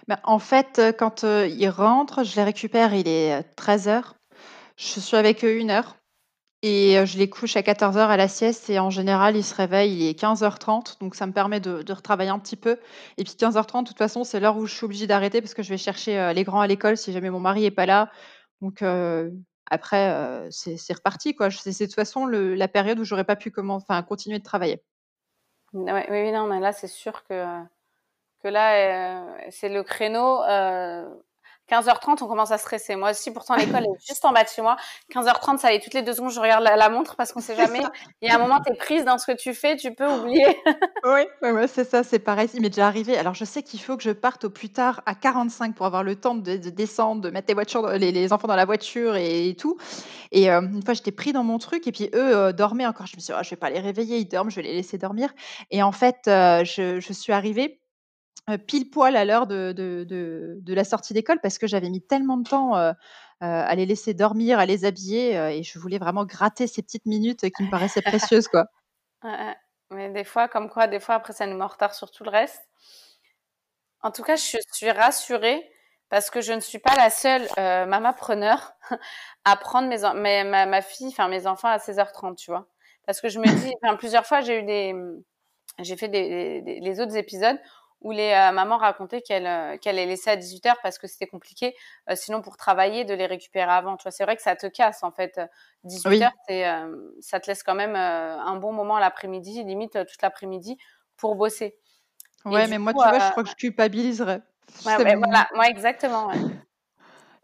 Bah, 0.08 0.19
En 0.24 0.39
fait, 0.39 0.80
euh, 0.80 0.91
quand 0.91 1.24
euh, 1.24 1.48
ils 1.48 1.69
rentrent, 1.69 2.24
je 2.24 2.36
les 2.36 2.43
récupère, 2.43 2.93
il 2.93 3.08
est 3.08 3.41
13h. 3.58 3.89
Euh, 3.89 4.02
je 4.78 5.00
suis 5.00 5.17
avec 5.17 5.43
eux 5.43 5.58
une 5.58 5.71
heure 5.71 5.98
et 6.62 7.06
je 7.06 7.17
les 7.17 7.30
couche 7.30 7.56
à 7.58 7.62
14h 7.62 7.98
à 8.00 8.17
la 8.17 8.28
sieste 8.28 8.69
et 8.69 8.80
en 8.80 8.89
général, 8.89 9.38
ils 9.38 9.43
se 9.43 9.54
réveillent, 9.54 9.93
il 9.93 10.08
est 10.10 10.19
15h30, 10.19 11.00
donc 11.00 11.15
ça 11.15 11.28
me 11.28 11.32
permet 11.32 11.60
de, 11.60 11.84
de 11.84 11.93
retravailler 11.93 12.32
un 12.32 12.39
petit 12.39 12.56
peu. 12.56 12.80
Et 13.17 13.24
puis 13.24 13.34
15h30, 13.34 13.84
de 13.84 13.88
toute 13.88 13.98
façon, 13.98 14.24
c'est 14.24 14.39
l'heure 14.39 14.58
où 14.58 14.65
je 14.65 14.74
suis 14.74 14.86
obligée 14.86 15.08
d'arrêter 15.08 15.41
parce 15.41 15.54
que 15.54 15.63
je 15.63 15.69
vais 15.69 15.78
chercher 15.78 16.34
les 16.34 16.43
grands 16.43 16.62
à 16.62 16.67
l'école 16.67 16.98
si 16.98 17.13
jamais 17.13 17.30
mon 17.30 17.39
mari 17.39 17.65
est 17.65 17.71
pas 17.71 17.86
là. 17.86 18.12
Donc 18.62 18.82
après, 19.67 20.47
c'est 20.51 20.93
reparti. 20.93 21.36
quoi. 21.36 21.49
C'est 21.51 21.71
de 21.71 21.86
toute 21.86 21.95
façon 21.95 22.28
la 22.28 22.67
période 22.67 22.99
où 22.99 23.04
j'aurais 23.04 23.23
pas 23.23 23.36
pu 23.36 23.51
continuer 23.51 24.39
de 24.39 24.43
travailler. 24.43 24.84
Oui, 25.73 26.32
non, 26.32 26.47
mais 26.47 26.60
là, 26.60 26.71
c'est 26.71 26.88
sûr 26.88 27.23
que, 27.23 27.45
que 28.43 28.47
là, 28.47 29.49
c'est 29.51 29.69
le 29.69 29.84
créneau. 29.84 30.41
15h30, 31.69 32.23
on 32.23 32.28
commence 32.28 32.51
à 32.51 32.58
stresser. 32.58 32.95
Moi 32.95 33.12
aussi, 33.12 33.32
pourtant, 33.32 33.56
l'école 33.56 33.84
est 33.84 34.08
juste 34.08 34.23
en 34.23 34.32
bas 34.32 34.43
de 34.43 34.49
chez 34.49 34.62
moi. 34.62 34.78
15h30, 35.13 35.58
ça 35.58 35.69
allait 35.69 35.80
toutes 35.80 35.93
les 35.95 36.04
deux 36.04 36.13
secondes, 36.13 36.32
je 36.32 36.39
regarde 36.39 36.63
la, 36.63 36.89
montre 36.89 37.15
parce 37.15 37.32
qu'on 37.32 37.41
sait 37.41 37.56
jamais. 37.56 37.82
Il 38.21 38.30
y 38.30 38.32
a 38.32 38.36
un 38.36 38.38
moment, 38.39 38.60
tu 38.65 38.71
es 38.71 38.75
prise 38.75 39.04
dans 39.04 39.17
ce 39.17 39.25
que 39.25 39.36
tu 39.36 39.54
fais, 39.54 39.75
tu 39.75 39.93
peux 39.93 40.08
oublier. 40.08 40.58
oui, 41.04 41.23
c'est 41.67 41.89
ça, 41.89 42.04
c'est 42.04 42.19
pareil. 42.19 42.49
Il 42.54 42.62
m'est 42.62 42.69
déjà 42.69 42.88
arrivé. 42.88 43.17
Alors, 43.17 43.34
je 43.34 43.45
sais 43.45 43.63
qu'il 43.63 43.82
faut 43.82 43.97
que 43.97 44.04
je 44.04 44.12
parte 44.12 44.45
au 44.45 44.49
plus 44.49 44.69
tard 44.69 45.01
à 45.06 45.15
45 45.15 45.73
pour 45.73 45.86
avoir 45.86 46.04
le 46.04 46.15
temps 46.15 46.36
de, 46.36 46.56
descendre, 46.58 47.21
de 47.21 47.30
mettre 47.32 47.51
les, 47.97 48.12
les, 48.12 48.34
enfants 48.34 48.47
dans 48.47 48.56
la 48.56 48.65
voiture 48.65 49.15
et, 49.15 49.56
tout. 49.58 49.78
Et 50.32 50.51
euh, 50.51 50.62
une 50.62 50.84
fois, 50.84 50.93
j'étais 50.93 51.12
pris 51.12 51.34
dans 51.34 51.43
mon 51.43 51.58
truc 51.58 51.88
et 51.88 51.91
puis 51.91 52.10
eux 52.13 52.36
euh, 52.36 52.51
dormaient 52.51 52.86
encore. 52.86 53.08
Je 53.08 53.15
me 53.15 53.21
suis 53.21 53.34
dit, 53.34 53.38
oh, 53.39 53.43
je 53.43 53.49
vais 53.49 53.56
pas 53.56 53.69
les 53.69 53.80
réveiller, 53.80 54.17
ils 54.17 54.25
dorment, 54.25 54.49
je 54.51 54.58
vais 54.58 54.63
les 54.63 54.73
laisser 54.73 54.97
dormir. 54.97 55.34
Et 55.71 55.82
en 55.82 55.91
fait, 55.91 56.28
euh, 56.28 56.63
je 56.63 57.12
suis 57.12 57.34
arrivée 57.34 57.80
pile 58.68 58.90
poil 58.90 59.16
à 59.16 59.26
l'heure 59.26 59.48
de 59.48 59.74
de 59.74 60.74
la 60.74 60.84
sortie 60.84 61.14
d'école 61.14 61.40
parce 61.42 61.58
que 61.58 61.68
j'avais 61.68 61.90
mis 61.90 62.02
tellement 62.02 62.38
de 62.38 62.48
temps, 62.48 62.74
à 63.42 63.76
les 63.76 63.86
laisser 63.86 64.14
dormir, 64.14 64.60
à 64.60 64.66
les 64.66 64.86
habiller, 64.86 65.34
et 65.58 65.64
je 65.64 65.80
voulais 65.80 65.98
vraiment 65.98 66.26
gratter 66.26 66.68
ces 66.68 66.82
petites 66.82 67.06
minutes 67.06 67.42
qui 67.42 67.64
me 67.64 67.70
paraissaient 67.70 68.02
précieuses, 68.02 68.48
quoi. 68.48 68.66
Mais 69.92 70.10
des 70.10 70.24
fois, 70.24 70.48
comme 70.48 70.70
quoi, 70.70 70.88
des 70.88 71.00
fois, 71.00 71.16
après, 71.16 71.34
ça 71.34 71.46
nous 71.46 71.58
met 71.58 71.64
en 71.64 71.68
retard 71.68 71.94
sur 71.94 72.12
tout 72.12 72.24
le 72.24 72.30
reste. 72.30 72.62
En 74.02 74.12
tout 74.12 74.24
cas, 74.24 74.36
je 74.36 74.58
suis 74.72 74.92
rassurée 74.92 75.72
parce 76.10 76.30
que 76.30 76.42
je 76.42 76.54
ne 76.54 76.60
suis 76.60 76.80
pas 76.80 76.96
la 76.96 77.10
seule 77.10 77.48
euh, 77.58 77.86
mamapreneur 77.86 78.74
à 79.46 79.56
prendre 79.56 79.88
mes, 79.88 80.44
ma, 80.44 80.82
fille, 80.82 81.08
enfin 81.08 81.28
mes 81.28 81.48
enfants 81.48 81.68
à 81.68 81.78
16h30, 81.78 82.36
tu 82.36 82.52
vois. 82.52 82.68
Parce 83.06 83.22
que 83.22 83.30
je 83.30 83.40
me 83.40 83.46
dis, 83.46 83.74
plusieurs 83.98 84.26
fois, 84.26 84.42
j'ai 84.42 84.60
eu 84.60 84.64
des, 84.64 84.96
j'ai 85.80 85.96
fait 85.96 86.08
des, 86.08 86.62
les 86.62 87.00
autres 87.00 87.16
épisodes 87.16 87.60
où 88.06 88.12
les 88.12 88.34
euh, 88.34 88.52
mamans 88.52 88.78
racontaient 88.78 89.24
qu'elles 89.24 89.48
euh, 89.48 89.78
qu'elle 89.78 89.96
les 89.96 90.06
laissait 90.06 90.30
à 90.30 90.38
18h 90.38 90.76
parce 90.84 91.00
que 91.00 91.08
c'était 91.08 91.26
compliqué, 91.26 91.76
euh, 92.08 92.15
sinon 92.15 92.44
pour 92.44 92.56
travailler, 92.56 93.04
de 93.04 93.15
les 93.15 93.26
récupérer 93.26 93.72
avant. 93.72 93.98
Tu 93.98 94.04
vois, 94.04 94.12
c'est 94.12 94.24
vrai 94.24 94.36
que 94.36 94.44
ça 94.44 94.56
te 94.56 94.68
casse 94.68 95.02
en 95.02 95.12
fait. 95.12 95.41
18h, 95.86 96.30
ça 97.20 97.39
te 97.39 97.48
laisse 97.48 97.63
quand 97.63 97.74
même 97.74 97.96
un 97.96 98.56
bon 98.58 98.74
moment 98.74 99.00
l'après-midi, 99.00 99.63
limite 99.63 99.94
toute 100.06 100.22
l'après-midi 100.22 100.78
pour 101.18 101.36
bosser. 101.36 101.78
Ouais, 102.46 102.68
mais 102.68 102.78
moi, 102.78 102.94
tu 102.94 103.00
vois, 103.00 103.18
je 103.18 103.32
crois 103.32 103.44
que 103.44 103.50
je 103.50 103.56
culpabiliserais. 103.56 104.41
Ouais, 104.86 104.98
voilà, 104.98 105.50
moi 105.56 105.68
exactement. 105.68 106.28
Ouais. 106.28 106.36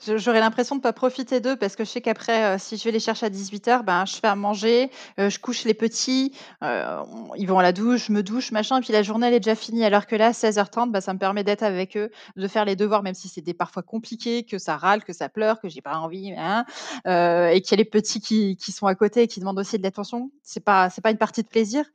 J'aurais 0.04 0.40
l'impression 0.40 0.76
de 0.76 0.80
ne 0.80 0.84
pas 0.84 0.94
profiter 0.94 1.42
d'eux 1.42 1.56
parce 1.56 1.76
que 1.76 1.84
je 1.84 1.90
sais 1.90 2.02
qu'après, 2.02 2.44
euh, 2.44 2.58
si 2.58 2.76
je 2.76 2.84
vais 2.84 2.92
les 2.92 3.00
chercher 3.00 3.28
à 3.28 3.30
18h, 3.30 3.84
ben, 3.84 4.06
je 4.06 4.16
fais 4.16 4.28
à 4.28 4.36
manger, 4.36 4.90
euh, 5.20 5.30
je 5.30 5.38
couche 5.38 5.64
les 5.64 5.76
petits, 5.76 6.36
euh, 6.64 7.04
ils 7.38 7.48
vont 7.48 7.60
à 7.60 7.64
la 7.64 7.72
douche, 7.72 8.08
je 8.08 8.12
me 8.12 8.24
douche, 8.24 8.52
machin, 8.52 8.80
et 8.80 8.82
puis 8.82 8.94
la 8.94 9.04
journée 9.04 9.28
elle 9.28 9.36
est 9.36 9.40
déjà 9.40 9.56
finie. 9.56 9.86
Alors 9.86 10.08
que 10.08 10.16
là, 10.16 10.32
16h30, 10.32 10.90
ben, 10.90 11.02
ça 11.02 11.14
me 11.14 11.20
permet 11.20 11.44
d'être 11.44 11.62
avec 11.62 11.96
eux, 11.98 12.10
de 12.36 12.48
faire 12.48 12.66
les 12.66 12.76
devoirs, 12.76 13.04
même 13.04 13.14
si 13.14 13.42
des 13.42 13.54
parfois 13.54 13.84
compliqué, 13.84 14.44
que 14.44 14.58
ça 14.58 14.76
râle, 14.76 15.04
que 15.04 15.14
ça 15.14 15.30
pleure, 15.30 15.60
que 15.60 15.70
j'ai 15.70 15.82
pas 15.82 15.98
envie, 15.98 16.34
hein, 16.36 16.66
et 17.06 17.62
qu'il 17.62 17.72
y 17.72 17.76
a 17.76 17.78
les 17.78 17.86
petits 17.86 18.22
qui, 18.22 18.58
sont 18.72 18.88
à 18.88 18.96
côté 18.96 19.24
et 19.24 19.28
qui 19.28 19.40
demandent 19.40 19.60
aussi 19.60 19.78
de 19.78 19.84
l'attention. 19.84 20.32
C'est 20.42 20.64
pas, 20.64 20.90
pas 21.04 21.12
une 21.12 21.18
partie 21.18 21.44
de 21.44 21.48
plaisir, 21.48 21.86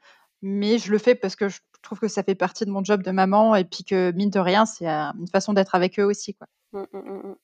mais 0.43 0.79
je 0.79 0.93
le 0.93 0.99
fais 0.99 1.15
parce 1.17 1.35
que 1.35 1.49
je 1.49 1.59
trouve 1.83 1.99
que 1.99 2.09
ça 2.09 2.23
fait 2.23 2.35
partie 2.35 2.65
de 2.65 2.71
mon 2.71 2.85
job 2.85 3.03
de 3.03 3.11
maman 3.11 3.57
et 3.57 3.65
puis 3.65 3.83
que 3.83 4.13
mine 4.13 4.31
de 4.31 4.39
rien, 4.39 4.65
c'est 4.65 4.87
une 4.87 5.29
façon 5.33 5.53
d'être 5.53 5.75
avec 5.75 5.99
eux 5.99 6.05
aussi, 6.05 6.35
quoi. 6.35 6.47
Mmh, 6.73 6.85
mmh, 6.93 6.99
mmh, 6.99 7.35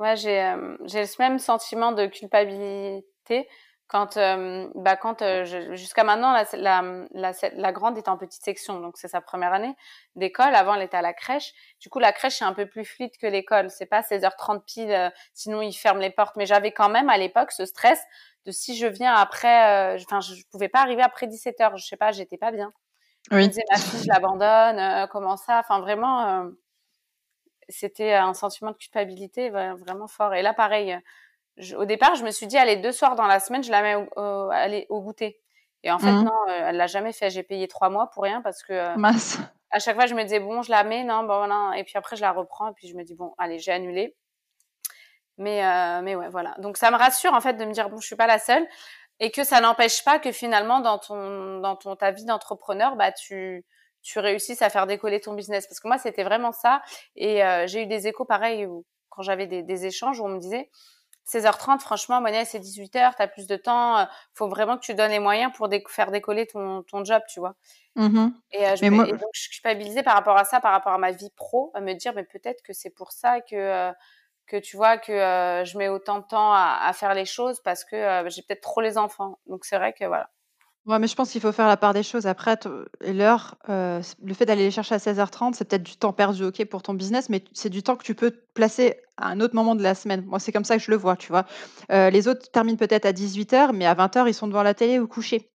Ouais, 0.00 0.16
j'ai 0.16 0.42
euh, 0.42 0.78
j'ai 0.86 1.04
ce 1.04 1.20
même 1.20 1.38
sentiment 1.38 1.92
de 1.92 2.06
culpabilité 2.06 3.46
quand 3.86 4.16
euh, 4.16 4.66
bah 4.74 4.96
quand 4.96 5.20
euh, 5.20 5.44
jusqu'à 5.74 6.04
maintenant 6.04 6.32
la, 6.32 6.46
la, 6.54 7.06
la, 7.12 7.32
la 7.52 7.72
grande 7.72 7.98
est 7.98 8.08
en 8.08 8.16
petite 8.16 8.42
section 8.42 8.80
donc 8.80 8.96
c'est 8.96 9.08
sa 9.08 9.20
première 9.20 9.52
année 9.52 9.76
d'école. 10.16 10.54
Avant 10.54 10.74
elle 10.74 10.84
était 10.84 10.96
à 10.96 11.02
la 11.02 11.12
crèche. 11.12 11.52
Du 11.80 11.90
coup 11.90 11.98
la 11.98 12.12
crèche 12.12 12.40
est 12.40 12.46
un 12.46 12.54
peu 12.54 12.64
plus 12.64 12.86
fluide 12.86 13.10
que 13.20 13.26
l'école. 13.26 13.68
C'est 13.68 13.84
pas 13.84 14.00
16h30 14.00 14.64
pile 14.64 15.12
sinon 15.34 15.60
ils 15.60 15.74
ferment 15.74 16.00
les 16.00 16.08
portes. 16.08 16.36
Mais 16.36 16.46
j'avais 16.46 16.72
quand 16.72 16.88
même 16.88 17.10
à 17.10 17.18
l'époque 17.18 17.52
ce 17.52 17.66
stress 17.66 18.00
de 18.46 18.52
si 18.52 18.78
je 18.78 18.86
viens 18.86 19.12
après 19.14 19.96
enfin 19.96 20.20
je, 20.20 20.42
pouvais 20.50 20.70
pas 20.70 20.80
arriver 20.80 21.02
après 21.02 21.26
17h 21.26 21.76
je 21.76 21.84
sais 21.84 21.98
pas 21.98 22.10
j'étais 22.10 22.38
pas 22.38 22.52
bien. 22.52 22.72
Oui. 23.32 23.42
je 23.42 23.44
me 23.44 23.48
disais 23.48 23.64
ma 23.70 23.76
fille 23.76 24.02
je 24.02 24.08
l'abandonne 24.08 25.08
comment 25.08 25.36
ça? 25.36 25.58
Enfin 25.58 25.80
vraiment 25.80 26.48
c'était 27.70 28.14
un 28.14 28.34
sentiment 28.34 28.70
de 28.70 28.76
culpabilité 28.76 29.50
vraiment 29.50 30.06
fort. 30.06 30.34
Et 30.34 30.42
là, 30.42 30.52
pareil, 30.54 30.98
au 31.76 31.84
départ, 31.84 32.14
je 32.14 32.24
me 32.24 32.30
suis 32.30 32.46
dit, 32.46 32.58
allez, 32.58 32.76
deux 32.76 32.92
soirs 32.92 33.16
dans 33.16 33.26
la 33.26 33.40
semaine, 33.40 33.62
je 33.62 33.70
la 33.70 33.82
mets 33.82 33.94
au, 33.96 34.94
au 34.94 35.00
goûter. 35.00 35.40
Et 35.82 35.90
en 35.90 35.98
fait, 35.98 36.12
mmh. 36.12 36.24
non, 36.24 36.32
euh, 36.48 36.68
elle 36.68 36.76
l'a 36.76 36.86
jamais 36.86 37.12
fait. 37.12 37.30
J'ai 37.30 37.42
payé 37.42 37.66
trois 37.68 37.88
mois 37.88 38.10
pour 38.10 38.22
rien 38.22 38.42
parce 38.42 38.62
que 38.62 38.72
euh, 38.72 38.96
à 39.70 39.78
chaque 39.78 39.96
fois, 39.96 40.06
je 40.06 40.14
me 40.14 40.22
disais, 40.22 40.40
bon, 40.40 40.62
je 40.62 40.70
la 40.70 40.84
mets, 40.84 41.04
non, 41.04 41.24
bon, 41.24 41.46
non. 41.46 41.72
Et 41.72 41.84
puis 41.84 41.96
après, 41.96 42.16
je 42.16 42.20
la 42.20 42.32
reprends. 42.32 42.68
Et 42.68 42.74
puis 42.74 42.88
je 42.88 42.94
me 42.94 43.02
dis, 43.02 43.14
bon, 43.14 43.34
allez, 43.38 43.58
j'ai 43.58 43.72
annulé. 43.72 44.14
Mais, 45.38 45.64
euh, 45.64 46.02
mais 46.02 46.16
ouais, 46.16 46.28
voilà. 46.28 46.54
Donc 46.58 46.76
ça 46.76 46.90
me 46.90 46.96
rassure 46.96 47.32
en 47.32 47.40
fait 47.40 47.54
de 47.54 47.64
me 47.64 47.72
dire, 47.72 47.88
bon, 47.88 47.98
je 47.98 48.06
suis 48.06 48.16
pas 48.16 48.26
la 48.26 48.38
seule. 48.38 48.66
Et 49.20 49.30
que 49.30 49.44
ça 49.44 49.60
n'empêche 49.60 50.04
pas 50.04 50.18
que 50.18 50.32
finalement, 50.32 50.80
dans 50.80 50.98
ton, 50.98 51.60
dans 51.60 51.76
ton, 51.76 51.96
ta 51.96 52.10
vie 52.10 52.24
d'entrepreneur, 52.24 52.96
bah, 52.96 53.12
tu, 53.12 53.64
tu 54.02 54.18
réussisses 54.18 54.62
à 54.62 54.70
faire 54.70 54.86
décoller 54.86 55.20
ton 55.20 55.34
business. 55.34 55.66
Parce 55.66 55.80
que 55.80 55.88
moi, 55.88 55.98
c'était 55.98 56.24
vraiment 56.24 56.52
ça. 56.52 56.82
Et 57.16 57.44
euh, 57.44 57.66
j'ai 57.66 57.82
eu 57.82 57.86
des 57.86 58.06
échos 58.06 58.24
pareils 58.24 58.66
quand 59.08 59.22
j'avais 59.22 59.46
des, 59.46 59.62
des, 59.62 59.86
échanges 59.86 60.20
où 60.20 60.24
on 60.24 60.28
me 60.28 60.38
disait 60.38 60.70
16h30, 61.28 61.80
franchement, 61.80 62.20
Monia, 62.20 62.44
c'est 62.44 62.58
18h, 62.58 63.16
tu 63.16 63.22
as 63.22 63.28
plus 63.28 63.46
de 63.46 63.56
temps. 63.56 63.98
Euh, 63.98 64.04
faut 64.34 64.48
vraiment 64.48 64.76
que 64.76 64.82
tu 64.82 64.94
donnes 64.94 65.10
les 65.10 65.18
moyens 65.18 65.52
pour 65.54 65.68
faire 65.88 66.10
décoller 66.10 66.46
ton, 66.46 66.82
ton 66.82 67.04
job, 67.04 67.22
tu 67.28 67.40
vois. 67.40 67.54
Mmh 67.96 68.28
et, 68.52 68.66
euh, 68.66 68.76
je 68.76 68.84
et, 68.84 68.90
donc, 68.90 69.30
je 69.32 69.40
suis 69.40 69.50
culpabilisée 69.50 70.02
par 70.02 70.14
rapport 70.14 70.36
à 70.36 70.44
ça, 70.44 70.60
par 70.60 70.72
rapport 70.72 70.92
à 70.92 70.98
ma 70.98 71.10
vie 71.10 71.30
pro, 71.36 71.70
à 71.74 71.80
me 71.80 71.92
dire, 71.94 72.14
mais 72.14 72.24
peut-être 72.24 72.62
que 72.62 72.72
c'est 72.72 72.90
pour 72.90 73.12
ça 73.12 73.40
que 73.40 73.92
que 74.46 74.56
tu 74.56 74.76
vois 74.76 74.98
que 74.98 75.12
je 75.12 75.78
mets 75.78 75.88
autant 75.88 76.18
de 76.18 76.24
temps 76.24 76.52
à, 76.52 76.80
à 76.82 76.92
faire 76.92 77.14
les 77.14 77.24
choses 77.24 77.60
parce 77.62 77.84
que 77.84 78.24
j'ai 78.26 78.42
peut-être 78.42 78.62
trop 78.62 78.80
les 78.80 78.98
enfants. 78.98 79.38
Donc 79.46 79.64
c'est 79.64 79.76
vrai 79.76 79.92
que 79.92 80.04
voilà. 80.04 80.28
Ouais, 80.86 80.98
mais 80.98 81.06
je 81.06 81.14
pense 81.14 81.30
qu'il 81.30 81.42
faut 81.42 81.52
faire 81.52 81.68
la 81.68 81.76
part 81.76 81.92
des 81.92 82.02
choses. 82.02 82.26
Après, 82.26 82.58
l'heure, 83.02 83.56
euh, 83.68 84.02
le 84.22 84.34
fait 84.34 84.46
d'aller 84.46 84.62
les 84.64 84.70
chercher 84.70 84.94
à 84.94 84.98
16h30, 84.98 85.54
c'est 85.54 85.68
peut-être 85.68 85.82
du 85.82 85.96
temps 85.96 86.14
perdu, 86.14 86.44
OK, 86.44 86.64
pour 86.64 86.82
ton 86.82 86.94
business, 86.94 87.28
mais 87.28 87.44
c'est 87.52 87.68
du 87.68 87.82
temps 87.82 87.96
que 87.96 88.02
tu 88.02 88.14
peux 88.14 88.30
placer 88.54 88.96
à 89.18 89.28
un 89.28 89.40
autre 89.40 89.54
moment 89.54 89.74
de 89.74 89.82
la 89.82 89.94
semaine. 89.94 90.24
Moi, 90.24 90.38
c'est 90.40 90.52
comme 90.52 90.64
ça 90.64 90.78
que 90.78 90.82
je 90.82 90.90
le 90.90 90.96
vois, 90.96 91.16
tu 91.16 91.28
vois? 91.28 91.44
Euh, 91.92 92.08
les 92.08 92.28
autres 92.28 92.50
terminent 92.50 92.78
peut-être 92.78 93.04
à 93.04 93.12
18h, 93.12 93.74
mais 93.74 93.84
à 93.84 93.94
20h, 93.94 94.26
ils 94.26 94.34
sont 94.34 94.48
devant 94.48 94.62
la 94.62 94.72
télé 94.72 94.98
ou 94.98 95.06
couchés. 95.06 95.50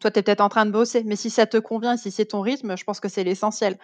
Toi, 0.00 0.12
tu 0.12 0.20
es 0.20 0.22
peut-être 0.22 0.40
en 0.40 0.48
train 0.48 0.64
de 0.64 0.70
bosser, 0.70 1.02
mais 1.04 1.16
si 1.16 1.28
ça 1.28 1.46
te 1.46 1.56
convient, 1.56 1.96
si 1.96 2.12
c'est 2.12 2.26
ton 2.26 2.40
rythme, 2.40 2.76
je 2.76 2.84
pense 2.84 3.00
que 3.00 3.08
c'est 3.08 3.24
l'essentiel. 3.24 3.78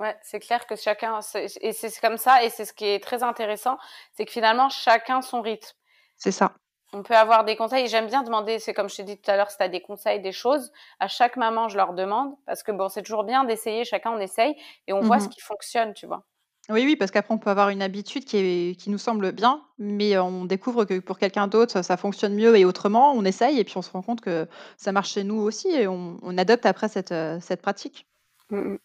Ouais, 0.00 0.16
c'est 0.22 0.38
clair 0.38 0.64
que 0.66 0.76
chacun 0.76 1.18
et 1.34 1.72
c'est 1.72 2.00
comme 2.00 2.18
ça 2.18 2.44
et 2.44 2.50
c'est 2.50 2.64
ce 2.64 2.72
qui 2.72 2.84
est 2.84 3.02
très 3.02 3.24
intéressant, 3.24 3.78
c'est 4.12 4.24
que 4.26 4.30
finalement 4.30 4.68
chacun 4.68 5.22
son 5.22 5.42
rythme. 5.42 5.72
C'est 6.16 6.30
ça 6.30 6.54
on 6.92 7.02
peut 7.02 7.14
avoir 7.16 7.44
des 7.44 7.56
conseils. 7.56 7.86
J'aime 7.88 8.06
bien 8.06 8.22
demander, 8.22 8.58
c'est 8.58 8.74
comme 8.74 8.88
je 8.88 8.96
t'ai 8.96 9.04
dit 9.04 9.18
tout 9.20 9.30
à 9.30 9.36
l'heure, 9.36 9.50
si 9.50 9.56
tu 9.58 9.62
as 9.62 9.68
des 9.68 9.80
conseils, 9.82 10.20
des 10.20 10.32
choses, 10.32 10.72
à 11.00 11.08
chaque 11.08 11.36
maman, 11.36 11.68
je 11.68 11.76
leur 11.76 11.94
demande, 11.94 12.34
parce 12.46 12.62
que 12.62 12.72
bon, 12.72 12.88
c'est 12.88 13.02
toujours 13.02 13.24
bien 13.24 13.44
d'essayer, 13.44 13.84
chacun 13.84 14.12
on 14.12 14.20
essaye, 14.20 14.56
et 14.86 14.92
on 14.92 15.02
voit 15.02 15.20
ce 15.20 15.28
mmh 15.28 15.30
qui 15.30 15.40
fonctionne, 15.40 15.94
tu 15.94 16.06
vois. 16.06 16.24
Oui, 16.70 16.84
oui, 16.84 16.96
parce 16.96 17.10
qu'après 17.10 17.32
on 17.32 17.38
peut 17.38 17.48
avoir 17.50 17.70
une 17.70 17.80
habitude 17.80 18.24
qui 18.26 18.36
est 18.36 18.78
qui 18.78 18.90
nous 18.90 18.98
semble 18.98 19.32
bien, 19.32 19.64
mais 19.78 20.18
on 20.18 20.44
découvre 20.44 20.84
que 20.84 20.98
pour 20.98 21.18
quelqu'un 21.18 21.46
d'autre, 21.48 21.80
ça 21.82 21.96
fonctionne 21.96 22.34
mieux 22.34 22.56
et 22.58 22.64
autrement. 22.66 23.12
On 23.12 23.24
essaye 23.24 23.58
et 23.58 23.64
puis 23.64 23.78
on 23.78 23.82
se 23.82 23.90
rend 23.90 24.02
compte 24.02 24.20
que 24.20 24.46
ça 24.76 24.92
marche 24.92 25.12
chez 25.14 25.24
nous 25.24 25.36
aussi 25.40 25.68
et 25.68 25.86
on 25.88 26.18
on 26.22 26.36
adopte 26.36 26.66
après 26.66 26.88
cette, 26.90 27.10
heu, 27.12 27.38
cette 27.40 27.62
pratique. 27.62 28.06
Mmh 28.50 28.64
mh. 28.74 28.78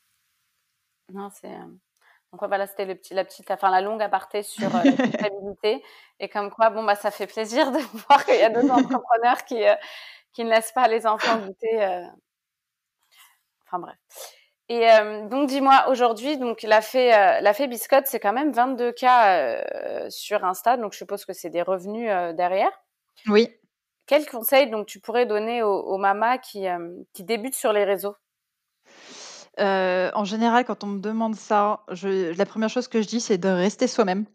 Non, 1.10 1.30
c'est, 1.30 1.58
donc 2.34 2.48
voilà, 2.50 2.68
c'était 2.68 2.86
le 2.86 2.96
petit 2.96 3.14
la 3.14 3.26
petite 3.26 3.52
enfin 3.52 3.72
la 3.72 3.82
longue 3.82 4.02
aparté 4.04 4.44
sur, 4.44 4.76
heu, 4.76 4.84
la 4.86 4.98
culpabilité 4.98 5.84
et 6.20 6.30
comme 6.30 6.52
quoi, 6.52 6.72
bon, 6.72 6.84
bah, 6.84 6.96
ça 6.96 7.12
fait 7.12 7.28
plaisir 7.28 7.72
de 7.72 7.80
voir 8.08 8.26
qu'il 8.26 8.36
y 8.40 8.44
a 8.44 8.50
d'autres 8.50 8.74
entrepreneurs 8.74 9.46
qui, 9.46 9.64
heu, 9.66 9.76
qui 10.34 10.44
ne 10.46 10.50
laissent 10.52 10.72
pas 10.74 10.88
les 10.90 11.08
enfants 11.08 11.40
goûter, 11.40 11.84
heu 11.84 12.04
enfin 13.66 13.80
bref. 13.80 13.96
Et 14.70 14.82
hem, 14.82 15.30
donc 15.30 15.50
dis-moi, 15.50 15.88
aujourd'hui, 15.90 16.38
donc 16.38 16.64
la 16.64 16.82
fée, 16.82 17.12
heu, 17.14 17.42
la 17.42 17.54
fée 17.54 17.68
Biscotte, 17.68 18.08
c'est 18.08 18.20
quand 18.20 18.34
même 18.34 18.52
22 18.54 18.94
K, 18.94 19.04
heu, 19.06 20.10
sur 20.10 20.46
Insta, 20.46 20.78
donc 20.78 20.94
je 20.94 21.00
suppose 21.00 21.26
que 21.26 21.34
c'est 21.34 21.50
des 21.50 21.62
revenus, 21.64 22.10
derrière? 22.36 22.72
Oui. 23.28 23.60
Quels 24.06 24.26
conseils 24.26 24.70
donc 24.70 24.88
tu 24.88 25.02
pourrais 25.02 25.26
donner 25.26 25.62
aux 25.62 25.78
aux 25.82 25.98
mamas 25.98 26.38
qui, 26.38 26.68
qui 27.12 27.24
débutent 27.26 27.54
sur 27.56 27.74
les 27.74 27.84
réseaux? 27.84 28.16
Heu, 29.60 30.10
en 30.16 30.26
général, 30.26 30.66
quand 30.66 30.84
on 30.84 30.88
me 30.88 31.00
demande 31.00 31.36
ça, 31.36 31.82
la 31.90 32.46
1re 32.46 32.70
chose 32.70 32.88
que 32.88 33.02
je 33.02 33.08
dis, 33.08 33.20
c'est 33.22 33.38
de 33.38 33.50
rester 33.50 33.88
soi-même. 33.88 34.26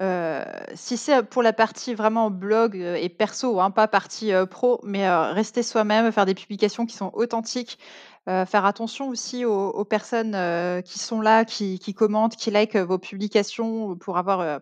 Heu, 0.00 0.42
si 0.74 0.96
c'est 0.96 1.22
pour 1.24 1.42
la 1.42 1.52
partie 1.52 1.94
vraiment 1.94 2.30
blog, 2.30 2.76
et 2.76 3.08
perso, 3.10 3.60
hein, 3.60 3.70
pas 3.70 3.88
partie, 3.88 4.32
pro, 4.50 4.80
mais 4.84 5.10
rester 5.32 5.62
soi-même, 5.62 6.12
faire 6.12 6.26
des 6.26 6.34
publications 6.34 6.86
qui 6.86 6.96
sont 6.96 7.10
authentiques, 7.14 7.78
faire 8.26 8.66
attention 8.66 9.08
aussi 9.08 9.44
aux 9.46 9.84
personnes, 9.86 10.36
qui 10.84 10.98
sont 11.00 11.20
là, 11.22 11.44
qui 11.46 11.94
commentent, 11.94 12.36
qui 12.36 12.50
likent 12.50 12.76
vos 12.76 12.98
publications 12.98 13.96
pour 13.96 14.18
avoir, 14.18 14.60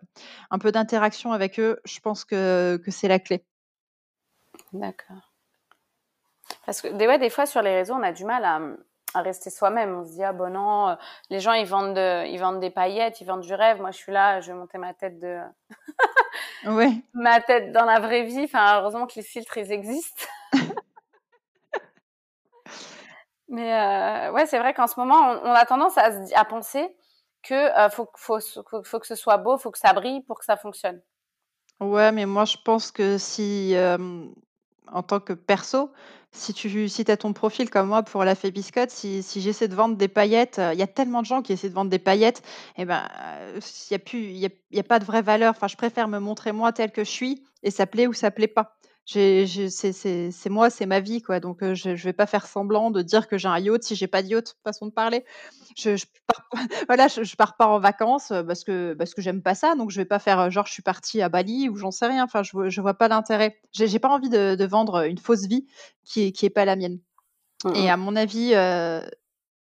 un 0.51 0.59
peu 0.59 0.71
d'interaction 0.71 1.33
avec 1.33 1.59
eux. 1.59 1.79
Je 1.85 1.99
pense 2.01 2.25
que 2.25 2.81
c'est 2.89 3.09
la 3.09 3.19
clé. 3.19 3.43
D'accord. 4.73 5.31
Parce 6.65 6.81
que 6.81 6.87
des 7.17 7.29
fois 7.29 7.45
sur 7.45 7.61
les 7.61 7.75
réseaux, 7.75 7.95
on 7.95 8.03
a 8.03 8.11
du 8.11 8.25
mal 8.25 8.45
à, 8.45 8.59
à 9.13 9.21
rester 9.21 9.49
soi-même. 9.49 9.95
On 9.99 10.05
se 10.05 10.11
dit: 10.13 10.23
«Ah 10.23 10.33
bah 10.33 10.49
non, 10.49 10.89
heu, 10.91 10.95
les 11.29 11.39
gens 11.39 11.53
ils 11.53 11.65
vendent, 11.65 11.97
ils 12.27 12.37
vendent 12.39 12.59
des 12.59 12.69
paillettes, 12.71 13.21
ils 13.21 13.25
vendent 13.27 13.41
du 13.41 13.53
rêve. 13.53 13.79
Moi 13.81 13.91
je 13.91 13.97
suis 13.97 14.11
là, 14.11 14.39
je 14.41 14.51
vais 14.51 14.57
monter 14.57 14.77
ma 14.77 14.93
tête 14.93 15.19
de 15.19 15.39
Ouais. 16.65 16.91
ma 17.13 17.41
tête 17.41 17.71
dans 17.71 17.85
la 17.85 17.99
vraie 17.99 18.23
vie». 18.23 18.43
Enfin, 18.45 18.79
heureusement 18.79 19.07
que 19.07 19.15
les 19.15 19.23
filtres, 19.23 19.57
ils 19.57 19.71
existent. 19.71 20.25
Mais 23.49 23.69
heu, 23.73 24.31
ouais, 24.31 24.45
c'est 24.45 24.59
vrai 24.59 24.73
qu'en 24.73 24.87
ce 24.87 24.99
moment, 24.99 25.15
on 25.19 25.49
on 25.49 25.53
a 25.53 25.65
tendance 25.65 25.97
à 25.97 26.45
penser 26.45 26.95
que, 27.43 27.85
heu, 27.87 27.89
faut 27.89 28.09
faut 28.15 28.39
faut 28.39 28.83
faut 28.83 28.99
que 28.99 29.07
ce 29.07 29.15
soit 29.15 29.37
beau, 29.37 29.57
faut 29.57 29.71
que 29.71 29.77
ça 29.79 29.91
brille 29.93 30.21
pour 30.21 30.39
que 30.39 30.45
ça 30.45 30.55
fonctionne. 30.55 31.01
Ouais, 31.81 32.11
mais 32.11 32.25
moi 32.25 32.45
je 32.45 32.57
pense 32.63 32.91
que 32.91 33.17
si, 33.17 33.73
hem, 33.73 34.33
en 34.87 35.03
tant 35.03 35.19
que 35.19 35.33
perso, 35.33 35.91
si 36.33 36.53
tu 36.53 36.87
si 36.89 37.03
as 37.09 37.17
ton 37.17 37.33
profil 37.33 37.69
comme 37.69 37.87
moi 37.87 38.03
pour 38.03 38.23
la 38.23 38.35
fée 38.35 38.53
si 38.89 39.21
si 39.23 39.41
j'essaie 39.41 39.67
de 39.67 39.75
vendre 39.75 39.95
des 39.97 40.07
paillettes, 40.07 40.59
heu, 40.59 40.71
il 40.73 40.79
y 40.79 40.81
a 40.83 40.87
tellement 40.87 41.21
de 41.21 41.25
gens 41.27 41.41
qui 41.41 41.53
essaient 41.53 41.69
de 41.69 41.73
vendre 41.73 41.89
des 41.91 41.99
paillettes 41.99 42.41
et 42.77 42.85
ben, 42.85 43.07
il 44.13 44.37
y 44.37 44.45
a 44.45 44.49
il 44.71 44.77
y 44.77 44.79
a 44.79 44.83
pas 44.83 44.99
de 44.99 45.05
vraie 45.05 45.21
valeur. 45.21 45.51
Enfin, 45.55 45.67
je 45.67 45.75
préfère 45.75 46.07
me 46.07 46.19
montrer 46.19 46.51
moi 46.53 46.71
telle 46.71 46.91
que 46.91 47.03
je 47.03 47.09
suis 47.09 47.43
et 47.63 47.71
ça 47.71 47.85
plaît 47.85 48.07
ou 48.07 48.13
ça 48.13 48.31
plaît 48.31 48.47
pas. 48.47 48.77
J'ai 49.05 49.47
j'ai 49.47 49.69
c'est 49.69 49.93
c'est 49.93 50.31
c'est 50.31 50.49
moi, 50.49 50.69
c'est 50.69 50.85
ma 50.85 50.99
vie, 50.99 51.21
quoi, 51.21 51.39
donc 51.39 51.63
je 51.63 51.95
je 51.95 52.03
vais 52.03 52.13
pas 52.13 52.27
faire 52.27 52.45
semblant 52.47 52.91
de 52.91 53.01
dire 53.01 53.27
que 53.27 53.37
j'ai 53.37 53.47
un 53.47 53.57
yacht 53.59 53.83
si 53.83 53.95
j'ai 53.95 54.07
pas 54.07 54.21
de 54.21 54.27
yacht, 54.27 54.55
façon 54.63 54.85
de 54.85 54.91
parler. 54.91 55.25
Je 55.77 55.95
je 55.97 56.05
pars 56.27 56.45
pas 56.51 56.59
voilà, 56.87 57.07
je 57.07 57.23
je 57.23 57.35
pars 57.35 57.57
pas 57.57 57.67
en 57.67 57.79
vacances, 57.79 58.31
parce 58.47 58.63
que 58.63 58.93
parce 58.93 59.13
que 59.15 59.21
j'aime 59.21 59.41
pas 59.41 59.55
ça, 59.55 59.75
donc 59.75 59.89
je 59.91 59.97
vais 59.97 60.05
pas 60.05 60.19
faire, 60.19 60.51
genre 60.51 60.67
je 60.67 60.73
suis 60.73 60.83
partie 60.83 61.21
à 61.21 61.29
Bali 61.29 61.67
ou 61.69 61.75
j'en 61.77 61.91
sais 61.91 62.05
rien. 62.07 62.23
Enfin, 62.25 62.43
je 62.43 62.69
je 62.69 62.81
vois 62.81 62.93
pas 62.93 63.07
l'intérêt. 63.07 63.59
J'ai 63.73 63.87
j'ai 63.87 63.99
pas 63.99 64.09
envie 64.09 64.29
de 64.29 64.55
de 64.55 64.65
vendre, 64.65 65.03
une 65.07 65.17
fausse 65.17 65.47
vie 65.47 65.65
qui 66.05 66.23
est 66.27 66.31
qui 66.31 66.45
est 66.45 66.49
pas 66.51 66.65
la 66.65 66.75
mienne 66.75 66.99
Mmh 67.63 67.69
et 67.73 67.89
mh. 67.89 67.91
à 67.91 67.97
mon 67.97 68.15
avis, 68.15 68.53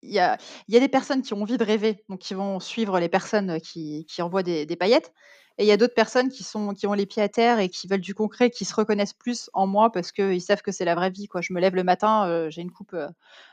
il 0.02 0.12
y 0.12 0.18
a 0.18 0.38
il 0.68 0.74
y 0.74 0.76
a 0.76 0.80
des 0.80 0.88
personnes 0.88 1.22
qui 1.22 1.32
ont 1.34 1.42
envie 1.42 1.56
de 1.56 1.64
rêver, 1.64 2.04
donc 2.08 2.20
qui 2.20 2.34
vont 2.34 2.60
suivre 2.60 2.98
les 3.00 3.08
personnes 3.08 3.60
qui 3.60 4.06
qui 4.06 4.22
envoient 4.22 4.42
des 4.42 4.66
des 4.66 4.76
paillettes 4.76 5.12
et 5.58 5.64
il 5.64 5.66
y 5.66 5.72
a 5.72 5.76
d'autres 5.76 5.94
personnes 5.94 6.28
qui 6.30 6.42
sont 6.44 6.74
qui 6.74 6.86
ont 6.86 6.92
les 6.94 7.06
pieds 7.06 7.22
à 7.22 7.28
terre 7.28 7.58
et 7.60 7.68
qui 7.68 7.86
veulent 7.88 8.00
du 8.00 8.14
concret, 8.14 8.50
qui 8.50 8.64
se 8.64 8.74
reconnaissent 8.74 9.12
plus 9.14 9.50
en 9.54 9.66
moi 9.66 9.90
parce 9.92 10.12
qu'ils 10.12 10.40
savent 10.42 10.62
que 10.62 10.72
c'est 10.72 10.84
la 10.84 10.94
vraie 10.94 11.10
vie, 11.10 11.26
quoi. 11.28 11.40
Je 11.42 11.52
me 11.52 11.60
lève 11.60 11.74
le 11.74 11.84
matin, 11.84 12.26
heu, 12.28 12.50
j'ai 12.50 12.62
une 12.62 12.72
coupe, 12.72 12.92
heu, 12.94 13.08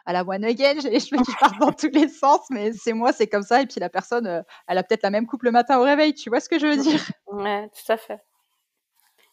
à 0.06 0.14
la 0.14 0.24
One 0.28 0.44
Again, 0.46 0.80
j'ai 0.82 0.90
les 0.90 1.00
cheveux 1.00 1.20
qui 1.22 1.36
partent 1.36 1.60
dans 1.60 1.72
tous 1.74 1.90
les 1.94 2.08
sens, 2.10 2.42
mais 2.50 2.74
c'est 2.74 2.94
moi, 2.94 3.14
c'est 3.14 3.28
comme 3.28 3.44
ça 3.44 3.62
et 3.62 3.68
puis 3.68 3.80
la 3.80 3.90
personne, 3.90 4.28
heu, 4.28 4.42
elle 4.68 4.78
a 4.78 4.84
peut-être 4.84 5.04
la 5.04 5.10
même 5.12 5.28
coupe 5.28 5.44
le 5.44 5.52
matin 5.52 5.80
au 5.80 5.84
réveil. 5.84 6.14
Tu 6.14 6.30
vois 6.30 6.40
ce 6.40 6.50
que 6.50 6.60
je 6.60 6.68
veux 6.68 6.78
Mmh. 6.78 6.82
dire? 6.82 7.12
Ouais, 7.28 7.70
tout 7.70 7.92
à 7.92 7.98
fait. 7.98 8.22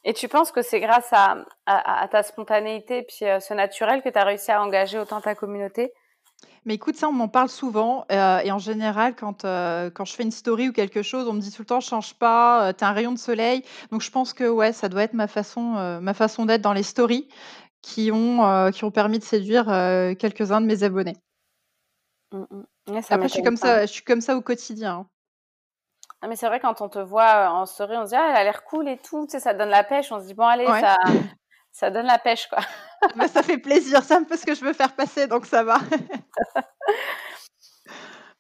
Et 0.04 0.12
tu 0.14 0.28
penses 0.28 0.52
que 0.52 0.62
c'est 0.62 0.80
grâce 0.80 1.12
à, 1.12 1.32
à 1.66 2.00
à 2.00 2.02
à 2.02 2.08
ta 2.08 2.22
spontanéité 2.22 3.02
puis, 3.02 3.18
ce 3.18 3.54
naturel 3.54 4.02
que 4.02 4.08
tu 4.08 4.18
as 4.18 4.24
réussi 4.24 4.50
à 4.52 4.62
engager 4.62 4.98
autant 4.98 5.20
ta 5.20 5.34
communauté? 5.34 5.92
Mais 6.64 6.74
écoute, 6.74 6.96
ça, 6.96 7.08
on 7.08 7.12
m'en 7.12 7.28
parle 7.28 7.48
souvent, 7.48 8.04
heu 8.10 8.14
et 8.44 8.50
en 8.52 8.58
général, 8.58 9.14
quand, 9.16 9.44
heu, 9.44 9.90
quand 9.94 10.04
je 10.04 10.12
fais 10.14 10.22
une 10.24 10.30
story 10.32 10.68
ou 10.68 10.72
quelque 10.72 11.02
chose, 11.02 11.28
on 11.28 11.32
me 11.34 11.40
dit 11.40 11.50
tout 11.52 11.62
le 11.62 11.66
temps: 11.66 11.80
«Change 11.80 12.14
pas, 12.14 12.70
heu, 12.70 12.72
tu 12.74 12.80
es 12.80 12.84
un 12.86 12.92
rayon 12.92 13.12
de 13.12 13.18
soleil». 13.18 13.62
Donc 13.92 14.02
je 14.02 14.10
pense 14.10 14.32
que, 14.32 14.48
ouais, 14.48 14.72
ça 14.72 14.88
doit 14.88 15.02
être 15.02 15.14
ma 15.14 15.28
façon, 15.28 15.76
heu, 15.76 16.00
ma 16.00 16.14
façon 16.14 16.46
d'être 16.46 16.62
dans 16.62 16.72
les 16.72 16.82
stories 16.82 17.28
qui 17.82 18.12
ont, 18.12 18.44
heu, 18.46 18.70
qui 18.72 18.84
ont 18.84 18.90
permis 18.92 19.18
de 19.20 19.24
séduire, 19.24 19.66
heu, 19.70 20.14
quelques-uns 20.14 20.60
de 20.60 20.66
mes 20.66 20.82
abonnés. 20.84 21.16
Mmh 22.32 22.46
mh. 22.50 22.64
Ouais, 22.92 23.02
ça 23.02 23.16
Après, 23.16 23.28
je 23.28 23.32
suis 23.34 23.42
m'étonne 23.42 23.42
comme 23.42 23.56
pas. 23.58 23.78
ça 23.78 23.86
je 23.86 23.92
suis 23.92 24.02
comme 24.04 24.20
ça 24.20 24.36
au 24.36 24.42
quotidien, 24.42 24.92
hein. 25.00 25.08
Ah 26.22 26.26
mais 26.26 26.34
c'est 26.34 26.48
vrai 26.48 26.58
quand 26.58 26.80
on 26.80 26.88
te 26.88 26.98
voit, 26.98 27.44
heu, 27.46 27.48
en 27.48 27.64
story, 27.64 27.96
on 27.96 28.04
se 28.04 28.10
dit: 28.10 28.16
«Ah, 28.16 28.30
elle 28.30 28.36
a 28.38 28.42
l'air 28.44 28.64
cool 28.64 28.88
et 28.88 28.98
tout», 28.98 29.26
tu 29.26 29.30
sais, 29.32 29.40
ça 29.40 29.54
donne 29.54 29.68
la 29.68 29.84
pêche. 29.84 30.10
On 30.10 30.18
se 30.20 30.26
dit: 30.26 30.34
«Bon 30.34 30.46
allez, 30.46 30.72
Ouais. 30.72 30.84
ça 30.84 30.96
ça 31.78 31.90
donne 31.90 32.06
la 32.06 32.18
pêche, 32.18 32.48
quoi». 32.48 32.58
Bah, 33.16 33.28
ça 33.28 33.42
fait 33.44 33.58
plaisir, 33.58 34.02
c'est 34.02 34.14
un 34.14 34.24
peu 34.24 34.36
ce 34.36 34.44
que 34.44 34.54
je 34.54 34.64
veux 34.64 34.72
faire 34.72 34.92
passer, 34.94 35.28
donc 35.28 35.46
ça 35.46 35.62
va. 35.62 35.78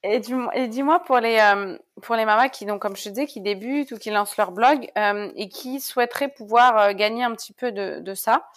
Et 0.04 0.20
dis-moi 0.20 0.56
et 0.56 0.68
dis-moi 0.68 1.00
pour 1.00 1.18
les, 1.18 1.32
hem, 1.32 1.76
pour 2.02 2.14
les 2.14 2.24
mamas 2.24 2.48
qui 2.48 2.66
donc 2.66 2.80
comme 2.80 2.96
je 2.96 3.02
te 3.04 3.08
disais, 3.08 3.26
qui 3.26 3.40
débutent 3.40 3.90
ou 3.90 3.98
qui 3.98 4.10
lancent 4.10 4.36
leur 4.36 4.52
blog, 4.52 4.88
hem 4.94 5.32
et 5.34 5.48
qui 5.48 5.80
souhaiteraient 5.80 6.28
pouvoir, 6.28 6.90
heu, 6.90 6.92
gagner 6.92 7.24
un 7.24 7.32
petit 7.34 7.52
peu 7.52 7.72
de 7.72 7.98
de 8.00 8.14
ça, 8.14 8.48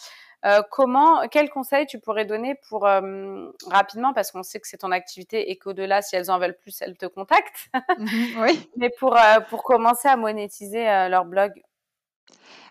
comment 0.69 1.27
quels 1.29 1.49
conseils 1.49 1.87
tu 1.87 1.99
pourrais 1.99 2.25
donner 2.25 2.55
pour, 2.69 2.83
rapidement 3.67 4.13
parce 4.13 4.31
qu'on 4.31 4.43
sait 4.43 4.59
que 4.59 4.67
c'est 4.67 4.77
ton 4.77 4.91
activité 4.91 5.51
et 5.51 5.57
qu'au-delà, 5.57 6.01
si 6.01 6.15
elles 6.15 6.31
en 6.31 6.39
veulent 6.39 6.57
plus, 6.57 6.81
elles 6.81 6.97
te 6.97 7.05
contactent. 7.07 7.69
Oui. 8.39 8.69
Mais 8.77 8.89
pour, 8.99 9.17
pour 9.49 9.63
commencer 9.63 10.07
à 10.07 10.17
monétiser, 10.17 10.83
leur 11.09 11.25
blog? 11.25 11.53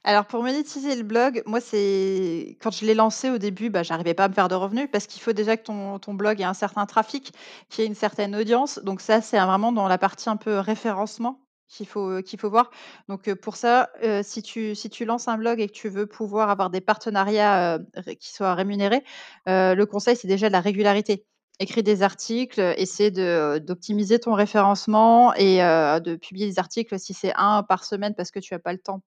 Alors 0.05 0.25
pour 0.27 0.43
monétiser 0.43 0.95
le 0.97 1.03
blog, 1.03 1.43
moi, 1.47 1.61
c'est 1.61 2.57
quand 2.63 2.71
je 2.71 2.87
l'ai 2.87 2.95
lancé 2.95 3.29
au 3.29 3.37
début, 3.39 3.69
bah, 3.69 3.83
j'arrivais 3.83 4.15
pas 4.15 4.25
à 4.25 4.29
me 4.29 4.33
faire 4.35 4.49
de 4.49 4.55
revenus 4.55 4.89
parce 4.91 5.07
qu'il 5.07 5.21
faut 5.21 5.33
déjà 5.35 5.57
que 5.59 5.63
ton 5.99 6.15
blog 6.15 6.41
ait 6.41 6.45
un 6.45 6.55
certain 6.55 6.87
trafic, 6.87 7.33
qu'il 7.69 7.85
ait 7.85 7.87
une 7.87 7.95
certaine 7.95 8.35
audience. 8.35 8.79
Donc 8.83 9.01
ça, 9.03 9.21
c'est 9.21 9.39
vraiment 9.39 9.73
dans 9.73 9.89
la 9.89 9.99
partie 9.99 10.31
un 10.31 10.37
peu 10.37 10.59
référencement 10.59 11.41
qu'il 11.69 11.87
faut, 11.87 12.19
faut 12.39 12.51
voir. 12.51 12.71
Donc 13.09 13.29
heu, 13.29 13.37
pour 13.37 13.57
ça, 13.57 13.91
heu, 14.03 14.23
si 14.23 14.43
tu 14.43 15.05
lances 15.05 15.29
un 15.29 15.37
blog 15.37 15.61
et 15.61 15.67
que 15.69 15.73
tu 15.73 15.89
veux 15.91 16.07
pouvoir 16.07 16.49
avoir 16.51 16.71
des 16.71 16.81
partenariats, 16.81 17.79
qui 18.19 18.33
soient 18.33 18.55
rémunérés, 18.55 19.05
le 19.47 19.85
conseil, 19.85 20.17
c'est 20.17 20.29
déjà 20.29 20.49
de 20.49 20.53
la 20.53 20.61
régularité. 20.61 21.27
Écris 21.63 21.83
des 21.83 22.03
articles, 22.03 22.59
essaie 22.79 23.11
d'optimiser 23.11 24.19
ton 24.19 24.33
référencement 24.33 25.35
et 25.35 25.59
de 25.59 26.17
publier 26.17 26.47
des 26.47 26.59
articles 26.59 26.99
si 26.99 27.13
c'est 27.13 27.35
1 27.37 27.63
par 27.65 27.85
semaine 27.85 28.15
parce 28.15 28.31
que 28.31 28.39
tu 28.41 28.55
as 28.55 28.59
pas 28.59 28.73
le 28.73 28.79
temps 28.79 29.03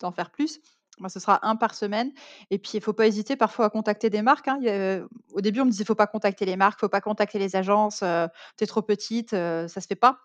d'en 0.00 0.12
faire 0.12 0.30
plus. 0.30 0.60
Moi, 0.98 1.08
ce 1.08 1.20
sera 1.20 1.38
1 1.46 1.56
par 1.56 1.74
semaine 1.74 2.12
et 2.50 2.58
puis 2.58 2.72
il 2.74 2.80
faut 2.82 2.92
pas 2.92 3.06
hésiter 3.06 3.36
parfois 3.36 3.66
à 3.66 3.70
contacter 3.70 4.10
des 4.10 4.22
marques, 4.22 4.48
hein. 4.48 4.58
Il 4.60 4.68
a 4.68 5.00
au 5.32 5.40
début, 5.40 5.60
on 5.60 5.64
me 5.66 5.70
disait: 5.70 5.84
«Faut 5.84 5.94
pas 5.94 6.06
contacter 6.08 6.44
les 6.44 6.56
marques, 6.56 6.80
faut 6.80 6.88
pas 6.88 7.00
contacter 7.00 7.38
les 7.38 7.54
agences, 7.56 8.02
heu, 8.02 8.26
tu 8.56 8.64
es 8.64 8.66
trop 8.66 8.82
petite, 8.82 9.30
ça 9.30 9.68
se 9.68 9.86
fait 9.86 9.94
pas». 9.96 10.18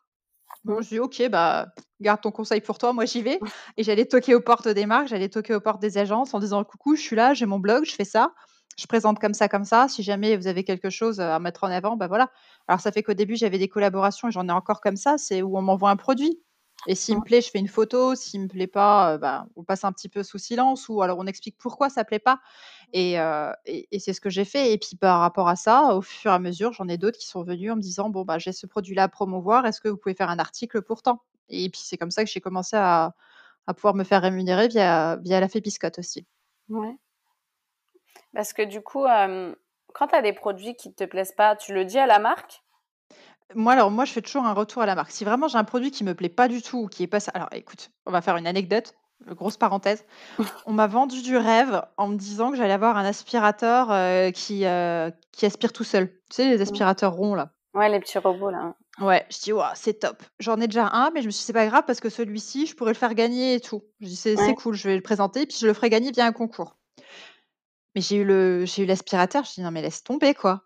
Bon, 0.66 0.76
Mmh. 0.76 0.84
je 0.84 0.90
dis: 0.90 1.00
«OK, 1.00 1.22
bah, 1.30 1.68
garde 2.02 2.22
ton 2.22 2.32
conseil 2.32 2.62
pour 2.62 2.78
toi, 2.78 2.94
moi 2.94 3.06
j'y 3.06 3.22
vais» 3.22 3.44
et 3.78 3.84
j'allais 3.84 4.06
toquer 4.06 4.36
aux 4.36 4.42
portes 4.42 4.68
des 4.68 4.86
marques, 4.86 5.08
j'allais 5.08 5.30
toquer 5.30 5.56
aux 5.56 5.62
portes 5.62 5.82
des 5.82 5.98
agences 5.98 6.34
en 6.34 6.40
disant: 6.40 6.64
«Coucou, 6.64 6.96
je 6.96 7.02
suis 7.02 7.16
là, 7.16 7.34
j'ai 7.34 7.46
mon 7.46 7.60
blog, 7.60 7.86
je 7.86 7.94
fais 7.96 8.06
ça, 8.06 8.34
je 8.80 8.88
présente 8.88 9.20
comme 9.20 9.34
ça, 9.34 9.50
comme 9.50 9.66
ça. 9.66 9.88
Si 9.90 10.04
jamais 10.04 10.38
vous 10.38 10.48
avez 10.48 10.63
quelque 10.63 10.90
chose, 10.90 11.19
à 11.19 11.40
mettre 11.40 11.63
en 11.65 11.69
avant, 11.71 11.98
bah, 11.98 12.08
voilà». 12.08 12.32
Alors 12.67 12.80
ça 12.82 12.92
fait 12.92 13.04
qu'au 13.04 13.13
début, 13.13 13.36
j'avais 13.36 13.60
des 13.60 13.69
collaborations 13.69 14.30
et 14.30 14.32
j'en 14.32 14.48
ai 14.48 14.52
encore 14.54 14.82
comme 14.82 14.98
ça, 14.98 15.17
c'est 15.17 15.42
où 15.42 15.58
on 15.58 15.62
m'envoie 15.62 15.90
un 15.92 15.98
produit 15.98 16.42
et 16.86 16.96
s'il 16.96 17.17
me 17.17 17.21
plaît, 17.23 17.42
je 17.42 17.50
fais 17.50 17.60
une 17.60 17.67
photo, 17.67 18.15
s'il 18.15 18.42
me 18.42 18.48
plaît 18.48 18.67
pas, 18.67 19.17
bah, 19.17 19.48
on 19.56 19.63
passe 19.63 19.84
un 19.86 19.92
petit 19.94 20.10
peu 20.10 20.23
sous 20.23 20.38
silence 20.38 20.90
ou 20.90 21.02
alors 21.02 21.17
on 21.19 21.25
explique 21.27 21.58
pourquoi 21.58 21.90
ça 21.90 22.04
plaît 22.06 22.19
pas 22.19 22.40
et 22.94 23.19
heu 23.19 23.52
et 23.65 23.88
et 23.92 24.00
c'est 24.00 24.13
ce 24.13 24.21
que 24.21 24.29
j'ai 24.29 24.46
fait 24.46 24.73
et 24.73 24.77
puis 24.77 24.96
par 24.98 25.19
rapport 25.21 25.48
à 25.50 25.56
ça, 25.56 25.96
au 25.96 26.02
fur 26.02 26.31
et 26.31 26.36
à 26.36 26.40
mesure, 26.40 26.73
j'en 26.73 26.88
ai 26.88 26.98
d'autres 26.98 27.17
qui 27.19 27.27
sont 27.27 27.44
venus 27.44 27.71
en 27.71 27.75
me 27.77 27.81
disant: 27.81 28.10
«Bon, 28.10 28.23
bah, 28.25 28.40
j'ai 28.40 28.52
ce 28.54 28.67
produit-là 28.67 29.04
à 29.04 29.08
promouvoir, 29.10 29.65
est-ce 29.65 29.81
que 29.81 29.90
vous 29.90 29.98
pouvez 29.98 30.15
faire 30.15 30.29
un 30.29 30.40
article 30.40 30.81
pour 30.84 31.02
tant?» 31.04 31.23
et 31.50 31.69
puis 31.69 31.81
c'est 31.84 31.98
comme 31.98 32.12
ça 32.12 32.23
que 32.25 32.31
j'ai 32.31 32.42
commencé 32.42 32.75
à 32.77 33.13
à 33.67 33.73
pouvoir 33.75 33.96
me 33.96 34.04
faire 34.06 34.21
rémunérer 34.23 34.67
via 34.69 35.17
via 35.23 35.40
la 35.42 35.50
fée 35.50 35.62
Biscotte 35.62 36.00
aussi. 36.00 36.27
Ouais. 36.69 36.98
Parce 38.34 38.54
que 38.54 38.62
du 38.62 38.81
coup, 38.81 39.06
quand 39.94 40.08
tu 40.08 40.15
as 40.15 40.21
des 40.21 40.34
produits 40.34 40.75
qui 40.75 40.94
te 40.94 41.04
plaisent 41.04 41.31
pas, 41.36 41.56
tu 41.56 41.73
le 41.73 41.86
dis 41.86 41.98
à 42.00 42.06
la 42.06 42.19
marque? 42.19 42.62
Moi, 43.56 43.73
alors 43.73 43.91
moi, 43.91 44.06
je 44.06 44.12
fais 44.12 44.21
toujours 44.21 44.45
un 44.45 44.54
retour 44.54 44.81
à 44.81 44.85
la 44.85 44.95
marque. 44.95 45.12
Si 45.12 45.23
vraiment 45.23 45.47
j'ai 45.47 45.58
un 45.58 45.63
produit 45.63 45.91
qui 45.91 46.04
me 46.04 46.13
plaît 46.13 46.29
pas 46.29 46.47
du 46.47 46.62
tout 46.62 46.79
ou 46.79 46.87
qui 46.87 47.04
est 47.04 47.08
pas 47.08 47.19
ça 47.19 47.31
alors 47.33 47.49
écoute, 47.51 47.91
on 48.06 48.12
va 48.12 48.21
faire 48.21 48.37
une 48.37 48.47
anecdote, 48.47 48.93
grosse 49.27 49.58
parenthèse. 49.58 50.06
On 50.65 50.73
m'a 50.73 50.87
vendu 50.87 51.21
du 51.21 51.37
rêve 51.37 51.81
en 51.97 52.08
me 52.08 52.15
disant 52.17 52.51
que 52.51 52.58
j'allais 52.58 52.73
avoir 52.73 52.97
un 52.97 53.06
aspirateur, 53.06 53.87
qui, 54.33 54.65
qui 55.31 55.45
aspire 55.45 55.73
tout 55.73 55.83
seul. 55.83 56.10
Tu 56.29 56.35
sais 56.35 56.49
les 56.49 56.62
aspirateurs 56.62 57.13
ronds 57.13 57.35
là? 57.35 57.51
Ouais, 57.73 57.89
les 57.89 57.99
petits 57.99 58.19
robots 58.19 58.51
là, 58.51 58.60
hein. 58.60 58.75
Ouais, 58.99 59.25
je 59.31 59.39
dis: 59.39 59.51
«Waouh, 59.51 59.71
c'est 59.73 59.95
top». 59.95 60.21
J'en 60.39 60.62
ai 60.62 60.67
déjà 60.67 60.87
un, 60.89 61.10
mais 61.12 61.21
je 61.21 61.25
me 61.25 61.31
suis 61.31 61.39
dit: 61.39 61.45
«C'est 61.45 61.54
pas 61.54 61.65
grave 61.65 61.83
parce 61.87 61.99
que 61.99 62.10
celui-ci, 62.10 62.67
je 62.67 62.75
pourrais 62.75 62.91
le 62.91 62.97
faire 62.97 63.15
gagner 63.15 63.56
et 63.56 63.60
tout». 63.60 63.81
Je 63.99 64.06
dis: 64.08 64.15
«C'est 64.15 64.54
cool, 64.54 64.75
je 64.75 64.87
vais 64.87 64.95
le 64.95 65.01
présenter, 65.01 65.47
puis 65.47 65.58
je 65.60 65.65
le 65.65 65.73
ferai 65.73 65.89
gagner 65.89 66.12
via 66.12 66.25
un 66.25 66.31
concours». 66.31 66.77
Mais 67.95 68.01
j'ai 68.01 68.17
eu 68.17 68.25
le 68.25 68.65
j'ai 68.65 68.83
eu 68.83 68.85
l'aspirateur, 68.85 69.43
je 69.45 69.54
dis: 69.54 69.62
«Non 69.62 69.71
mais 69.71 69.81
laisse 69.81 70.04
tomber 70.04 70.35
quoi». 70.35 70.63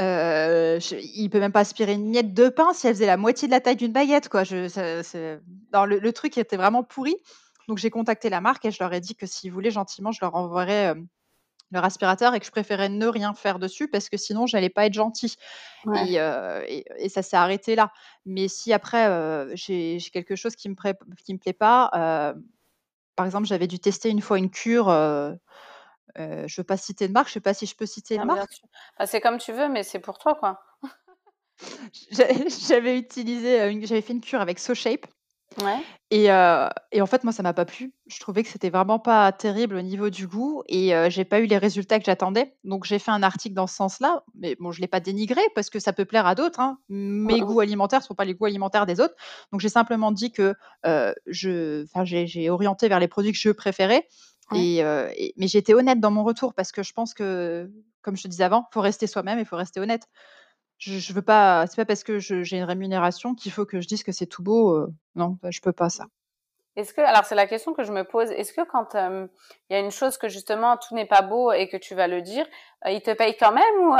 Heu, 0.00 0.80
je 0.80 0.96
il 0.96 1.28
peut 1.28 1.40
même 1.40 1.52
pas 1.52 1.60
aspirer 1.60 1.92
une 1.92 2.08
miette 2.08 2.32
de 2.32 2.48
pain 2.48 2.72
si 2.72 2.86
elle 2.86 2.94
faisait 2.94 3.06
la 3.06 3.18
moitié 3.18 3.48
de 3.48 3.52
la 3.52 3.60
taille 3.60 3.76
d'une 3.76 3.92
baguette 3.92 4.28
quoi. 4.28 4.44
Je 4.44 4.66
non, 5.72 5.84
le 5.84 5.98
le 5.98 6.12
truc 6.12 6.38
était 6.38 6.56
vraiment 6.56 6.82
pourri. 6.82 7.16
Donc 7.68 7.78
j'ai 7.78 7.90
contacté 7.90 8.30
la 8.30 8.40
marque 8.40 8.64
et 8.64 8.70
je 8.70 8.78
leur 8.82 8.92
ai 8.92 9.00
dit 9.00 9.14
que 9.14 9.26
s'ils 9.26 9.52
voulaient 9.52 9.70
gentiment, 9.70 10.10
je 10.10 10.18
leur 10.22 10.34
enverrais, 10.34 10.94
leur 11.70 11.84
aspirateur 11.84 12.34
et 12.34 12.40
que 12.40 12.46
je 12.46 12.50
préférais 12.50 12.88
ne 12.88 13.06
rien 13.06 13.34
faire 13.34 13.58
dessus 13.58 13.88
parce 13.88 14.08
que 14.08 14.16
sinon 14.16 14.46
j'allais 14.46 14.70
pas 14.70 14.86
être 14.86 14.94
gentil 14.94 15.36
et, 15.96 16.18
et, 16.98 17.08
ça 17.08 17.22
s'est 17.22 17.36
arrêté 17.36 17.76
là. 17.76 17.92
Mais 18.26 18.48
si 18.48 18.72
après 18.72 19.06
j'ai 19.54 19.98
quelque 20.12 20.34
chose 20.34 20.56
qui 20.56 20.68
me 20.68 20.74
qui 21.24 21.34
me 21.34 21.38
plaît 21.38 21.52
pas, 21.52 22.34
par 23.16 23.26
exemple 23.26 23.46
j'avais 23.46 23.66
dû 23.66 23.78
tester 23.78 24.08
une 24.08 24.22
fois 24.22 24.38
une 24.38 24.50
cure. 24.50 24.88
Euh, 26.18 26.44
je 26.46 26.60
veux 26.60 26.64
pas 26.64 26.76
citer 26.76 27.08
de 27.08 27.12
marque, 27.12 27.28
je 27.28 27.34
sais 27.34 27.40
pas 27.40 27.54
si 27.54 27.66
je 27.66 27.76
peux 27.76 27.86
citer 27.86 28.16
une 28.16 28.24
marque. 28.24 28.60
Bah, 28.98 29.06
c'est 29.06 29.20
comme 29.20 29.38
tu 29.38 29.52
veux, 29.52 29.68
mais 29.68 29.82
c'est 29.82 30.00
pour 30.00 30.18
toi 30.18 30.34
quoi. 30.34 30.60
j'avais 32.68 32.98
utilisé, 32.98 33.80
j'avais 33.84 34.02
fait 34.02 34.12
une 34.12 34.20
cure 34.20 34.40
avec 34.40 34.58
SoShape. 34.58 35.06
Ouais. 35.60 35.78
Et, 36.12 36.26
et 36.26 37.02
en 37.02 37.06
fait, 37.06 37.24
moi, 37.24 37.32
ça 37.32 37.42
m'a 37.42 37.52
pas 37.52 37.64
plu. 37.64 37.92
Je 38.06 38.20
trouvais 38.20 38.44
que 38.44 38.48
c'était 38.48 38.70
vraiment 38.70 39.00
pas 39.00 39.32
terrible 39.32 39.74
au 39.74 39.82
niveau 39.82 40.08
du 40.08 40.28
goût 40.28 40.62
et 40.68 40.92
j'ai 41.10 41.24
pas 41.24 41.40
eu 41.40 41.46
les 41.46 41.58
résultats 41.58 41.98
que 41.98 42.04
j'attendais. 42.04 42.54
Donc 42.62 42.84
j'ai 42.84 43.00
fait 43.00 43.10
un 43.10 43.24
article 43.24 43.54
dans 43.56 43.66
ce 43.66 43.74
sens-là, 43.74 44.22
mais 44.36 44.56
bon, 44.60 44.70
je 44.70 44.80
l'ai 44.80 44.86
pas 44.86 45.00
dénigré 45.00 45.42
parce 45.56 45.68
que 45.68 45.80
ça 45.80 45.92
peut 45.92 46.04
plaire 46.04 46.26
à 46.26 46.36
d'autres, 46.36 46.60
hein. 46.60 46.78
Mes 46.88 47.40
goûts 47.40 47.60
alimentaires 47.60 48.02
sont 48.02 48.14
pas 48.14 48.24
les 48.24 48.34
goûts 48.34 48.46
alimentaires 48.46 48.86
des 48.86 49.00
autres. 49.00 49.14
Donc 49.50 49.60
j'ai 49.60 49.68
simplement 49.68 50.12
dit 50.12 50.30
que, 50.30 50.54
je 51.26 51.84
enfin, 51.84 52.04
j'ai 52.04 52.48
orienté 52.48 52.88
vers 52.88 53.00
les 53.00 53.08
produits 53.08 53.32
que 53.32 53.38
je 53.38 53.50
préférais 53.50 54.06
et 54.54 55.32
mais 55.36 55.46
été 55.46 55.74
honnête 55.74 56.00
dans 56.00 56.10
mon 56.10 56.24
retour 56.24 56.54
parce 56.54 56.72
que 56.72 56.82
je 56.82 56.92
pense 56.92 57.14
que, 57.14 57.70
comme 58.02 58.16
je 58.16 58.22
te 58.22 58.28
disais 58.28 58.44
avant, 58.44 58.68
faut 58.72 58.80
rester 58.80 59.06
soi-même 59.06 59.38
et 59.38 59.44
faut 59.44 59.56
rester 59.56 59.80
honnête 59.80 60.08
je, 60.80 60.98
je 60.98 61.12
veux 61.12 61.22
pas, 61.22 61.66
c'est 61.66 61.76
pas 61.76 61.84
parce 61.84 62.02
que 62.02 62.18
j'ai 62.18 62.56
une 62.56 62.64
rémunération 62.64 63.34
qu'il 63.34 63.52
faut 63.52 63.66
que 63.66 63.80
je 63.80 63.86
dise 63.86 64.02
que 64.02 64.12
c'est 64.12 64.26
tout 64.26 64.42
beau. 64.42 64.74
Euh, 64.74 64.92
non, 65.14 65.36
bah, 65.42 65.50
je 65.50 65.60
peux 65.60 65.72
pas 65.72 65.90
ça. 65.90 66.06
Est-ce 66.76 66.94
que, 66.94 67.02
alors 67.02 67.24
c'est 67.24 67.34
la 67.34 67.46
question 67.46 67.74
que 67.74 67.82
je 67.82 67.92
me 67.92 68.04
pose, 68.04 68.30
est-ce 68.30 68.52
que 68.52 68.62
quand 68.62 68.94
il 68.94 69.28
y 69.70 69.74
a 69.74 69.80
une 69.80 69.90
chose 69.90 70.16
que 70.16 70.28
justement 70.28 70.76
tout 70.76 70.94
n'est 70.94 71.06
pas 71.06 71.20
beau 71.20 71.52
et 71.52 71.68
que 71.68 71.76
tu 71.76 71.94
vas 71.94 72.08
le 72.08 72.22
dire, 72.22 72.46
euh, 72.86 72.90
il 72.90 73.02
te 73.02 73.12
paye 73.12 73.36
quand 73.36 73.52
même 73.52 73.78
ou 73.82 73.96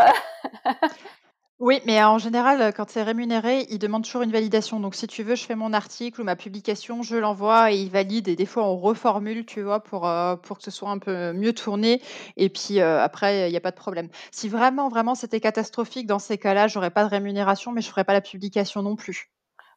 Oui, 1.61 1.83
mais 1.85 2.03
en 2.03 2.17
général, 2.17 2.73
quand 2.75 2.89
c'est 2.89 3.03
rémunéré, 3.03 3.67
ils 3.69 3.79
demandent 3.79 4.03
toujours 4.03 4.23
une 4.23 4.33
validation. 4.33 4.81
Donc 4.81 4.95
si 4.95 5.07
tu 5.07 5.23
veux, 5.23 5.35
je 5.35 5.45
fais 5.45 5.55
mon 5.55 5.75
article 5.75 6.23
ou 6.23 6.25
ma 6.25 6.35
publication, 6.35 7.03
je 7.03 7.17
l'envoie 7.17 7.71
et 7.71 7.77
ils 7.77 7.91
valident 7.91 8.29
et 8.29 8.35
des 8.35 8.47
fois 8.47 8.65
on 8.65 8.79
reformule, 8.79 9.45
tu 9.45 9.61
vois? 9.61 9.81
Pour, 9.81 10.11
pour 10.43 10.57
que 10.57 10.65
ce 10.65 10.71
soit 10.71 10.89
un 10.89 10.99
peu 10.99 11.35
mieux 11.35 11.53
tourné 11.53 12.01
et 12.39 12.49
puis, 12.49 12.81
après, 12.81 13.49
il 13.49 13.51
n'y 13.51 13.59
a 13.59 13.61
pas 13.61 13.73
de 13.73 13.77
problème. 13.77 14.09
Si 14.33 14.49
vraiment, 14.49 14.89
vraiment 14.89 15.15
c'était 15.15 15.39
catastrophique, 15.39 16.07
dans 16.07 16.19
ces 16.19 16.39
cas-là, 16.39 16.67
j'aurais 16.67 16.91
pas 16.91 17.05
de 17.05 17.11
rémunération, 17.11 17.73
mais 17.73 17.83
je 17.83 17.91
ferais 17.91 18.05
pas 18.05 18.15
la 18.15 18.23
publication 18.23 18.81
non 18.81 18.97
plus. 18.97 19.31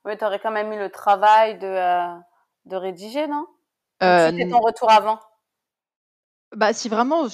Oui, 0.06 0.18
tu 0.18 0.24
aurais 0.24 0.40
quand 0.40 0.52
même 0.52 0.72
eu 0.72 0.80
le 0.80 0.90
travail 0.90 1.60
de, 1.60 2.08
de 2.66 2.76
rédiger, 2.78 3.28
non? 3.28 3.46
Euh, 4.04 4.32
ton 4.50 4.60
retour 4.60 4.90
avant? 4.90 5.20
Bah, 6.56 6.74
si 6.74 6.90
vraiment, 6.90 7.28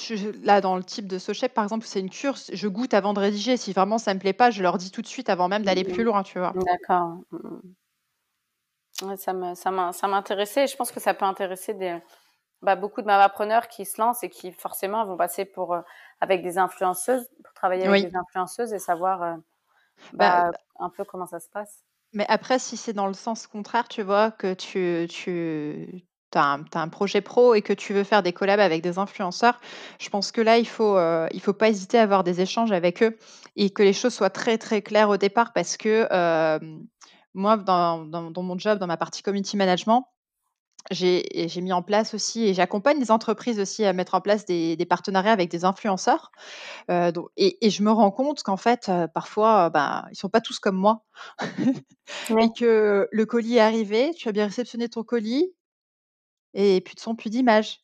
là, 0.44 0.62
dans 0.62 0.78
le 0.78 0.84
type 0.84 1.08
de 1.08 1.18
SoChef, 1.18 1.54
par 1.54 1.64
exemple, 1.64 1.86
c'est 1.86 2.00
une 2.00 2.10
cure, 2.10 2.36
je 2.52 2.68
goûte 2.68 2.94
avant 2.94 3.14
de 3.14 3.20
rédiger. 3.20 3.58
Si 3.58 3.74
vraiment 3.74 3.98
ça 3.98 4.14
me 4.14 4.20
plaît 4.20 4.34
pas, 4.34 4.50
je 4.50 4.62
leur 4.64 4.78
dis 4.78 4.92
tout 4.92 5.02
de 5.02 5.08
suite 5.08 5.30
avant 5.30 5.48
même 5.48 5.64
d'aller 5.64 5.84
plus 5.84 6.04
mmh. 6.04 6.08
loin, 6.08 6.24
tu 6.24 6.40
vois? 6.40 6.54
D'accord. 6.66 7.18
Mmh. 7.32 9.16
ça 9.18 9.34
me 9.34 9.54
ça 9.56 10.08
m'intéressait 10.08 10.68
je 10.68 10.76
pense 10.76 10.92
que 10.92 11.00
ça 11.00 11.14
peut 11.14 11.26
intéresser 11.26 11.74
des 11.74 12.00
bah, 12.62 12.76
beaucoup 12.76 13.02
de 13.02 13.08
mamapreneurs 13.08 13.68
qui 13.68 13.86
se 13.86 14.00
lancent 14.02 14.24
et 14.24 14.30
qui 14.30 14.52
forcément 14.52 15.06
vont 15.06 15.18
passer 15.18 15.46
pour, 15.46 15.74
euh, 15.74 15.82
avec 16.20 16.44
des 16.44 16.58
influenceuses, 16.58 17.30
pour 17.44 17.54
travailler 17.54 17.88
avec 17.88 18.10
des 18.10 18.16
influenceuses 18.16 18.74
et 18.74 18.80
savoir, 18.80 19.24
euh, 19.24 19.36
bah, 20.14 20.52
bah, 20.52 20.58
un 20.80 20.90
peu 20.90 21.04
comment 21.06 21.26
ça 21.26 21.40
se 21.40 21.50
passe. 21.50 21.84
Mais 22.12 22.26
après, 22.28 22.60
si 22.60 22.76
c'est 22.76 22.94
dans 22.94 23.08
le 23.08 23.14
sens 23.14 23.48
contraire, 23.48 23.88
tu 23.88 24.02
vois, 24.02 24.32
que 24.32 24.54
tu 24.54 25.08
tu 25.08 26.04
tu 26.32 26.38
as, 26.38 26.60
un 26.76 26.88
projet 26.90 27.22
pro 27.22 27.54
et 27.56 27.62
que 27.62 27.74
tu 27.74 27.94
veux 27.94 28.04
faire 28.04 28.24
des 28.24 28.34
collabs 28.34 28.60
avec 28.60 28.82
des 28.82 28.98
influenceurs, 28.98 29.60
je 30.00 30.10
pense 30.10 30.32
que 30.32 30.42
là, 30.42 30.58
il 30.58 30.68
faut, 30.68 30.98
euh, 30.98 31.28
il 31.34 31.42
faut 31.42 31.54
pas 31.54 31.70
hésiter 31.70 31.98
à 31.98 32.04
avoir 32.04 32.24
des 32.24 32.42
échanges 32.42 32.72
avec 32.72 33.04
eux 33.04 33.18
et 33.56 33.70
que 33.72 33.84
les 33.84 33.94
choses 33.94 34.14
soient 34.14 34.30
très, 34.30 34.58
très 34.58 34.82
claires 34.82 35.10
au 35.10 35.18
départ 35.18 35.54
parce 35.54 35.78
que 35.78 36.08
euh, 36.12 36.60
moi, 37.34 37.58
dans, 37.58 38.06
dans, 38.06 38.44
mon 38.44 38.58
job, 38.58 38.80
dans 38.80 38.88
ma 38.88 38.98
partie 38.98 39.24
community 39.24 39.58
management, 39.58 40.08
j'ai 40.92 41.62
mis 41.62 41.74
en 41.74 41.84
place 41.84 42.14
aussi 42.14 42.46
et 42.46 42.54
j'accompagne 42.54 43.00
les 43.00 43.12
entreprises 43.12 43.60
aussi 43.60 43.84
à 43.84 43.94
mettre 43.94 44.16
en 44.16 44.22
place 44.22 44.46
des, 44.46 44.76
des 44.78 44.86
partenariats 44.86 45.34
avec 45.34 45.52
des 45.52 45.66
influenceurs. 45.66 46.32
Euh, 46.90 47.12
et, 47.38 47.66
et, 47.66 47.70
je 47.70 47.84
me 47.84 47.92
rends 47.92 48.12
compte 48.12 48.44
qu'en 48.44 48.58
fait, 48.58 48.90
parfois, 49.14 49.70
ben, 49.70 50.06
ils 50.12 50.16
sont 50.16 50.30
pas 50.30 50.42
tous 50.42 50.58
comme 50.58 50.78
moi. 50.78 51.04
et 52.30 52.50
que 52.58 53.08
le 53.12 53.26
colis 53.26 53.58
est 53.58 53.60
arrivé, 53.60 54.12
tu 54.18 54.30
as 54.30 54.32
bien 54.32 54.46
réceptionné 54.46 54.90
ton 54.90 55.04
colis, 55.04 55.54
et 56.54 56.82
plus 56.82 56.95
de 56.95 57.00
son, 57.00 57.16
plus 57.16 57.30
d'image. 57.30 57.80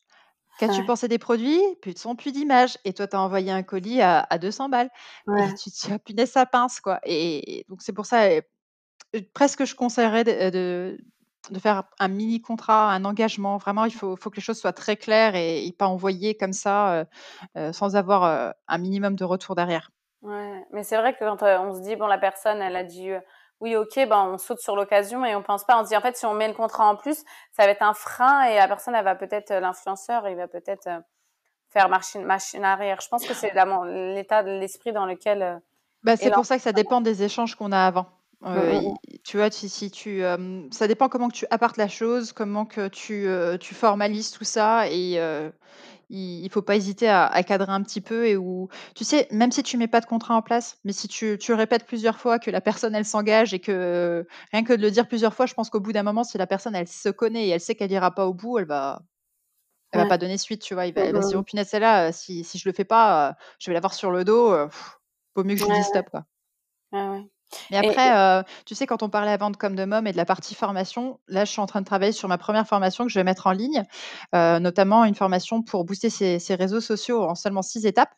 Qu'as-tu 0.58 0.84
pensé 0.86 1.06
des 1.06 1.18
produits? 1.18 1.60
Plus 1.82 1.92
de 1.92 1.98
son, 1.98 2.16
plus 2.16 2.32
d'image. 2.32 2.78
Et 2.84 2.94
toi, 2.94 3.06
tu 3.06 3.14
as 3.14 3.20
envoyé 3.20 3.50
un 3.50 3.62
colis 3.62 4.00
à, 4.00 4.26
à 4.30 4.38
200 4.38 4.70
balles. 4.70 4.90
Et 5.38 5.54
tu 5.54 5.70
te 5.70 5.86
dis, 5.86 5.92
ah, 5.92 5.98
punaise, 5.98 6.30
ça 6.30 6.46
pince, 6.46 6.80
quoi. 6.80 6.98
Et, 7.04 7.66
donc, 7.68 7.82
c'est 7.82 7.92
pour 7.92 8.06
ça, 8.06 8.28
presque, 9.34 9.64
je 9.64 9.74
conseillerais 9.74 10.24
de, 10.24 10.96
de, 11.50 11.58
faire 11.58 11.84
un 11.98 12.08
mini 12.08 12.40
contrat, 12.40 12.90
un 12.90 13.04
engagement. 13.04 13.58
Vraiment, 13.58 13.84
il 13.84 13.92
faut, 13.92 14.16
faut 14.16 14.30
que 14.30 14.36
les 14.36 14.42
choses 14.42 14.58
soient 14.58 14.72
très 14.72 14.96
claires 14.96 15.34
et, 15.34 15.70
pas 15.78 15.88
envoyer 15.88 16.36
comme 16.36 16.54
ça 16.54 17.04
sans 17.72 17.94
avoir 17.94 18.54
un 18.66 18.78
minimum 18.78 19.14
de 19.14 19.24
retour 19.24 19.56
derrière. 19.56 19.90
Ouais, 20.22 20.64
mais 20.72 20.82
c'est 20.82 20.96
vrai 20.96 21.14
que 21.14 21.18
quand 21.18 21.42
on 21.42 21.74
se 21.74 21.82
dit, 21.82 21.96
bon, 21.96 22.06
la 22.06 22.18
personne, 22.18 22.62
elle 22.62 22.76
a 22.76 22.84
dit 22.84 23.10
oui, 23.60 23.74
ok, 23.74 23.94
ben 24.08 24.30
on 24.32 24.38
saute 24.38 24.60
sur 24.60 24.76
l'occasion 24.76 25.24
et 25.24 25.34
on 25.34 25.42
pense 25.42 25.64
pas. 25.64 25.80
On 25.80 25.84
se 25.84 25.88
dit 25.88 25.96
en 25.96 26.00
fait, 26.00 26.16
si 26.16 26.26
on 26.26 26.34
met 26.34 26.48
le 26.48 26.54
contrat 26.54 26.88
en 26.88 26.96
plus, 26.96 27.24
ça 27.52 27.64
va 27.64 27.70
être 27.70 27.82
un 27.82 27.94
frein 27.94 28.44
et 28.44 28.56
la 28.56 28.68
personne, 28.68 28.94
elle 28.94 29.04
va 29.04 29.14
peut-être 29.14 29.50
euh, 29.50 29.60
l'influenceur, 29.60 30.28
il 30.28 30.36
va 30.36 30.46
peut-être 30.46 30.86
euh, 30.88 31.00
faire 31.70 31.88
machine, 31.88 32.22
machine 32.22 32.64
arrière. 32.64 33.00
Je 33.00 33.08
pense 33.08 33.26
que 33.26 33.32
c'est 33.32 33.54
l'état 33.54 34.42
de 34.42 34.50
l'esprit 34.50 34.92
dans 34.92 35.06
lequel. 35.06 35.42
Euh, 35.42 35.56
bah, 36.02 36.16
c'est 36.16 36.30
pour 36.30 36.44
ça 36.44 36.56
que 36.56 36.62
ça 36.62 36.72
dépend 36.72 37.00
des 37.00 37.22
échanges 37.22 37.54
qu'on 37.54 37.72
a 37.72 37.80
avant. 37.80 38.06
Mm, 38.42 38.50
mm, 38.50 38.88
mm. 38.88 38.94
tu 39.24 39.38
vois, 39.38 39.50
si, 39.50 39.70
si 39.70 39.90
tu, 39.90 40.22
ça 40.70 40.86
dépend 40.86 41.08
comment 41.08 41.28
que 41.28 41.34
tu 41.34 41.46
apportes 41.50 41.78
la 41.78 41.88
chose, 41.88 42.32
comment 42.32 42.66
que 42.66 42.88
tu, 42.88 43.26
tu 43.58 43.74
formalises 43.74 44.30
tout 44.30 44.44
ça 44.44 44.86
et 44.88 45.18
il 46.08 46.44
ne 46.44 46.48
faut 46.48 46.62
pas 46.62 46.76
hésiter 46.76 47.08
à, 47.08 47.42
cadrer 47.42 47.72
un 47.72 47.82
petit 47.82 48.00
peu 48.00 48.26
et 48.26 48.36
où, 48.36 48.68
tu 48.94 49.04
sais, 49.04 49.26
même 49.30 49.50
si 49.50 49.62
tu 49.62 49.76
mets 49.76 49.88
pas 49.88 50.00
de 50.00 50.06
contrat 50.06 50.34
en 50.34 50.42
place, 50.42 50.78
mais 50.84 50.92
si 50.92 51.08
tu, 51.08 51.36
tu 51.38 51.52
répètes 51.52 51.86
plusieurs 51.86 52.18
fois 52.18 52.38
que 52.38 52.50
la 52.50 52.60
personne 52.60 52.94
elle 52.94 53.04
s'engage 53.04 53.54
et 53.54 53.58
que 53.58 54.26
rien 54.52 54.64
que 54.64 54.72
de 54.72 54.82
le 54.82 54.90
dire 54.90 55.08
plusieurs 55.08 55.34
fois, 55.34 55.46
je 55.46 55.54
pense 55.54 55.70
qu'au 55.70 55.80
bout 55.80 55.92
d'un 55.92 56.02
moment, 56.02 56.24
si 56.24 56.38
la 56.38 56.46
personne 56.46 56.74
elle 56.74 56.88
se 56.88 57.08
connaît 57.08 57.46
et 57.46 57.50
elle 57.50 57.60
sait 57.60 57.74
qu'elle 57.74 57.92
ira 57.92 58.14
pas 58.14 58.26
au 58.26 58.34
bout, 58.34 58.58
elle 58.58 58.66
va, 58.66 59.02
elle 59.92 60.02
va 60.02 60.06
pas 60.06 60.18
donner 60.18 60.38
suite, 60.38 60.62
tu 60.62 60.74
vois. 60.74 60.86
Il 60.86 60.94
va, 60.94 61.02
elle 61.02 61.14
va 61.14 61.22
se 61.22 61.28
dire, 61.28 61.38
oh 61.38 61.42
punaise, 61.42 61.68
celle-là, 61.68 62.12
si, 62.12 62.44
si 62.44 62.58
je 62.58 62.68
le 62.68 62.72
fais 62.72 62.84
pas, 62.84 63.36
je 63.58 63.70
vais 63.70 63.74
l'avoir 63.74 63.94
sur 63.94 64.10
le 64.10 64.24
dos. 64.24 64.54
il 64.54 64.68
vaut 65.34 65.44
mieux 65.44 65.54
que 65.54 65.60
je 65.60 65.66
lui 65.66 65.74
dise 65.74 65.86
stop, 65.86 66.10
quoi. 66.10 66.24
ouais. 66.92 67.28
Mais 67.70 67.76
après, 67.76 68.44
tu 68.64 68.74
sais, 68.74 68.86
quand 68.86 69.02
on 69.02 69.08
parlait 69.08 69.30
avant 69.30 69.50
de 69.50 69.56
Comme 69.56 69.76
de 69.76 69.84
Mom 69.84 70.06
et 70.06 70.12
de 70.12 70.16
la 70.16 70.24
partie 70.24 70.54
formation, 70.54 71.18
là, 71.28 71.44
je 71.44 71.50
suis 71.50 71.60
en 71.60 71.66
train 71.66 71.80
de 71.80 71.86
travailler 71.86 72.12
sur 72.12 72.28
ma 72.28 72.38
première 72.38 72.66
formation 72.66 73.04
que 73.04 73.10
je 73.10 73.18
vais 73.18 73.24
mettre 73.24 73.46
en 73.46 73.52
ligne, 73.52 73.84
notamment 74.32 75.04
une 75.04 75.14
formation 75.14 75.62
pour 75.62 75.84
booster 75.84 76.10
ses, 76.10 76.54
réseaux 76.54 76.80
sociaux 76.80 77.22
en 77.22 77.34
seulement 77.34 77.62
six 77.62 77.86
étapes. 77.86 78.14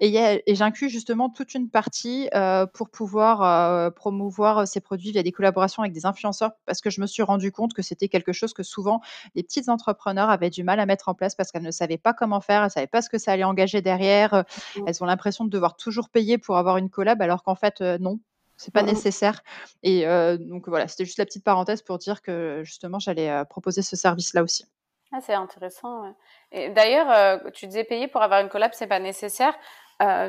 Et, 0.00 0.14
et 0.46 0.54
j'inclus 0.54 0.90
justement 0.90 1.30
toute 1.30 1.54
une 1.54 1.70
partie 1.70 2.28
pour 2.74 2.90
pouvoir 2.90 3.92
promouvoir 3.94 4.68
ces 4.68 4.80
produits 4.80 5.12
via 5.12 5.22
des 5.22 5.32
collaborations 5.32 5.82
avec 5.82 5.94
des 5.94 6.04
influenceurs 6.04 6.52
parce 6.66 6.82
que 6.82 6.90
je 6.90 7.00
me 7.00 7.06
suis 7.06 7.22
rendu 7.22 7.50
compte 7.50 7.72
que 7.72 7.80
c'était 7.80 8.08
quelque 8.08 8.32
chose 8.32 8.52
que 8.52 8.62
souvent 8.62 9.00
les 9.34 9.42
petites 9.42 9.70
entrepreneurs 9.70 10.28
avaient 10.28 10.50
du 10.50 10.64
mal 10.64 10.80
à 10.80 10.86
mettre 10.86 11.08
en 11.08 11.14
place 11.14 11.34
parce 11.34 11.50
qu'elles 11.50 11.62
ne 11.62 11.70
savaient 11.70 11.96
pas 11.96 12.12
comment 12.12 12.42
faire, 12.42 12.60
elles 12.60 12.66
ne 12.66 12.70
savaient 12.70 12.86
pas 12.86 13.00
ce 13.00 13.08
que 13.08 13.16
ça 13.16 13.32
allait 13.32 13.44
engager 13.44 13.80
derrière. 13.80 14.44
Elles 14.86 15.02
ont 15.02 15.06
l'impression 15.06 15.46
de 15.46 15.50
devoir 15.50 15.76
toujours 15.76 16.10
payer 16.10 16.36
pour 16.36 16.58
avoir 16.58 16.76
une 16.76 16.90
collab 16.90 17.22
alors 17.22 17.42
qu'en 17.42 17.54
fait, 17.54 17.80
non 17.80 18.20
c'est 18.56 18.72
pas 18.72 18.82
mmh 18.82 18.86
nécessaire. 18.86 19.42
Et 19.82 20.06
donc 20.38 20.68
voilà, 20.68 20.88
c'était 20.88 21.04
juste 21.04 21.18
la 21.18 21.24
petite 21.24 21.44
parenthèse 21.44 21.82
pour 21.82 21.98
dire 21.98 22.22
que 22.22 22.62
justement, 22.64 22.98
j'allais 22.98 23.44
proposer 23.46 23.82
ce 23.82 23.96
service-là 23.96 24.42
aussi. 24.42 24.64
Ah, 25.12 25.20
c'est 25.20 25.34
intéressant. 25.34 26.14
Et 26.50 26.70
d'ailleurs, 26.70 27.40
tu 27.52 27.66
disais 27.66 27.84
payer 27.84 28.08
pour 28.08 28.22
avoir 28.22 28.40
une 28.40 28.48
collab, 28.48 28.72
c'est 28.74 28.86
pas 28.86 29.00
nécessaire. 29.00 29.54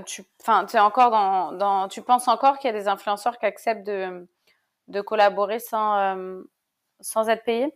tu, 0.06 0.24
enfin, 0.42 0.66
es 0.66 0.80
encore 0.80 1.12
dans, 1.12 1.52
dans, 1.54 1.88
tu 1.88 2.02
penses 2.02 2.28
encore 2.28 2.60
qu'il 2.60 2.72
y 2.72 2.74
a 2.74 2.78
des 2.78 2.88
influenceurs 2.88 3.38
qui 3.38 3.46
acceptent 3.46 3.86
de, 3.86 4.28
de 4.88 5.02
collaborer 5.02 5.60
sans, 5.60 6.44
sans 7.00 7.30
être 7.30 7.44
payés? 7.44 7.74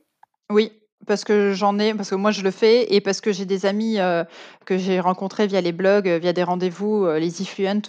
Oui, 0.50 0.82
parce 1.08 1.24
que 1.24 1.54
j'en 1.54 1.80
ai, 1.80 1.94
parce 1.94 2.10
que 2.10 2.16
moi 2.16 2.32
je 2.32 2.44
le 2.44 2.52
fais 2.52 2.94
et 2.94 3.02
parce 3.02 3.22
que 3.22 3.32
j'ai 3.32 3.46
des 3.46 3.66
amis 3.66 4.00
euh, 4.00 4.24
que 4.66 4.78
j'ai 4.78 5.00
rencontrés 5.00 5.48
via 5.48 5.62
les 5.62 5.72
blogs, 5.72 6.08
via 6.08 6.34
des 6.34 6.44
rendez-vous, 6.44 7.08
les 7.14 7.42
Ifluent. 7.42 7.82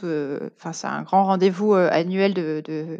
Enfin, 0.56 0.72
c'est 0.72 0.86
un 0.86 1.02
grand 1.02 1.24
rendez-vous 1.24 1.74
annuel 1.74 2.34
de, 2.34 2.62
de, 2.64 2.98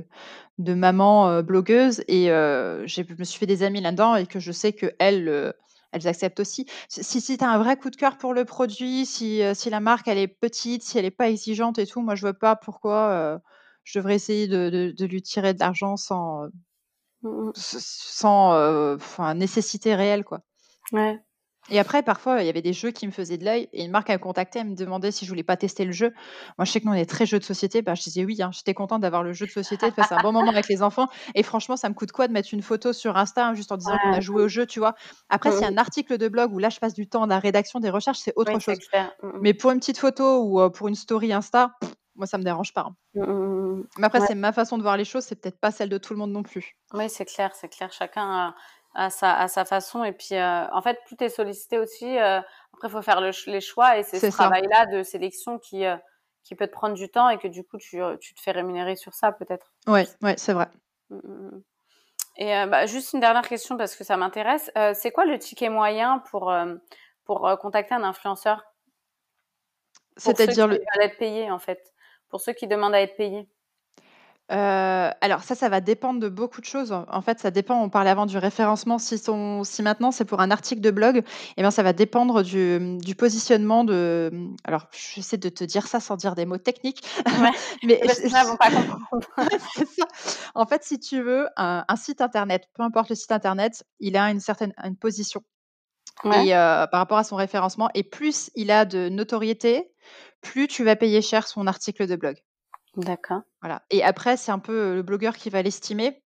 de 0.58 0.74
mamans 0.74 1.42
blogueuses 1.42 2.02
et 2.08 2.26
je 2.26 3.14
me 3.18 3.24
suis 3.24 3.38
fait 3.38 3.46
des 3.46 3.62
amis 3.62 3.80
là-dedans 3.80 4.16
et 4.16 4.26
que 4.26 4.40
je 4.40 4.52
sais 4.52 4.72
que 4.72 4.92
elles 4.98 5.52
elles 5.92 6.06
acceptent 6.06 6.40
aussi. 6.40 6.66
Si, 6.88 7.20
si 7.20 7.38
un 7.40 7.58
vrai 7.58 7.76
coup 7.76 7.90
de 7.90 7.96
cœur 7.96 8.16
pour 8.16 8.34
le 8.34 8.44
produit, 8.44 9.06
si, 9.06 9.42
euh, 9.42 9.54
si 9.54 9.70
la 9.70 9.80
marque 9.80 10.08
elle 10.08 10.18
est 10.18 10.28
petite, 10.28 10.82
si 10.82 10.98
elle 10.98 11.04
n'est 11.04 11.10
pas 11.10 11.28
exigeante 11.28 11.78
et 11.78 11.86
tout, 11.86 12.00
moi 12.00 12.14
je 12.14 12.22
vois 12.22 12.34
pas 12.34 12.56
pourquoi 12.56 13.10
euh, 13.10 13.38
je 13.84 13.98
devrais 13.98 14.14
essayer 14.14 14.46
de, 14.46 14.92
de, 14.96 15.06
lui 15.06 15.22
tirer 15.22 15.54
de 15.54 15.60
l'argent 15.60 15.96
sans, 15.96 16.48
mmh, 17.22 17.48
mmh. 17.48 17.52
sans 17.54 19.34
nécessité 19.34 19.94
réelle. 19.94 20.24
Quoi. 20.24 20.40
Ouais. 20.92 21.20
Et 21.68 21.78
après, 21.78 22.02
parfois, 22.02 22.42
il 22.42 22.46
y 22.46 22.48
avait 22.48 22.62
des 22.62 22.72
jeux 22.72 22.90
qui 22.90 23.06
me 23.06 23.12
faisaient 23.12 23.38
de 23.38 23.44
l'œil 23.44 23.68
et 23.72 23.84
une 23.84 23.90
marque 23.90 24.10
a 24.10 24.18
contacté, 24.18 24.58
elle 24.58 24.68
me 24.68 24.74
demandait 24.74 25.12
si 25.12 25.24
je 25.24 25.30
voulais 25.30 25.44
pas 25.44 25.56
tester 25.56 25.84
le 25.84 25.92
jeu. 25.92 26.12
Moi, 26.58 26.64
je 26.64 26.72
sais 26.72 26.80
que 26.80 26.86
nous, 26.86 26.92
on 26.92 26.96
est 26.96 27.08
très 27.08 27.26
jeux 27.26 27.38
de 27.38 27.44
société. 27.44 27.80
Bah, 27.82 27.94
je 27.94 28.02
disais 28.02 28.24
oui, 28.24 28.42
hein, 28.42 28.50
j'étais 28.52 28.74
contente 28.74 29.02
d'avoir 29.02 29.22
le 29.22 29.32
jeu 29.32 29.46
de 29.46 29.50
société, 29.50 29.88
de 29.88 29.94
passer 29.94 30.14
un 30.14 30.22
bon 30.22 30.32
moment 30.32 30.50
avec 30.50 30.68
les 30.68 30.82
enfants. 30.82 31.08
Et 31.34 31.42
franchement, 31.42 31.76
ça 31.76 31.88
me 31.88 31.94
coûte 31.94 32.12
quoi 32.12 32.26
de 32.26 32.32
mettre 32.32 32.48
une 32.52 32.62
photo 32.62 32.92
sur 32.92 33.16
Insta 33.16 33.48
hein, 33.48 33.54
juste 33.54 33.70
en 33.70 33.76
disant 33.76 33.96
qu'on 34.02 34.12
a 34.12 34.20
joué 34.20 34.42
au 34.42 34.48
jeu, 34.48 34.66
tu 34.66 34.80
vois? 34.80 34.94
Après, 35.28 35.52
s'il 35.52 35.60
y 35.60 35.64
a 35.64 35.68
un 35.68 35.76
article 35.76 36.18
de 36.18 36.28
blog 36.28 36.52
où 36.52 36.58
là, 36.58 36.70
je 36.70 36.80
passe 36.80 36.94
du 36.94 37.06
temps 37.06 37.20
dans 37.20 37.26
la 37.26 37.38
rédaction, 37.38 37.78
des 37.78 37.90
recherches, 37.90 38.18
c'est 38.18 38.32
autre 38.36 38.58
chose. 38.58 38.78
Mmh, 38.92 39.26
mmh. 39.26 39.30
Mais 39.40 39.54
pour 39.54 39.70
une 39.70 39.78
petite 39.78 39.98
photo 39.98 40.42
ou 40.42 40.60
euh, 40.60 40.70
pour 40.70 40.88
une 40.88 40.94
story 40.96 41.32
Insta, 41.32 41.72
moi, 42.20 42.26
ça 42.26 42.38
me 42.38 42.44
dérange 42.44 42.74
pas. 42.74 42.90
Hein. 43.16 43.82
Mais 43.96 44.06
après, 44.06 44.20
c'est 44.20 44.34
ma 44.34 44.52
façon 44.52 44.76
de 44.76 44.82
voir 44.82 44.96
les 44.96 45.06
choses, 45.06 45.24
c'est 45.24 45.40
peut-être 45.40 45.58
pas 45.58 45.70
celle 45.70 45.88
de 45.88 45.98
tout 45.98 46.12
le 46.12 46.18
monde 46.18 46.32
non 46.32 46.42
plus. 46.42 46.76
Oui, 46.92 47.08
c'est 47.08 47.24
clair, 47.24 47.50
c'est 47.54 47.68
clair. 47.68 47.90
Chacun 47.92 48.54
a 48.94 49.10
sa, 49.10 49.38
à 49.38 49.48
sa 49.48 49.64
façon. 49.64 50.04
Et 50.04 50.12
puis, 50.12 50.34
euh, 50.34 50.66
en 50.72 50.82
fait, 50.82 50.98
plus 51.06 51.16
tu 51.16 51.24
es 51.24 51.28
sollicité 51.28 51.78
aussi, 51.78 52.18
euh, 52.18 52.40
après, 52.74 52.88
il 52.88 52.90
faut 52.90 53.02
faire 53.02 53.20
le, 53.20 53.30
les 53.46 53.60
choix. 53.60 53.98
Et 53.98 54.02
c'est 54.02 54.18
ce 54.18 54.26
travail-là 54.26 54.86
de 54.86 55.02
sélection 55.02 55.58
qui, 55.58 55.86
euh, 55.86 55.96
qui 56.42 56.54
peut 56.54 56.66
te 56.66 56.72
prendre 56.72 56.94
du 56.94 57.08
temps 57.08 57.28
et 57.30 57.38
que 57.38 57.48
du 57.48 57.64
coup, 57.64 57.78
tu, 57.78 58.00
tu 58.20 58.34
te 58.34 58.40
fais 58.40 58.52
rémunérer 58.52 58.96
sur 58.96 59.14
ça, 59.14 59.32
peut-être. 59.32 59.72
Ouais, 59.86 60.06
ouais, 60.22 60.34
c'est 60.36 60.52
vrai. 60.52 60.68
Mmh, 61.08 61.16
mmh, 61.16 61.48
mmh. 61.48 61.62
Et 62.36 62.66
bah, 62.66 62.86
juste 62.86 63.12
une 63.12 63.20
dernière 63.20 63.46
question 63.46 63.76
parce 63.76 63.96
que 63.96 64.04
ça 64.04 64.16
m'intéresse. 64.16 64.70
c'est 64.94 65.10
quoi 65.10 65.26
le 65.26 65.38
ticket 65.38 65.68
moyen 65.68 66.20
pour, 66.30 66.54
pour 67.24 67.58
contacter 67.60 67.94
un 67.94 68.04
influenceur? 68.04 68.64
C'est-à-dire 70.16 70.66
le. 70.66 70.80
être 71.00 71.18
payé, 71.18 71.50
en 71.50 71.58
fait. 71.58 71.92
Pour 72.30 72.40
ceux 72.40 72.52
qui 72.52 72.66
demandent 72.66 72.94
à 72.94 73.00
être 73.00 73.16
payés? 73.16 73.48
Euh, 74.50 75.10
alors 75.20 75.44
ça, 75.44 75.54
ça 75.54 75.68
va 75.68 75.80
dépendre 75.80 76.18
de 76.18 76.28
beaucoup 76.28 76.60
de 76.60 76.66
choses. 76.66 76.92
En 76.92 77.22
fait, 77.22 77.38
ça 77.38 77.52
dépend, 77.52 77.80
on 77.80 77.88
parlait 77.88 78.10
avant 78.10 78.26
du 78.26 78.36
référencement. 78.36 78.98
Si 78.98 79.16
si 79.18 79.82
maintenant 79.82 80.10
c'est 80.10 80.24
pour 80.24 80.40
un 80.40 80.50
article 80.50 80.80
de 80.80 80.90
blog, 80.90 81.22
eh 81.56 81.62
bien 81.62 81.70
ça 81.70 81.84
va 81.84 81.92
dépendre 81.92 82.42
du, 82.42 83.14
positionnement 83.16 83.84
de 83.84 84.32
alors 84.64 84.86
j'essaie 84.90 85.36
de 85.36 85.48
te 85.48 85.62
dire 85.62 85.86
ça 85.86 86.00
sans 86.00 86.16
dire 86.16 86.34
des 86.34 86.46
mots 86.46 86.58
techniques, 86.58 87.06
mais 87.84 88.00
vont 88.44 88.56
pas 88.56 88.70
comprendre. 88.70 89.28
En 90.54 90.66
fait, 90.66 90.82
si 90.82 90.98
tu 90.98 91.22
veux 91.22 91.46
un 91.56 91.84
site 91.96 92.20
internet, 92.20 92.68
peu 92.74 92.82
importe 92.82 93.10
le 93.10 93.14
site 93.14 93.30
internet, 93.30 93.84
il 94.00 94.16
a 94.16 94.30
une 94.30 94.40
certaine 94.40 94.74
une 94.82 94.96
position 94.96 95.42
et 96.24 96.54
euh, 96.54 96.86
par 96.86 97.00
rapport 97.00 97.18
à 97.18 97.24
son 97.24 97.36
référencement 97.36 97.88
et 97.94 98.02
plus 98.02 98.50
il 98.54 98.70
a 98.70 98.84
de 98.84 99.08
notoriété, 99.08 99.90
plus 100.40 100.68
tu 100.68 100.84
vas 100.84 100.96
payer 100.96 101.22
cher 101.22 101.46
son 101.46 101.66
article 101.66 102.06
de 102.06 102.16
blog. 102.16 102.36
D'accord. 102.96 103.42
Voilà 103.62 103.82
et 103.90 104.02
après, 104.02 104.36
c'est 104.36 104.52
un 104.52 104.58
peu, 104.58 104.94
le 104.94 105.02
blogueur 105.02 105.36
qui 105.36 105.50
va 105.50 105.62
l'estimer, 105.62 106.22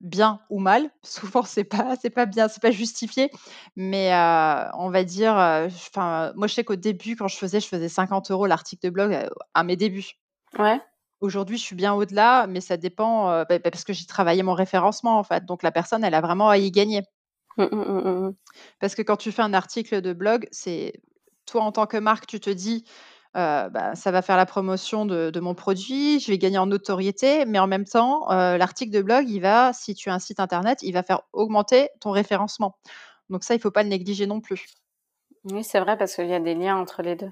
bien 0.00 0.40
ou 0.50 0.58
mal. 0.58 0.90
Souvent, 1.02 1.42
c'est 1.42 1.64
pas 1.64 1.94
c'est 2.00 2.10
pas 2.10 2.26
bien, 2.26 2.48
c'est 2.48 2.62
pas 2.62 2.70
justifié, 2.70 3.30
mais 3.76 4.10
on 4.74 4.90
va 4.90 5.04
dire, 5.04 5.34
enfin, 5.34 6.32
moi, 6.36 6.46
je 6.46 6.54
sais 6.54 6.64
qu'au 6.64 6.76
début, 6.76 7.16
quand 7.16 7.28
je 7.28 7.36
faisais, 7.36 7.60
je 7.60 7.68
faisais 7.68 7.88
50 7.88 8.30
euros 8.30 8.46
l'article 8.46 8.86
de 8.86 8.90
blog, 8.90 9.28
à 9.54 9.64
mes 9.64 9.76
débuts. 9.76 10.12
Ouais. 10.58 10.80
Aujourd'hui, 11.20 11.56
je 11.56 11.62
suis 11.62 11.76
bien 11.76 11.94
au-delà, 11.94 12.48
mais 12.48 12.60
ça 12.60 12.76
dépend, 12.76 13.26
bah, 13.26 13.44
bah, 13.48 13.70
parce 13.70 13.84
que 13.84 13.92
j'ai 13.92 14.06
travaillé 14.06 14.42
mon 14.42 14.54
référencement, 14.54 15.18
en 15.18 15.22
fait, 15.22 15.44
donc 15.44 15.62
la 15.62 15.70
personne, 15.70 16.02
elle 16.02 16.14
a 16.14 16.20
vraiment 16.20 16.48
à 16.48 16.58
y 16.58 16.70
gagner. 16.72 17.02
Mmh, 17.58 17.64
mmh, 17.64 18.26
mmh, 18.28 18.34
parce 18.80 18.94
que 18.94 19.02
quand 19.02 19.16
tu 19.16 19.30
fais 19.30 19.42
un 19.42 19.52
article 19.52 20.00
de 20.00 20.12
blog, 20.12 20.48
c'est 20.50 20.94
toi, 21.46 21.62
en 21.62 21.72
tant 21.72 21.86
que 21.86 21.96
marque, 21.96 22.26
tu 22.26 22.40
te 22.40 22.50
dis: 22.50 22.84
bah, 23.34 23.94
ça 23.94 24.10
va 24.10 24.22
faire 24.22 24.36
la 24.36 24.46
promotion 24.46 25.06
de 25.06 25.40
mon 25.40 25.54
produit, 25.54 26.20
je 26.20 26.30
vais 26.30 26.38
gagner 26.38 26.58
en 26.58 26.66
notoriété, 26.66 27.44
mais 27.46 27.58
en 27.58 27.66
même 27.66 27.84
temps, 27.86 28.26
l'article 28.30 28.92
de 28.92 29.02
blog, 29.02 29.28
il 29.28 29.40
va 29.40 29.72
si 29.72 29.94
tu 29.94 30.10
as 30.10 30.14
un 30.14 30.18
site 30.18 30.40
internet, 30.40 30.78
il 30.82 30.92
va 30.92 31.02
faire 31.02 31.22
augmenter 31.32 31.88
ton 32.00 32.10
référencement. 32.10 32.78
Donc 33.30 33.44
ça, 33.44 33.54
il 33.54 33.60
faut 33.60 33.70
pas 33.70 33.82
le 33.82 33.88
négliger 33.90 34.26
non 34.26 34.40
plus. 34.40 34.66
Oui, 35.44 35.62
c'est 35.62 35.78
vrai 35.78 35.96
parce 35.96 36.16
qu'il 36.16 36.26
y 36.26 36.34
a 36.34 36.40
des 36.40 36.56
liens 36.56 36.76
entre 36.76 37.00
les 37.02 37.14
deux. 37.14 37.30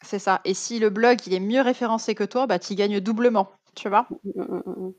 C'est 0.00 0.20
ça 0.20 0.40
et 0.44 0.54
si 0.54 0.78
le 0.78 0.90
blog, 0.90 1.26
il 1.26 1.34
est 1.34 1.40
mieux 1.40 1.60
référencé 1.60 2.14
que 2.14 2.22
toi, 2.22 2.46
bah, 2.46 2.60
tu 2.60 2.74
gagnes 2.76 3.00
doublement, 3.00 3.50
tu 3.74 3.88
vois? 3.88 4.10
Mmh, 4.10 4.42
mmh, 4.42 4.62
mmh, 4.66 4.92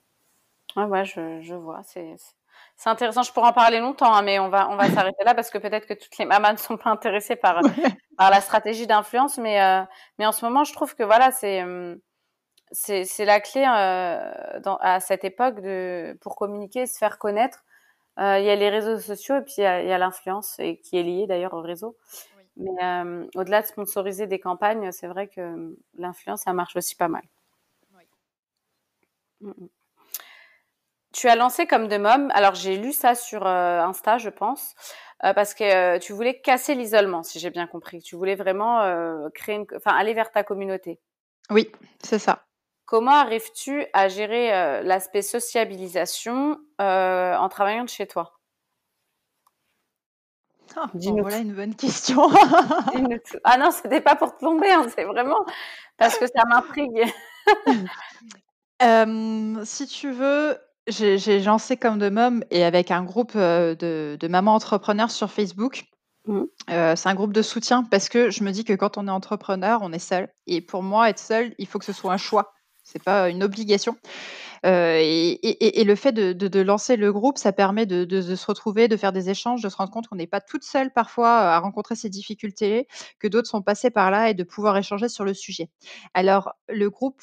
ouais, 0.78 0.86
ouais, 0.86 1.06
je 1.06 1.42
je 1.42 1.56
vois, 1.56 1.84
c'est 1.84 2.16
c'est 2.76 2.90
intéressant. 2.90 3.24
Je 3.24 3.32
pourrais 3.32 3.50
en 3.50 3.54
parler 3.54 3.80
longtemps, 3.80 4.14
hein, 4.14 4.22
mais 4.22 4.40
on 4.40 4.50
va, 4.50 4.70
on 4.70 4.76
va 4.76 4.90
s'arrêter 4.90 5.24
là 5.24 5.36
parce 5.36 5.50
que 5.50 5.58
peut-être 5.58 5.86
que 5.86 5.94
toutes 5.94 6.18
les 6.18 6.26
mamans 6.26 6.54
ne 6.54 6.58
sont 6.58 6.78
pas 6.78 6.90
intéressées 6.90 7.36
par, 7.36 7.62
par 8.18 8.30
la 8.30 8.42
stratégie 8.42 8.88
d'influence. 8.88 9.38
Mais, 9.38 9.62
euh, 9.62 9.84
mais 10.20 10.26
en 10.26 10.32
ce 10.32 10.46
moment, 10.46 10.64
je 10.64 10.74
trouve 10.74 10.96
que 10.96 11.04
voilà, 11.04 11.32
c'est, 11.32 11.64
hum, 11.64 12.00
c'est, 12.72 13.06
c'est 13.06 13.26
la 13.26 13.40
clé 13.40 13.66
euh, 13.68 14.60
dans, 14.62 14.78
à 14.78 15.00
cette 15.00 15.24
époque 15.24 15.62
de, 15.62 16.18
pour 16.22 16.36
communiquer, 16.36 16.86
se 16.86 16.98
faire 16.98 17.18
connaître. 17.20 17.64
Euh, 18.20 18.38
il 18.40 18.46
y 18.46 18.50
a 18.50 18.56
les 18.56 18.70
réseaux 18.70 19.00
sociaux 19.00 19.38
et 19.38 19.42
puis 19.42 19.56
il 19.58 19.64
y 19.64 19.66
a, 19.66 19.98
l'influence 19.98 20.60
et 20.60 20.78
qui 20.78 20.98
est 20.98 21.04
liée 21.04 21.26
d'ailleurs 21.28 21.54
au 21.54 21.62
réseau. 21.62 21.98
Mais 22.56 22.70
au-delà 23.36 23.64
de 23.64 23.68
sponsoriser 23.68 24.28
des 24.28 24.40
campagnes, 24.40 24.92
c'est 24.92 25.08
vrai 25.08 25.28
que 25.28 25.42
hum, 25.42 25.76
l'influence, 25.98 26.42
ça 26.42 26.54
marche 26.54 26.76
aussi 26.76 26.96
pas 26.96 27.08
mal. 27.08 27.24
Oui. 27.96 28.04
Mm, 29.42 29.50
mm. 29.50 29.70
Tu 31.14 31.30
as 31.30 31.36
lancé 31.36 31.68
comme 31.68 31.88
de 31.88 31.98
môme. 31.98 32.32
Alors 32.34 32.56
j'ai 32.56 32.76
lu 32.76 32.92
ça 32.92 33.14
sur 33.14 33.46
euh, 33.46 33.82
Insta, 33.82 34.18
je 34.18 34.30
pense, 34.30 34.74
euh, 35.24 35.34
parce 35.34 35.54
que 35.54 35.64
euh, 35.64 36.00
tu 36.00 36.12
voulais 36.12 36.42
casser 36.42 36.74
l'isolement, 36.74 37.22
si 37.22 37.40
j'ai 37.40 37.52
bien 37.52 37.68
compris. 37.68 38.02
Tu 38.02 38.16
voulais 38.16 38.36
vraiment 38.36 38.82
créer, 39.34 39.56
une... 39.56 39.66
enfin 39.76 39.92
aller 39.96 40.14
vers 40.14 40.32
ta 40.32 40.44
communauté. 40.44 41.00
Oui, 41.52 41.72
c'est 42.04 42.20
ça. 42.20 42.46
Comment 42.86 43.12
arrives-tu 43.12 43.86
à 43.94 44.08
gérer 44.08 44.84
l'aspect 44.84 45.22
sociabilisation 45.22 46.60
en 46.80 47.50
travaillant 47.50 47.84
de 47.84 47.90
chez 47.90 48.08
toi? 48.08 48.34
Oh, 50.76 50.86
Voilà 50.94 51.38
une 51.38 51.54
bonne 51.54 51.76
question. 51.76 52.30
ah 53.44 53.58
non, 53.58 53.70
c'était 53.70 54.02
pas 54.02 54.16
pour 54.16 54.34
te 54.34 54.40
plomber, 54.40 54.72
hein, 54.72 54.88
c'est 54.96 55.04
vraiment 55.04 55.46
parce 55.98 56.18
que 56.18 56.26
ça 56.26 56.44
m'intrigue. 56.48 57.06
si 59.66 59.88
tu 59.88 60.12
veux, 60.12 60.58
j'ai 60.88 61.40
lancé 61.40 61.78
Comme 61.78 62.00
de 62.00 62.10
Mom 62.10 62.44
et 62.52 62.64
avec 62.64 62.92
un 62.92 63.04
groupe, 63.04 63.36
de 63.36 64.18
de 64.20 64.28
mamans 64.28 64.56
entrepreneurs 64.56 65.12
sur 65.12 65.32
Facebook. 65.32 65.86
Mmh. 66.26 66.44
c'est 66.68 67.10
un 67.10 67.16
groupe 67.16 67.34
de 67.34 67.42
soutien 67.42 67.84
parce 67.84 68.08
que 68.08 68.30
je 68.30 68.46
me 68.46 68.52
dis 68.52 68.64
que 68.64 68.72
quand 68.72 68.98
on 68.98 69.08
est 69.10 69.12
entrepreneur, 69.12 69.80
on 69.82 69.92
est 69.92 70.00
seul 70.00 70.30
et 70.48 70.62
pour 70.62 70.82
moi, 70.82 71.10
être 71.10 71.20
seul, 71.20 71.54
il 71.58 71.68
faut 71.68 71.80
que 71.80 71.86
ce 71.86 71.92
soit 71.94 72.14
un 72.14 72.18
choix. 72.18 72.54
C'est 72.86 73.04
pas 73.04 73.30
une 73.30 73.44
obligation, 73.44 73.98
et 74.66 75.84
le 75.86 75.96
fait 75.96 76.12
de 76.12 76.62
lancer 76.62 76.96
le 76.96 77.12
groupe, 77.12 77.38
ça 77.38 77.52
permet 77.52 77.86
de 77.86 78.36
se 78.36 78.46
retrouver, 78.46 78.88
de 78.88 78.98
faire 78.98 79.12
des 79.12 79.30
échanges, 79.30 79.62
de 79.62 79.70
se 79.70 79.76
rendre 79.76 79.92
compte 79.92 80.08
qu'on 80.08 80.16
n'est 80.16 80.28
pas 80.28 80.42
toute 80.42 80.64
seule 80.64 80.92
parfois 80.92 81.40
à 81.40 81.60
rencontrer 81.60 81.96
ces 81.96 82.10
difficultés, 82.10 82.88
que 83.20 83.28
d'autres 83.28 83.50
sont 83.50 83.62
passés 83.62 83.90
par 83.90 84.12
là 84.12 84.30
et 84.30 84.34
de 84.34 84.44
pouvoir 84.44 84.78
échanger 84.78 85.10
sur 85.10 85.26
le 85.26 85.34
sujet. 85.34 85.70
Alors 86.14 86.54
le 86.70 86.90
groupe 86.90 87.22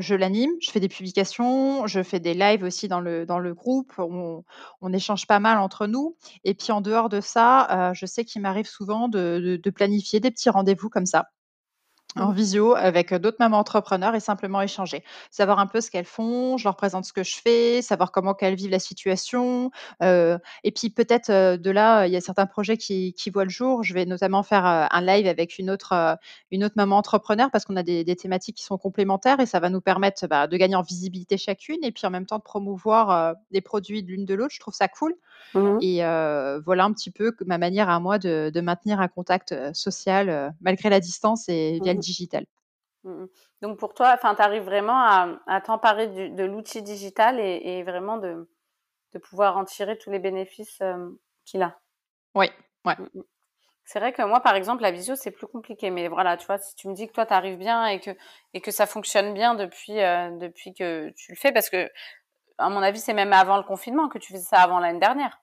je 0.00 0.14
l'anime, 0.14 0.50
je 0.60 0.70
fais 0.70 0.80
des 0.80 0.88
publications, 0.88 1.86
je 1.86 2.02
fais 2.02 2.20
des 2.20 2.34
lives 2.34 2.62
aussi 2.62 2.88
dans 2.88 3.00
le 3.00 3.26
dans 3.26 3.38
le 3.38 3.54
groupe, 3.54 3.92
on 3.98 4.44
on 4.80 4.92
échange 4.92 5.26
pas 5.26 5.40
mal 5.40 5.58
entre 5.58 5.86
nous. 5.86 6.16
Et 6.44 6.54
puis 6.54 6.72
en 6.72 6.80
dehors 6.80 7.08
de 7.08 7.20
ça, 7.20 7.92
je 7.94 8.06
sais 8.06 8.24
qu'il 8.24 8.42
m'arrive 8.42 8.66
souvent 8.66 9.08
de 9.08 9.70
planifier 9.74 10.20
des 10.20 10.30
petits 10.30 10.50
rendez-vous 10.50 10.88
comme 10.88 11.06
ça 11.06 11.28
en 12.16 12.30
mmh. 12.30 12.34
visio 12.34 12.74
avec 12.74 13.14
d'autres 13.14 13.38
mamans 13.40 13.58
entrepreneurs 13.58 14.14
et 14.14 14.20
simplement 14.20 14.60
échanger. 14.60 15.02
Savoir 15.30 15.58
un 15.58 15.66
peu 15.66 15.80
ce 15.80 15.90
qu'elles 15.90 16.04
font, 16.04 16.56
je 16.58 16.64
leur 16.64 16.76
présente 16.76 17.04
ce 17.04 17.12
que 17.12 17.22
je 17.22 17.36
fais, 17.36 17.82
savoir 17.82 18.12
comment 18.12 18.34
qu'elles 18.34 18.54
vivent 18.54 18.70
la 18.70 18.78
situation. 18.78 19.70
et 20.00 20.72
puis 20.74 20.90
peut-être 20.90 21.56
de 21.56 21.70
là, 21.70 22.06
il 22.06 22.12
y 22.12 22.16
a 22.16 22.20
certains 22.20 22.46
projets 22.46 22.76
qui, 22.76 23.14
qui 23.14 23.30
voient 23.30 23.44
le 23.44 23.50
jour. 23.50 23.82
Je 23.82 23.94
vais 23.94 24.04
notamment 24.04 24.42
faire 24.42 24.64
un 24.64 25.00
live 25.00 25.26
avec 25.26 25.58
une 25.58 25.70
autre, 25.70 26.18
une 26.50 26.64
autre 26.64 26.74
maman 26.76 26.98
entrepreneur 26.98 27.50
parce 27.50 27.64
qu'on 27.64 27.76
a 27.76 27.82
des, 27.82 28.04
des, 28.04 28.16
thématiques 28.16 28.56
qui 28.56 28.64
sont 28.64 28.78
complémentaires 28.78 29.40
et 29.40 29.46
ça 29.46 29.60
va 29.60 29.70
nous 29.70 29.80
permettre 29.80 30.26
bah, 30.26 30.46
de 30.46 30.56
gagner 30.56 30.76
en 30.76 30.82
visibilité 30.82 31.36
chacune 31.36 31.78
et 31.82 31.92
puis 31.92 32.06
en 32.06 32.10
même 32.10 32.26
temps 32.26 32.38
de 32.38 32.42
promouvoir 32.42 33.34
les 33.50 33.60
produits 33.60 34.02
de 34.02 34.08
l'une 34.08 34.24
de 34.24 34.34
l'autre. 34.34 34.54
Je 34.54 34.60
trouve 34.60 34.74
ça 34.74 34.88
cool. 34.88 35.14
Mmh 35.54 35.78
et 35.82 35.98
voilà 36.64 36.84
un 36.84 36.92
petit 36.92 37.10
peu 37.10 37.34
ma 37.46 37.58
manière 37.58 37.88
à 37.88 37.98
moi 38.00 38.18
de, 38.18 38.50
de 38.54 38.60
maintenir 38.60 39.00
un 39.00 39.08
contact 39.08 39.54
social 39.74 40.54
malgré 40.60 40.88
la 40.88 41.00
distance 41.00 41.48
et 41.48 41.80
via 41.82 41.92
le 41.92 41.98
digital. 42.02 42.44
Mmh, 43.04 43.10
mmh. 43.10 43.28
Donc 43.62 43.78
pour 43.78 43.94
toi, 43.94 44.16
tu 44.18 44.26
arrives 44.26 44.62
vraiment 44.64 44.98
à, 45.46 45.60
t'emparer 45.60 46.30
de 46.30 46.44
l'outil 46.44 46.82
digital 46.82 47.40
et, 47.40 47.82
vraiment 47.82 48.18
de, 48.18 48.48
pouvoir 49.30 49.56
en 49.56 49.64
tirer 49.64 49.98
tous 49.98 50.10
les 50.10 50.18
bénéfices 50.18 50.80
euh, 50.80 51.08
qu'il 51.44 51.62
a. 51.62 51.78
Oui, 52.34 52.46
ouais. 52.84 52.96
C'est 53.84 53.98
vrai 53.98 54.12
que 54.12 54.22
moi, 54.22 54.40
par 54.40 54.54
exemple, 54.54 54.82
la 54.82 54.90
visio, 54.90 55.16
c'est 55.16 55.30
plus 55.30 55.46
compliqué. 55.46 55.90
Mais 55.90 56.08
voilà, 56.08 56.36
tu 56.36 56.46
vois, 56.46 56.58
si 56.58 56.74
tu 56.76 56.88
me 56.88 56.94
dis 56.94 57.08
que 57.08 57.12
toi, 57.12 57.26
tu 57.26 57.34
arrives 57.34 57.58
bien 57.58 57.86
et 57.86 58.00
que, 58.00 58.10
et 58.54 58.60
que 58.60 58.70
ça 58.70 58.86
fonctionne 58.86 59.34
bien 59.34 59.54
depuis, 59.54 60.00
euh, 60.00 60.30
depuis 60.38 60.72
que 60.72 61.10
tu 61.16 61.32
le 61.32 61.36
fais, 61.36 61.52
parce 61.52 61.68
que, 61.68 61.90
à 62.58 62.68
mon 62.70 62.80
avis, 62.80 63.00
c'est 63.00 63.12
même 63.12 63.32
avant 63.32 63.56
le 63.56 63.64
confinement 63.64 64.08
que 64.08 64.18
tu 64.18 64.32
faisais 64.32 64.44
ça 64.44 64.58
avant 64.58 64.78
l'année 64.78 65.00
dernière. 65.00 65.42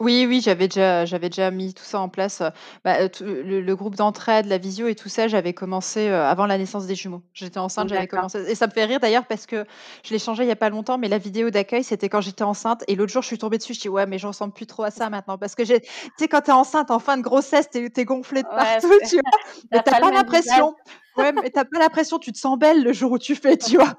Oui, 0.00 0.24
oui, 0.26 0.40
j'avais 0.40 0.66
déjà 0.66 1.04
j'avais 1.04 1.28
déjà 1.28 1.50
mis 1.50 1.74
tout 1.74 1.84
ça 1.84 2.00
en 2.00 2.08
place, 2.08 2.42
bah, 2.84 2.96
le 3.20 3.74
groupe 3.74 3.96
d'entraide, 3.96 4.46
la 4.46 4.56
visio 4.56 4.86
et 4.88 4.94
tout 4.94 5.10
ça, 5.10 5.28
j'avais 5.28 5.52
commencé, 5.52 6.08
avant 6.08 6.46
la 6.46 6.56
naissance 6.56 6.86
des 6.86 6.94
jumeaux. 6.94 7.22
J'étais 7.34 7.58
enceinte, 7.58 7.90
j'avais 7.90 8.06
commencé 8.06 8.38
et 8.50 8.54
ça 8.54 8.66
me 8.66 8.72
fait 8.72 8.86
rire 8.86 8.98
d'ailleurs 9.00 9.26
parce 9.26 9.44
que 9.44 9.66
je 10.02 10.10
l'ai 10.14 10.18
changé 10.18 10.44
il 10.44 10.48
y 10.48 10.50
a 10.52 10.56
pas 10.56 10.70
longtemps, 10.70 10.96
mais 10.96 11.08
la 11.08 11.18
vidéo 11.18 11.50
d'accueil, 11.50 11.84
c'était 11.84 12.08
quand 12.08 12.22
j'étais 12.22 12.44
enceinte 12.44 12.82
et 12.88 12.94
l'autre 12.96 13.12
jour, 13.12 13.20
je 13.20 13.26
suis 13.26 13.36
tombée 13.36 13.58
dessus, 13.58 13.74
je 13.74 13.80
dis: 13.80 13.88
«Ouais, 13.90 14.06
mais 14.06 14.18
je 14.18 14.26
ressemble 14.26 14.54
plus 14.54 14.66
trop 14.66 14.84
à 14.84 14.90
ça 14.90 15.10
maintenant» 15.10 15.36
parce 15.36 15.54
que 15.54 15.66
j'ai 15.66 15.80
tu 15.80 15.88
sais, 16.18 16.28
quand 16.28 16.40
tu 16.40 16.50
es 16.50 16.54
enceinte 16.54 16.90
en 16.90 16.98
fin 16.98 17.18
de 17.18 17.22
grossesse, 17.22 17.68
tu 17.70 17.90
es 17.94 18.04
gonflée 18.06 18.42
de 18.42 18.48
partout, 18.54 18.88
tu 19.06 19.16
vois? 19.16 19.22
Mais 19.72 19.80
tu 19.80 19.94
pas 19.96 20.10
l'impression 20.12 20.74
ouais, 21.16 21.32
mais 21.32 21.50
tu 21.50 21.60
pas 21.60 21.78
l'impression, 21.78 22.18
tu 22.18 22.32
te 22.32 22.38
sens 22.38 22.58
belle 22.58 22.82
le 22.82 22.92
jour 22.94 23.12
où 23.12 23.18
tu 23.18 23.34
fais, 23.36 23.58
tu 23.58 23.76
vois? 23.76 23.92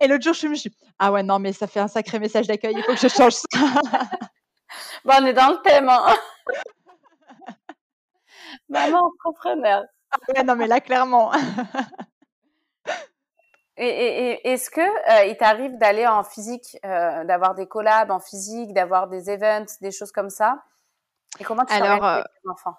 Et 0.00 0.08
l'autre 0.08 0.24
jour, 0.24 0.34
je 0.34 0.48
me 0.48 0.54
suis 0.56 0.72
«Ah 0.98 1.12
ouais, 1.12 1.22
non, 1.22 1.38
mais 1.38 1.52
ça 1.52 1.66
fait 1.68 1.80
un 1.80 1.88
sacré 1.88 2.18
message 2.18 2.46
d'accueil, 2.48 2.76
il 2.78 2.84
faut 2.84 2.94
que 2.94 3.00
je 3.00 3.08
change 3.08 3.34
ça». 3.34 3.46
Bon, 5.04 5.14
on 5.20 5.26
est 5.26 5.32
dans 5.32 5.50
le 5.50 5.62
thème. 5.62 5.88
Hein. 5.88 6.14
Maman 8.68 8.98
entrepreneur. 8.98 9.84
Ouais, 10.28 10.44
non, 10.44 10.56
mais 10.56 10.66
là, 10.66 10.80
clairement. 10.80 11.32
et, 13.76 14.52
est-ce 14.52 14.70
que 14.70 14.80
euh, 14.80 15.26
il 15.26 15.36
t'arrive 15.36 15.76
d'aller 15.78 16.06
en 16.06 16.22
physique, 16.22 16.76
euh, 16.84 17.24
d'avoir 17.24 17.54
des 17.54 17.66
collabs 17.66 18.10
en 18.10 18.20
physique, 18.20 18.74
d'avoir 18.74 19.08
des 19.08 19.30
events, 19.30 19.78
des 19.80 19.90
choses 19.90 20.12
comme 20.12 20.30
ça? 20.30 20.62
Et 21.40 21.44
comment 21.44 21.64
tu 21.64 21.72
Alors, 21.72 22.04
avec 22.04 22.26
tes 22.26 22.48
enfants? 22.48 22.76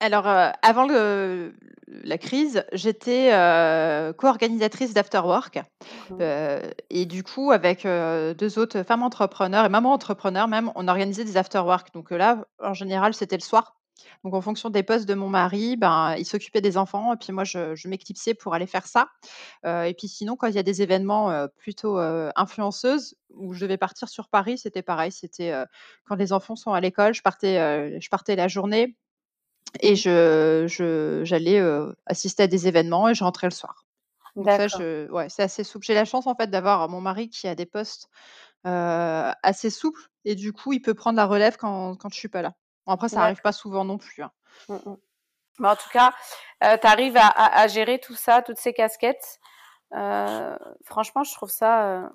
Alors, 0.00 0.26
euh, 0.26 0.50
avant 0.62 0.86
le, 0.86 1.54
la 1.86 2.16
crise, 2.16 2.64
j'étais 2.72 3.32
euh, 3.34 4.14
co-organisatrice 4.14 4.94
d'Afterwork. 4.94 5.60
Euh, 6.20 6.62
et 6.88 7.04
du 7.04 7.22
coup, 7.22 7.52
avec 7.52 7.84
deux 7.84 8.58
autres 8.58 8.82
femmes 8.82 9.02
entrepreneurs 9.02 9.66
et 9.66 9.68
maman 9.68 9.92
entrepreneur 9.92 10.48
même, 10.48 10.72
on 10.74 10.88
organisait 10.88 11.24
des 11.24 11.36
afterwork. 11.36 11.92
Donc 11.92 12.10
là, 12.10 12.46
en 12.60 12.72
général, 12.72 13.12
c'était 13.12 13.36
le 13.36 13.42
soir. 13.42 13.76
Donc, 14.24 14.32
en 14.32 14.40
fonction 14.40 14.70
des 14.70 14.82
postes 14.82 15.06
de 15.06 15.12
mon 15.12 15.28
mari, 15.28 15.76
ben, 15.76 16.14
il 16.16 16.24
s'occupait 16.24 16.62
des 16.62 16.78
enfants 16.78 17.12
et 17.12 17.16
puis 17.16 17.34
moi, 17.34 17.44
je, 17.44 17.74
je 17.74 17.86
m'éclipsais 17.86 18.32
pour 18.32 18.54
aller 18.54 18.66
faire 18.66 18.86
ça. 18.86 19.08
et 19.64 19.94
puis 19.96 20.08
sinon, 20.08 20.36
quand 20.36 20.46
il 20.46 20.54
y 20.54 20.58
a 20.58 20.62
des 20.62 20.80
événements 20.80 21.46
plutôt 21.58 21.98
influenceuses 21.98 23.16
où 23.34 23.52
je 23.52 23.60
devais 23.60 23.76
partir 23.76 24.08
sur 24.08 24.28
Paris, 24.28 24.56
c'était 24.56 24.82
pareil. 24.82 25.12
C'était 25.12 25.52
quand 26.06 26.14
les 26.14 26.32
enfants 26.32 26.56
sont 26.56 26.72
à 26.72 26.80
l'école, 26.80 27.12
je 27.12 27.20
partais, 27.20 28.00
je 28.00 28.08
partais 28.08 28.36
la 28.36 28.48
journée 28.48 28.96
et 29.80 29.96
je 29.96 31.22
j'allais, 31.24 31.62
assister 32.06 32.44
à 32.44 32.46
des 32.46 32.66
événements 32.68 33.08
et 33.08 33.14
je 33.14 33.22
rentrais 33.24 33.46
le 33.46 33.52
soir. 33.52 33.84
Donc 34.36 34.46
ça, 34.46 34.68
je 34.68 35.10
ouais, 35.10 35.28
c'est 35.28 35.42
assez 35.42 35.64
souple. 35.64 35.84
J'ai 35.84 35.94
la 35.94 36.04
chance, 36.04 36.26
en 36.26 36.34
fait, 36.34 36.48
d'avoir 36.48 36.88
mon 36.88 37.00
mari 37.00 37.28
qui 37.28 37.46
a 37.48 37.54
des 37.54 37.66
postes, 37.66 38.08
assez 38.64 39.70
souples 39.70 40.02
et 40.24 40.34
du 40.34 40.52
coup, 40.52 40.72
il 40.72 40.80
peut 40.80 40.94
prendre 40.94 41.16
la 41.16 41.26
relève 41.26 41.56
quand 41.56 41.96
quand 41.96 42.12
je 42.12 42.18
suis 42.18 42.28
pas 42.28 42.42
là. 42.42 42.54
Bon 42.86 42.92
après, 42.92 43.08
ça 43.08 43.16
n'arrive 43.16 43.40
pas 43.42 43.52
souvent 43.52 43.84
non 43.84 43.98
plus, 43.98 44.22
hein. 44.22 44.32
mmh 44.68 44.94
Mais 45.58 45.68
en 45.68 45.76
tout 45.76 45.88
cas, 45.92 46.12
tu 46.60 46.86
arrives 46.86 47.16
à 47.16 47.68
gérer 47.68 47.98
tout 47.98 48.14
ça, 48.14 48.42
toutes 48.42 48.58
ces 48.58 48.72
casquettes. 48.72 49.40
franchement, 49.90 51.24
je 51.24 51.34
trouve 51.34 51.50
ça, 51.50 52.10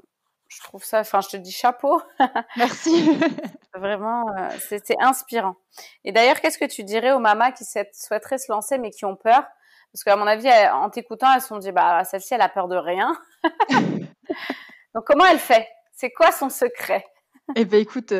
je 0.47 0.61
trouve 0.61 0.83
ça, 0.83 0.99
enfin, 0.99 1.21
je 1.21 1.29
te 1.29 1.37
dis 1.37 1.51
chapeau. 1.51 2.01
Merci. 2.57 3.17
Vraiment, 3.73 4.25
euh, 4.37 4.49
c'est 4.59 4.99
inspirant. 4.99 5.55
Et 6.03 6.11
d'ailleurs, 6.11 6.39
qu'est-ce 6.39 6.57
que 6.57 6.65
tu 6.65 6.83
dirais 6.83 7.11
aux 7.11 7.19
mamas 7.19 7.51
qui 7.51 7.65
souhaiteraient 7.65 8.37
se 8.37 8.51
lancer 8.51 8.77
mais 8.77 8.91
qui 8.91 9.05
ont 9.05 9.15
peur? 9.15 9.43
Parce 9.91 10.03
qu'à 10.03 10.15
mon 10.15 10.27
avis, 10.27 10.49
en 10.73 10.89
t'écoutant, 10.89 11.33
elles 11.33 11.41
se 11.41 11.47
sont 11.47 11.57
dit, 11.57 11.71
bah, 11.71 12.03
celle-ci, 12.03 12.33
elle 12.33 12.41
a 12.41 12.49
peur 12.49 12.67
de 12.67 12.75
rien. 12.75 13.17
Donc, 14.93 15.05
comment 15.05 15.25
elle 15.25 15.39
fait? 15.39 15.67
C'est 15.93 16.11
quoi 16.11 16.31
son 16.31 16.49
secret? 16.49 17.05
Eh 17.55 17.63
bien, 17.65 17.77
écoute, 17.77 18.11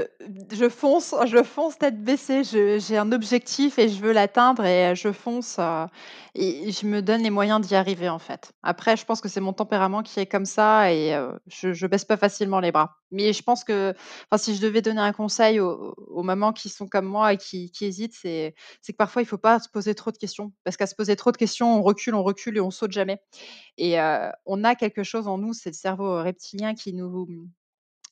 je 0.52 0.70
fonce, 0.70 1.16
je 1.26 1.42
fonce 1.42 1.80
tête 1.80 2.04
baissée. 2.04 2.44
j'ai 2.44 2.98
un 2.98 3.12
objectif 3.12 3.80
et 3.80 3.90
je 3.90 4.00
veux 4.00 4.12
l'atteindre 4.12 4.64
et 4.64 4.96
je 4.96 5.12
fonce, 5.12 5.60
et 6.36 6.72
je 6.72 6.86
me 6.86 7.02
donne 7.02 7.24
les 7.24 7.32
moyens 7.32 7.60
d'y 7.60 7.74
arriver, 7.74 8.08
en 8.08 8.20
fait. 8.20 8.52
Après, 8.62 8.96
je 8.96 9.04
pense 9.04 9.22
que 9.22 9.28
c'est 9.28 9.42
mon 9.42 9.54
tempérament 9.54 10.04
qui 10.04 10.20
est 10.20 10.28
comme 10.28 10.46
ça 10.46 10.94
et 10.94 11.18
je 11.48 11.74
je 11.74 11.88
baisse 11.88 12.06
pas 12.06 12.18
facilement 12.18 12.60
les 12.60 12.72
bras. 12.72 12.98
Mais 13.12 13.34
je 13.34 13.42
pense 13.42 13.64
que 13.64 13.96
si 14.38 14.56
je 14.56 14.62
devais 14.62 14.84
donner 14.84 15.02
un 15.02 15.14
conseil 15.14 15.60
aux 15.60 16.24
mamans 16.24 16.54
qui 16.54 16.70
sont 16.70 16.88
comme 16.88 17.06
moi 17.06 17.34
et 17.34 17.38
qui 17.38 17.72
hésitent, 17.82 18.14
c'est 18.14 18.54
que 18.88 18.96
parfois, 18.96 19.24
il 19.24 19.26
faut 19.26 19.40
pas 19.40 19.60
se 19.60 19.70
poser 19.70 19.96
trop 19.96 20.12
de 20.12 20.18
questions. 20.18 20.54
Parce 20.64 20.78
qu'à 20.78 20.86
se 20.86 20.94
poser 20.96 21.16
trop 21.16 21.32
de 21.32 21.38
questions, 21.38 21.80
on 21.80 21.82
recule, 21.82 22.14
on 22.14 22.24
recule 22.24 22.58
et 22.58 22.62
on 22.62 22.70
saute 22.72 22.92
jamais. 22.92 23.20
Et 23.80 23.98
on 24.46 24.64
a 24.64 24.76
quelque 24.76 25.04
chose 25.04 25.28
en 25.28 25.40
nous, 25.40 25.54
c'est 25.54 25.70
le 25.72 25.76
cerveau 25.76 26.22
reptilien 26.22 26.76
qui 26.76 26.94
nous 26.94 27.28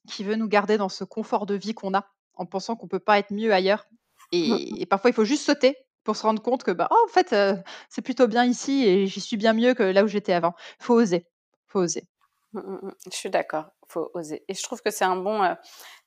qui 0.07 0.23
veut 0.23 0.35
nous 0.35 0.47
garder 0.47 0.77
dans 0.77 0.89
ce 0.89 1.03
confort 1.03 1.45
de 1.45 1.55
vie 1.55 1.73
qu'on 1.73 1.93
a, 1.93 2.05
en 2.35 2.45
pensant 2.45 2.75
qu'on 2.75 2.87
peut 2.87 2.99
pas 2.99 3.19
être 3.19 3.31
mieux 3.31 3.53
ailleurs. 3.53 3.87
Mmh. 4.31 4.55
Et, 4.77 4.85
parfois, 4.85 5.09
il 5.09 5.13
faut 5.13 5.25
juste 5.25 5.45
sauter 5.45 5.77
pour 6.03 6.15
se 6.15 6.23
rendre 6.23 6.41
compte 6.41 6.63
que, 6.63 6.71
bah, 6.71 6.87
oh, 6.91 7.05
en 7.05 7.07
fait, 7.11 7.33
euh, 7.33 7.55
c'est 7.89 8.01
plutôt 8.01 8.27
bien 8.27 8.45
ici 8.45 8.85
et 8.85 9.07
j'y 9.07 9.21
suis 9.21 9.37
bien 9.37 9.53
mieux 9.53 9.73
que 9.73 9.83
là 9.83 10.03
où 10.03 10.07
j'étais 10.07 10.33
avant. 10.33 10.53
Il 10.79 10.85
faut 10.85 10.95
oser. 10.95 11.27
faut 11.67 11.79
oser. 11.79 12.07
Mmh, 12.53 12.59
mmh, 12.59 12.91
je 13.11 13.15
suis 13.15 13.29
d'accord, 13.29 13.65
faut 13.87 14.11
oser. 14.13 14.43
Et 14.47 14.53
je 14.53 14.63
trouve 14.63 14.81
que 14.81 14.91
c'est 14.91 15.05
un 15.05 15.15
bon, 15.15 15.41
euh, 15.43 15.53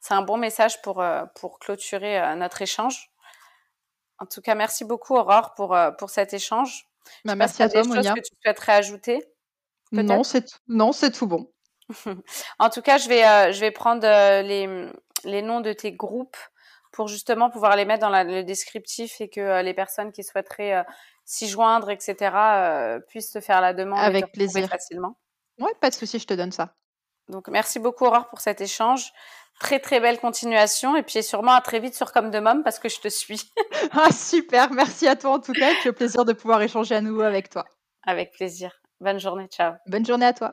c'est 0.01 0.14
un 0.14 0.22
bon 0.22 0.36
message 0.36 0.82
pour, 0.82 1.01
euh, 1.01 1.24
pour 1.40 1.59
clôturer 1.59 2.36
notre 2.36 2.62
échange. 2.62 3.11
En 4.18 4.26
tout 4.26 4.40
cas, 4.40 4.55
merci 4.55 4.84
beaucoup 4.84 5.14
Aurore 5.14 5.55
pour, 5.55 5.76
pour 5.99 6.11
cet 6.11 6.32
échange. 6.34 6.86
Bah, 7.24 7.34
merci 7.34 7.62
à 7.62 7.68
toi, 7.68 7.84
Monia. 7.84 8.14
que 8.14 8.20
tu 8.20 8.34
souhaiterais 8.42 8.72
ajouter 8.72 9.24
Non, 9.92 10.24
c'est 10.24 10.61
non, 10.68 10.92
c'est 10.92 11.11
tout 11.11 11.26
bon. 11.26 11.51
en 12.59 12.70
tout 12.70 12.82
cas, 12.82 12.99
je 12.99 13.09
vais, 13.09 13.24
euh, 13.24 13.53
je 13.53 13.61
vais 13.61 13.70
prendre 13.70 14.07
euh, 14.07 14.43
les, 14.43 14.89
les 15.24 15.43
noms 15.43 15.61
de 15.61 15.72
tes 15.72 15.93
groupes 15.93 16.37
pour 16.93 17.09
justement 17.09 17.51
pouvoir 17.51 17.76
les 17.76 17.84
mettre 17.84 18.01
dans 18.01 18.24
le 18.24 18.43
descriptif 18.43 19.20
et 19.20 19.28
que 19.28 19.41
euh, 19.41 19.62
les 19.62 19.74
personnes 19.74 20.12
qui 20.12 20.24
souhaiteraient 20.24 20.84
s'y 21.24 21.49
joindre, 21.49 21.91
etc., 21.91 23.01
puissent 23.09 23.32
te 23.32 23.41
faire 23.41 23.61
la 23.61 23.74
demande 23.74 23.99
avec 23.99 24.32
plaisir 24.32 24.68
facilement. 24.68 25.18
Oui, 25.59 25.70
pas 25.80 25.91
de 25.91 25.95
souci, 25.95 26.18
je 26.18 26.26
te 26.26 26.34
donne 26.34 26.53
ça. 26.53 26.74
Donc 27.28 27.49
merci 27.49 27.78
beaucoup 27.78 28.05
Aurore 28.05 28.28
pour 28.28 28.41
cet 28.41 28.61
échange. 28.61 29.12
Très 29.59 29.80
très 29.80 30.01
belle 30.01 30.20
continuation 30.20 30.97
et 30.97 31.03
puis 31.03 31.22
sûrement 31.22 31.53
à 31.53 31.61
très 31.61 31.80
vite 31.80 31.95
sur 31.95 32.12
Comme 32.12 32.30
de 32.30 32.39
Mom 32.39 32.62
parce 32.62 32.78
que 32.78 32.89
je 32.89 33.01
te 33.01 33.09
suis. 33.09 33.51
ah 33.93 34.12
super, 34.12 34.70
merci 34.70 35.09
à 35.09 35.16
toi 35.16 35.32
en 35.32 35.41
tout 35.41 35.53
cas. 35.53 35.72
J'ai 35.82 35.89
le 35.89 35.95
plaisir 35.95 36.24
de 36.24 36.32
pouvoir 36.32 36.62
échanger 36.62 36.95
à 36.95 37.01
nouveau 37.01 37.22
avec 37.22 37.49
toi. 37.49 37.64
Avec 38.05 38.32
plaisir. 38.32 38.80
Bonne 39.01 39.18
journée, 39.18 39.49
ciao. 39.49 39.74
Bonne 39.87 40.07
journée 40.07 40.26
à 40.26 40.32
toi. 40.32 40.53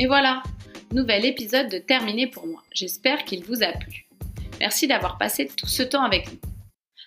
Et 0.00 0.06
voilà, 0.06 0.42
nouvel 0.92 1.26
épisode 1.26 1.68
de 1.68 1.76
terminé 1.76 2.26
pour 2.26 2.46
moi. 2.46 2.62
J'espère 2.72 3.26
qu'il 3.26 3.44
vous 3.44 3.62
a 3.62 3.70
plu. 3.72 4.08
Merci 4.58 4.86
d'avoir 4.86 5.18
passé 5.18 5.46
tout 5.54 5.66
ce 5.66 5.82
temps 5.82 6.02
avec 6.02 6.32
nous. 6.32 6.38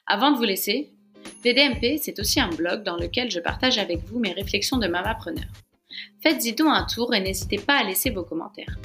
Avant 0.05 0.29
de 0.29 0.37
vous 0.37 0.43
laisser, 0.43 0.91
VDMP, 1.43 1.97
c'est 1.99 2.19
aussi 2.19 2.39
un 2.39 2.49
blog 2.49 2.83
dans 2.83 2.95
lequel 2.95 3.31
je 3.31 3.39
partage 3.39 3.79
avec 3.79 3.97
vous 4.05 4.19
mes 4.19 4.31
réflexions 4.31 4.77
de 4.77 4.85
mamapreneur. 4.85 5.47
Faites-y 6.21 6.53
donc 6.53 6.67
un 6.69 6.85
tour 6.85 7.15
et 7.15 7.19
n'hésitez 7.19 7.57
pas 7.57 7.79
à 7.79 7.83
laisser 7.83 8.11
vos 8.11 8.21
commentaires. 8.21 8.77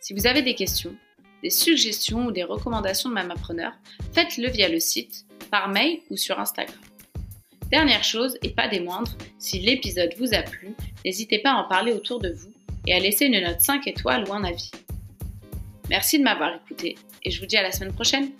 Si 0.00 0.14
vous 0.14 0.28
avez 0.28 0.42
des 0.42 0.54
questions, 0.54 0.94
des 1.42 1.50
suggestions 1.50 2.26
ou 2.26 2.30
des 2.30 2.44
recommandations 2.44 3.08
de 3.08 3.14
mamapreneur, 3.14 3.72
faites-le 4.12 4.48
via 4.48 4.68
le 4.68 4.78
site, 4.78 5.26
par 5.50 5.70
mail 5.70 5.98
ou 6.10 6.16
sur 6.16 6.38
Instagram. 6.38 6.78
Dernière 7.68 8.04
chose, 8.04 8.38
et 8.44 8.50
pas 8.50 8.68
des 8.68 8.78
moindres, 8.78 9.16
si 9.40 9.58
l'épisode 9.58 10.14
vous 10.18 10.34
a 10.34 10.42
plu, 10.42 10.76
n'hésitez 11.04 11.40
pas 11.40 11.50
à 11.50 11.56
en 11.56 11.68
parler 11.68 11.92
autour 11.92 12.20
de 12.20 12.30
vous 12.30 12.52
et 12.88 12.94
à 12.94 12.98
laisser 12.98 13.26
une 13.26 13.38
note 13.40 13.60
5 13.60 13.86
étoiles 13.86 14.24
ou 14.28 14.32
un 14.32 14.44
avis. 14.44 14.70
Merci 15.90 16.18
de 16.18 16.24
m'avoir 16.24 16.54
écouté 16.56 16.96
et 17.22 17.30
je 17.30 17.38
vous 17.38 17.46
dis 17.46 17.56
à 17.56 17.62
la 17.62 17.70
semaine 17.70 17.92
prochaine. 17.92 18.30